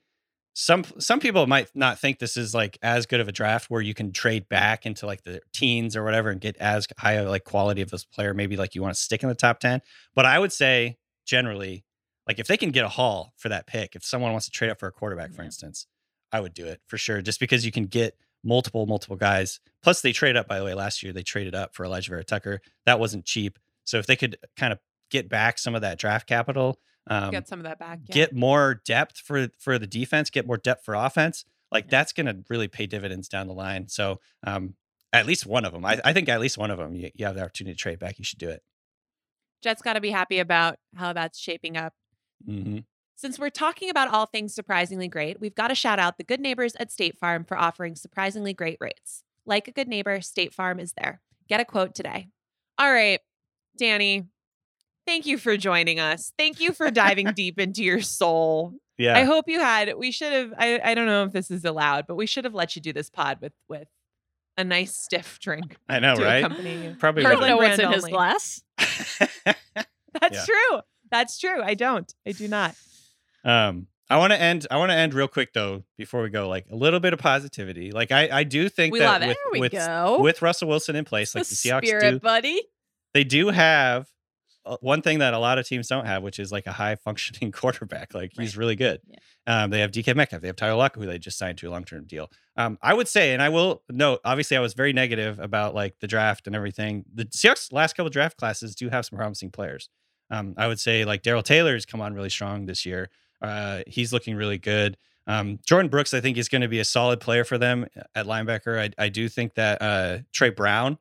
some 0.54 0.86
some 1.00 1.20
people 1.20 1.46
might 1.48 1.68
not 1.76 2.00
think 2.00 2.20
this 2.20 2.38
is 2.38 2.54
like 2.54 2.78
as 2.82 3.06
good 3.06 3.20
of 3.20 3.28
a 3.28 3.32
draft 3.34 3.70
where 3.70 3.82
you 3.82 3.94
can 3.94 4.12
trade 4.14 4.48
back 4.48 4.86
into 4.86 5.06
like 5.06 5.24
the 5.24 5.42
teens 5.52 5.96
or 5.98 6.04
whatever 6.04 6.30
and 6.30 6.40
get 6.40 6.56
as 6.58 6.88
high 7.00 7.14
a 7.14 7.28
like 7.28 7.44
quality 7.44 7.82
of 7.82 7.90
this 7.90 8.06
player. 8.06 8.34
Maybe 8.34 8.56
like 8.56 8.76
you 8.76 8.82
want 8.82 8.96
to 8.96 9.02
stick 9.02 9.24
in 9.24 9.30
the 9.30 9.36
top 9.36 9.60
ten. 9.60 9.82
But 10.16 10.26
I 10.26 10.40
would 10.40 10.54
say 10.54 10.98
generally, 11.26 11.84
like 12.28 12.40
if 12.40 12.48
they 12.48 12.56
can 12.56 12.70
get 12.72 12.86
a 12.86 12.90
haul 12.90 13.34
for 13.36 13.50
that 13.50 13.68
pick, 13.68 13.96
if 13.96 14.06
someone 14.06 14.32
wants 14.32 14.46
to 14.46 14.52
trade 14.52 14.70
up 14.70 14.80
for 14.80 14.88
a 14.88 14.92
quarterback, 14.92 15.34
for 15.34 15.42
Yeah. 15.42 15.48
instance, 15.48 15.88
I 16.34 16.42
would 16.42 16.54
do 16.54 16.66
it 16.66 16.82
for 16.88 16.98
sure. 16.98 17.22
Just 17.22 17.40
because 17.40 17.66
you 17.66 17.72
can 17.72 17.86
get 17.86 18.18
multiple, 18.44 18.86
multiple 18.86 19.16
guys. 19.16 19.62
Plus, 19.82 20.02
they 20.02 20.12
trade 20.12 20.36
up, 20.36 20.48
by 20.50 20.60
the 20.60 20.66
way, 20.66 20.74
last 20.74 21.02
year 21.04 21.14
they 21.14 21.24
traded 21.24 21.56
up 21.56 21.74
for 21.76 21.86
Alijah 21.86 22.10
Vera-Tucker. 22.10 22.60
That 22.86 23.00
wasn't 23.00 23.24
cheap. 23.26 23.58
So 23.86 24.00
if 24.00 24.06
they 24.08 24.16
could 24.18 24.38
kind 24.58 24.74
of 24.74 24.80
get 25.12 25.30
back 25.30 25.58
some 25.60 25.76
of 25.76 25.82
that 25.82 25.98
draft 26.00 26.28
capital, 26.28 26.80
um, 27.08 27.32
Get 27.32 27.48
some 27.48 27.60
of 27.60 27.64
that 27.64 27.80
back. 27.80 28.00
yeah. 28.08 28.14
get 28.14 28.34
more 28.36 28.82
depth 28.86 29.18
for 29.20 29.50
for 29.60 29.78
the 29.78 29.88
defense, 29.88 30.30
get 30.30 30.48
more 30.48 30.58
depth 30.58 30.84
for 30.86 30.94
offense, 30.96 31.44
like 31.72 31.86
Yeah. 31.86 31.92
that's 31.92 32.14
going 32.14 32.26
to 32.28 32.44
really 32.50 32.68
pay 32.70 32.86
dividends 32.88 33.28
down 33.28 33.48
the 33.48 33.54
line. 33.54 33.88
So 33.90 34.20
um, 34.46 34.76
at 35.12 35.26
least 35.26 35.46
one 35.46 35.66
of 35.66 35.74
them, 35.74 35.84
I, 35.86 36.00
I 36.04 36.14
think 36.14 36.30
at 36.30 36.40
least 36.40 36.58
one 36.58 36.72
of 36.72 36.78
them, 36.80 36.96
you, 36.96 37.12
you 37.14 37.26
have 37.26 37.36
the 37.36 37.42
opportunity 37.42 37.76
to 37.76 37.80
trade 37.80 38.00
back. 38.00 38.18
You 38.20 38.26
should 38.26 38.40
do 38.40 38.50
it. 38.50 38.64
Jets 39.62 39.82
got 39.82 39.94
to 39.94 40.02
be 40.02 40.12
happy 40.12 40.40
about 40.40 40.78
how 40.96 41.14
that's 41.14 41.38
shaping 41.40 41.78
up. 41.78 41.94
hmm 42.46 42.80
Since 43.16 43.40
we're 43.40 43.50
talking 43.50 43.90
about 43.90 44.10
all 44.14 44.26
things 44.26 44.54
surprisingly 44.54 45.08
great, 45.08 45.40
we've 45.40 45.56
got 45.56 45.68
to 45.70 45.76
shout 45.76 46.00
out 46.00 46.18
the 46.18 46.24
good 46.24 46.40
neighbors 46.40 46.76
at 46.80 46.92
State 46.92 47.18
Farm 47.18 47.44
for 47.46 47.58
offering 47.58 47.96
surprisingly 47.96 48.54
great 48.54 48.78
rates. 48.80 49.24
Like 49.46 49.68
a 49.68 49.72
good 49.72 49.88
neighbor, 49.88 50.20
State 50.22 50.54
Farm 50.54 50.80
is 50.80 50.94
there. 50.94 51.22
Get 51.48 51.60
a 51.60 51.66
quote 51.66 51.94
today. 51.96 52.30
All 52.78 52.92
right, 52.92 53.20
Danny, 53.78 54.26
thank 55.06 55.26
you 55.26 55.38
for 55.38 55.58
joining 55.58 56.00
us. 56.00 56.34
Thank 56.38 56.60
you 56.60 56.74
for 56.74 56.90
diving 56.90 57.28
deep 57.36 57.60
into 57.60 57.84
your 57.84 58.02
soul. 58.02 58.74
Yeah. 58.98 59.18
I 59.18 59.24
hope 59.24 59.46
you 59.48 59.60
had, 59.60 59.94
we 59.98 60.12
should 60.12 60.34
have, 60.34 60.54
I, 60.58 60.80
I 60.84 60.94
don't 60.96 61.06
know 61.08 61.24
if 61.26 61.32
this 61.34 61.52
is 61.52 61.66
allowed, 61.66 62.08
but 62.08 62.16
we 62.16 62.26
should 62.26 62.46
have 62.46 62.54
let 62.54 62.76
you 62.76 62.82
do 62.82 62.94
this 62.94 63.10
pod 63.10 63.40
with, 63.42 63.54
with 63.68 63.88
a 64.58 64.64
nice 64.64 64.96
stiff 64.96 65.40
drink 65.40 65.78
I 65.90 66.00
know, 66.00 66.16
right? 66.16 66.44
accompany 66.44 66.84
you. 66.84 66.96
Probably 67.00 67.26
I 67.26 67.32
don't 67.32 67.42
know 67.42 67.58
what's 67.58 67.80
in 67.80 67.86
brand 67.86 67.94
his 67.96 68.06
glass. 68.06 68.62
That's 69.46 69.58
Yeah. 70.32 70.46
true. 70.46 70.80
That's 71.10 71.40
true. 71.40 71.62
I 71.62 71.74
don't. 71.74 72.12
I 72.26 72.32
do 72.32 72.48
not. 72.48 72.76
Um, 73.44 73.88
I 74.10 74.18
want 74.18 74.32
to 74.32 74.40
end. 74.40 74.68
I 74.70 74.78
want 74.78 74.92
to 74.92 74.96
end 74.96 75.14
real 75.14 75.28
quick 75.28 75.54
though 75.54 75.84
before 75.98 76.22
we 76.22 76.30
go. 76.30 76.48
Like 76.48 76.68
a 76.70 76.76
little 76.76 77.00
bit 77.00 77.14
of 77.14 77.20
positivity. 77.20 77.92
Like 77.92 78.12
I, 78.12 78.30
I 78.32 78.44
do 78.44 78.70
think 78.70 78.94
We 78.94 79.00
that 79.00 79.26
with 79.28 79.38
with, 79.74 80.20
with 80.20 80.42
Russell 80.42 80.68
Wilson 80.68 80.96
in 80.96 81.06
place, 81.06 81.34
like 81.34 81.48
the 81.48 81.56
Seahawks 81.56 81.86
spirit, 81.88 82.12
do, 82.12 82.20
buddy. 82.20 82.62
they 83.14 83.24
do 83.24 83.50
have 83.50 84.08
uh, 84.66 84.78
one 84.82 85.02
thing 85.02 85.20
that 85.20 85.34
a 85.34 85.40
lot 85.40 85.58
of 85.58 85.68
teams 85.68 85.88
don't 85.88 86.06
have, 86.06 86.22
which 86.22 86.40
is 86.40 86.52
like 86.52 86.68
a 86.68 86.72
high 86.72 86.96
functioning 86.96 87.52
quarterback. 87.54 88.14
Like 88.14 88.34
he's 88.38 88.56
really 88.56 88.76
good. 88.76 89.02
Yeah. 89.08 89.18
Um, 89.46 89.72
they 89.72 89.80
have 89.80 89.92
DK 89.92 90.16
Metcalf. 90.16 90.42
They 90.42 90.48
have 90.48 90.56
Tyler 90.56 90.76
Lockett, 90.76 91.02
who 91.02 91.08
they 91.08 91.18
just 91.18 91.38
signed 91.38 91.58
to 91.58 91.70
a 91.70 91.72
long 91.72 91.84
term 91.84 92.06
deal. 92.06 92.30
Um, 92.56 92.78
I 92.82 92.94
would 92.94 93.08
say, 93.08 93.34
and 93.34 93.42
I 93.42 93.50
will 93.50 93.84
note, 93.90 94.22
obviously, 94.24 94.56
I 94.58 94.62
was 94.62 94.74
very 94.74 94.94
negative 94.94 95.40
about 95.40 95.74
like 95.76 96.00
the 96.00 96.08
draft 96.08 96.48
and 96.48 96.56
everything. 96.56 97.06
The 97.14 97.26
Seahawks 97.26 97.74
last 97.74 97.96
couple 97.96 98.10
draft 98.10 98.38
classes 98.38 98.76
do 98.76 98.90
have 98.90 99.06
some 99.06 99.18
promising 99.18 99.52
players. 99.52 99.90
Um, 100.30 100.54
I 100.58 100.68
would 100.68 100.80
say 100.80 101.04
like 101.04 101.24
Darrell 101.24 101.44
Taylor's 101.44 101.86
come 101.86 102.00
on 102.00 102.14
really 102.14 102.30
strong 102.30 102.66
this 102.66 102.86
year. 102.86 103.10
Uh, 103.44 103.82
he's 103.86 104.14
looking 104.14 104.36
really 104.36 104.58
good. 104.58 104.98
Um, 105.28 105.60
Jordyn 105.60 105.90
Brooks, 105.90 106.14
I 106.14 106.22
think, 106.22 106.38
is 106.38 106.50
going 106.50 106.64
to 106.64 106.68
be 106.68 106.80
a 106.80 106.86
solid 106.86 107.20
player 107.20 107.44
for 107.44 107.58
them 107.58 107.88
at 108.16 108.26
linebacker. 108.26 108.80
I, 108.80 109.04
I 109.04 109.10
do 109.10 109.30
think 109.30 109.54
that 109.56 109.82
uh, 109.82 110.20
Tre 110.32 110.50
Brown 110.50 110.98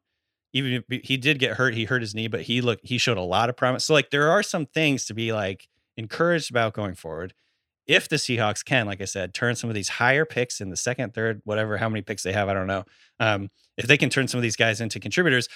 even 0.52 0.84
if 0.88 1.04
he 1.04 1.16
did 1.16 1.38
get 1.38 1.56
hurt, 1.56 1.74
he 1.74 1.84
hurt 1.84 2.02
his 2.02 2.14
knee, 2.14 2.28
but 2.28 2.42
he 2.42 2.60
looked 2.60 2.86
he 2.86 2.98
showed 2.98 3.16
a 3.16 3.22
lot 3.22 3.48
of 3.48 3.56
promise. 3.56 3.84
So 3.84 3.94
like 3.94 4.10
there 4.10 4.30
are 4.30 4.42
some 4.42 4.66
things 4.66 5.06
to 5.06 5.14
be 5.14 5.32
like 5.32 5.68
encouraged 5.96 6.50
about 6.50 6.74
going 6.74 6.94
forward. 6.94 7.34
If 7.86 8.08
the 8.08 8.16
Seahawks 8.16 8.64
can, 8.64 8.86
like 8.86 9.00
I 9.00 9.06
said, 9.06 9.34
turn 9.34 9.56
some 9.56 9.68
of 9.68 9.74
these 9.74 9.88
higher 9.88 10.24
picks 10.24 10.60
in 10.60 10.70
the 10.70 10.76
second, 10.76 11.14
third, 11.14 11.42
whatever, 11.44 11.78
how 11.78 11.88
many 11.88 12.00
picks 12.00 12.22
they 12.22 12.32
have, 12.32 12.48
I 12.48 12.54
don't 12.54 12.68
know. 12.68 12.84
Um, 13.18 13.50
if 13.76 13.86
they 13.86 13.96
can 13.96 14.08
turn 14.08 14.28
some 14.28 14.38
of 14.38 14.42
these 14.42 14.56
guys 14.56 14.80
into 14.80 15.00
contributors, 15.00 15.48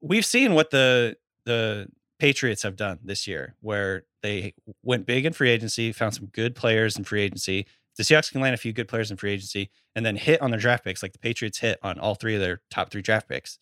we've 0.00 0.26
seen 0.26 0.54
what 0.54 0.70
the 0.70 1.16
the 1.46 1.88
Patriots 2.22 2.62
have 2.62 2.76
done 2.76 3.00
this 3.02 3.26
year, 3.26 3.56
where 3.62 4.04
they 4.22 4.54
went 4.84 5.06
big 5.06 5.26
in 5.26 5.32
free 5.32 5.50
agency, 5.50 5.90
found 5.90 6.14
some 6.14 6.26
good 6.26 6.54
players 6.54 6.96
in 6.96 7.02
free 7.02 7.20
agency. 7.20 7.66
The 7.96 8.04
Seahawks 8.04 8.30
can 8.30 8.40
land 8.40 8.54
a 8.54 8.58
few 8.58 8.72
good 8.72 8.86
players 8.86 9.10
in 9.10 9.16
free 9.16 9.32
agency 9.32 9.70
and 9.96 10.06
then 10.06 10.14
hit 10.14 10.40
on 10.40 10.52
their 10.52 10.60
draft 10.60 10.84
picks, 10.84 11.02
like 11.02 11.14
the 11.14 11.18
Patriots 11.18 11.58
hit 11.58 11.80
on 11.82 11.98
all 11.98 12.14
three 12.14 12.36
of 12.36 12.40
their 12.40 12.60
top 12.70 12.92
three 12.92 13.02
draft 13.02 13.28
picks. 13.28 13.58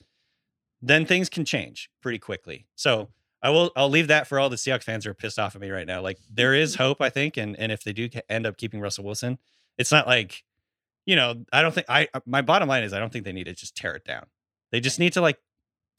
Then 0.82 1.06
things 1.06 1.30
can 1.30 1.46
change 1.46 1.88
pretty 2.02 2.18
quickly. 2.18 2.66
So 2.74 3.08
I 3.40 3.48
will 3.48 3.72
I'll 3.76 3.88
leave 3.88 4.08
that 4.08 4.26
for 4.26 4.38
all 4.38 4.50
the 4.50 4.56
Seahawks 4.56 4.84
fans 4.84 5.06
who 5.06 5.10
are 5.12 5.14
pissed 5.14 5.38
off 5.38 5.54
at 5.54 5.62
me 5.62 5.70
right 5.70 5.86
now. 5.86 6.02
Like 6.02 6.18
there 6.30 6.52
is 6.52 6.74
hope, 6.84 7.00
I 7.00 7.08
think, 7.08 7.38
and 7.38 7.58
and 7.58 7.72
if 7.72 7.82
they 7.82 7.94
do 7.94 8.10
end 8.28 8.44
up 8.44 8.58
keeping 8.58 8.82
Russell 8.82 9.04
Wilson, 9.04 9.38
it's 9.78 9.90
not 9.90 10.06
like, 10.06 10.44
you 11.06 11.16
know, 11.16 11.46
I 11.50 11.62
don't 11.62 11.72
think 11.72 11.86
I 11.88 12.08
uh, 12.12 12.20
my 12.26 12.42
bottom 12.42 12.68
line 12.68 12.82
is 12.82 12.92
I 12.92 12.98
don't 12.98 13.10
think 13.10 13.24
they 13.24 13.32
need 13.32 13.44
to 13.44 13.54
just 13.54 13.74
tear 13.74 13.94
it 13.94 14.04
down. 14.04 14.26
They 14.70 14.80
just 14.80 14.98
need 14.98 15.14
to 15.14 15.22
like 15.22 15.38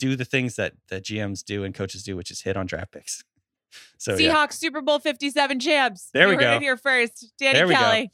do 0.02 0.16
the 0.16 0.26
things 0.26 0.56
that 0.56 0.74
that 0.90 1.04
GMs 1.04 1.44
do 1.46 1.64
and 1.64 1.76
coaches 1.76 2.04
do, 2.04 2.16
which 2.18 2.32
is 2.32 2.42
hit 2.42 2.58
on 2.58 2.66
draft 2.66 2.92
picks. 2.92 3.24
So 3.98 4.16
Seahawks 4.16 4.20
yeah. 4.20 4.48
Super 4.50 4.82
Bowl 4.82 5.00
57 5.00 5.60
champs. 5.62 6.10
There 6.14 6.24
you 6.24 6.36
we 6.36 6.44
heard 6.44 6.50
go. 6.50 6.56
it 6.58 6.62
here 6.62 6.76
first. 6.76 7.32
Danny 7.40 7.54
There 7.54 7.68
we 7.68 7.74
go. 7.74 7.80
Kelly. 7.80 8.12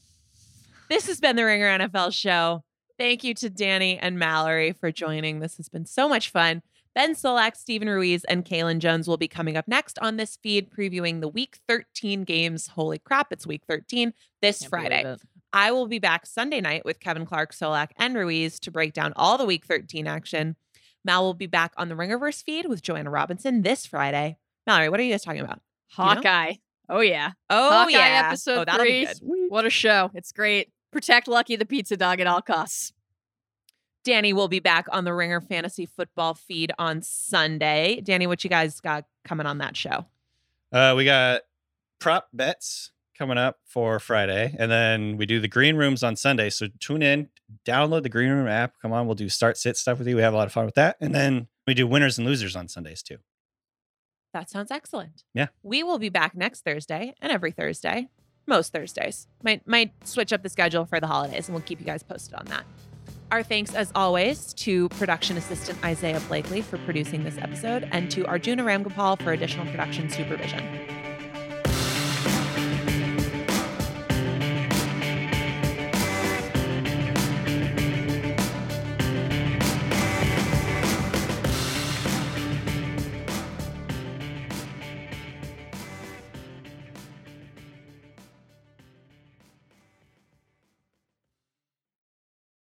This 0.88 1.08
has 1.08 1.20
been 1.20 1.36
the 1.36 1.46
Ringer 1.46 1.80
NFL 1.80 2.14
show. 2.14 2.64
Thank 3.00 3.24
you 3.24 3.34
to 3.36 3.50
Danny 3.50 3.98
and 3.98 4.20
Mallory 4.20 4.74
for 4.74 4.92
joining. 4.92 5.40
This 5.40 5.58
has 5.58 5.68
been 5.68 5.88
so 5.88 6.08
much 6.08 6.30
fun. 6.30 6.62
Ben 6.94 7.16
Solak, 7.16 7.56
Steven 7.56 7.90
Ruiz, 7.90 8.24
and 8.26 8.46
Kaelen 8.46 8.78
Jones 8.78 9.08
will 9.08 9.18
be 9.18 9.28
coming 9.28 9.58
up 9.58 9.68
next 9.68 9.98
on 10.00 10.18
this 10.18 10.38
feed, 10.44 10.70
previewing 10.70 11.22
the 11.22 11.28
Week 11.28 11.58
13 11.68 12.24
games. 12.24 12.68
Holy 12.68 13.00
crap, 13.00 13.32
it's 13.32 13.48
Week 13.48 13.64
13 13.68 14.14
this 14.44 14.60
Can't 14.60 14.70
Friday. 14.70 15.16
I 15.54 15.72
will 15.72 15.88
be 15.88 16.00
back 16.00 16.28
Sunday 16.28 16.62
night 16.62 16.86
with 16.86 17.00
Kevin 17.00 17.26
Clark, 17.26 17.54
Solak, 17.54 17.90
and 17.98 18.16
Ruiz 18.16 18.60
to 18.60 18.72
break 18.72 18.94
down 18.94 19.14
all 19.16 19.40
the 19.40 19.46
Week 19.46 19.66
13 19.66 20.06
action. 20.06 20.56
Mal 21.08 21.24
will 21.24 21.34
be 21.34 21.48
back 21.48 21.74
on 21.78 21.90
the 21.90 21.96
Ringerverse 21.96 22.44
feed 22.44 22.68
with 22.68 22.84
Joanna 22.84 23.10
Robinson 23.10 23.64
this 23.64 23.86
Friday. 23.86 24.38
Mallory, 24.68 24.90
what 24.90 25.00
are 25.00 25.04
you 25.04 25.14
guys 25.14 25.24
talking 25.24 25.42
about? 25.42 25.62
you 25.98 26.04
know? 26.04 26.10
Hawkeye. 26.14 26.54
Oh 26.90 27.00
yeah. 27.00 27.32
Oh, 27.50 27.70
Hawkeye 27.70 27.92
yeah. 27.92 28.24
episode 28.28 28.60
oh, 28.60 28.66
that'll 28.66 28.86
be 28.86 29.06
three. 29.06 29.16
good. 29.16 29.50
What 29.50 29.66
a 29.66 29.70
show. 29.70 30.12
It's 30.14 30.32
great. 30.32 30.70
Protect 30.92 31.28
Lucky 31.28 31.56
the 31.56 31.66
pizza 31.66 31.98
dog 31.98 32.20
at 32.20 32.28
all 32.28 32.42
costs. 32.42 32.94
Danny 34.04 34.32
will 34.34 34.48
be 34.48 34.60
back 34.60 34.86
on 34.92 35.06
the 35.06 35.14
Ringer 35.14 35.42
Fantasy 35.42 35.86
Football 35.86 36.34
feed 36.34 36.72
on 36.78 37.02
Sunday. 37.02 38.02
Danny, 38.02 38.28
what 38.28 38.44
you 38.44 38.50
guys 38.50 38.80
got 38.80 39.06
coming 39.26 39.46
on 39.46 39.58
that 39.58 39.76
show? 39.76 40.06
Uh, 40.72 40.94
we 40.96 41.06
got 41.06 41.42
prop 42.00 42.28
bets 42.34 42.92
coming 43.18 43.38
up 43.38 43.58
for 43.66 44.00
Friday, 44.00 44.56
and 44.60 44.72
then 44.72 45.18
we 45.18 45.26
do 45.26 45.40
the 45.40 45.48
green 45.48 45.76
rooms 45.76 46.04
on 46.04 46.16
Sunday. 46.16 46.50
So 46.50 46.68
tune 46.80 47.02
in, 47.02 47.30
download 47.66 48.04
the 48.04 48.10
green 48.10 48.30
room 48.30 48.48
app. 48.48 48.74
Come 48.82 48.94
on, 48.94 49.06
we'll 49.06 49.16
do 49.16 49.30
start 49.30 49.58
sit 49.58 49.78
stuff 49.78 50.00
with 50.00 50.08
you. 50.08 50.16
We 50.16 50.22
have 50.22 50.34
a 50.34 50.38
lot 50.38 50.48
of 50.48 50.54
fun 50.54 50.66
with 50.66 50.76
that, 50.76 50.98
and 51.00 51.14
then 51.14 51.48
we 51.66 51.74
do 51.74 51.88
winners 51.88 52.18
and 52.18 52.28
losers 52.28 52.56
on 52.56 52.68
Sundays 52.68 53.02
too. 53.02 53.18
That 54.34 54.50
sounds 54.50 54.72
excellent. 54.72 55.24
Yeah. 55.34 55.48
We 55.64 55.84
will 55.84 56.00
be 56.00 56.10
back 56.10 56.36
next 56.36 56.64
Thursday 56.64 57.14
and 57.22 57.32
every 57.32 57.52
Thursday, 57.52 58.10
most 58.46 58.74
Thursdays. 58.74 59.28
Might 59.44 59.68
might 59.68 59.92
switch 60.08 60.34
up 60.34 60.44
the 60.44 60.50
schedule 60.50 60.86
for 60.86 61.00
the 61.00 61.08
holidays, 61.08 61.48
and 61.48 61.56
we'll 61.56 61.64
keep 61.64 61.80
you 61.80 61.86
guys 61.86 62.04
posted 62.04 62.36
on 62.36 62.46
that. 62.46 62.66
Our 63.32 63.44
thanks, 63.44 63.76
as 63.76 63.92
always, 63.94 64.54
to 64.54 64.88
production 64.90 65.36
assistant 65.36 65.84
Isaiah 65.84 66.22
Blakely 66.30 66.62
for 66.62 66.78
producing 66.80 67.26
this 67.26 67.38
episode 67.38 67.90
and 67.92 68.10
to 68.12 68.26
Arjuna 68.26 68.64
Ramgopal 68.64 69.22
for 69.22 69.34
additional 69.34 69.66
production 69.66 70.10
supervision. 70.10 70.97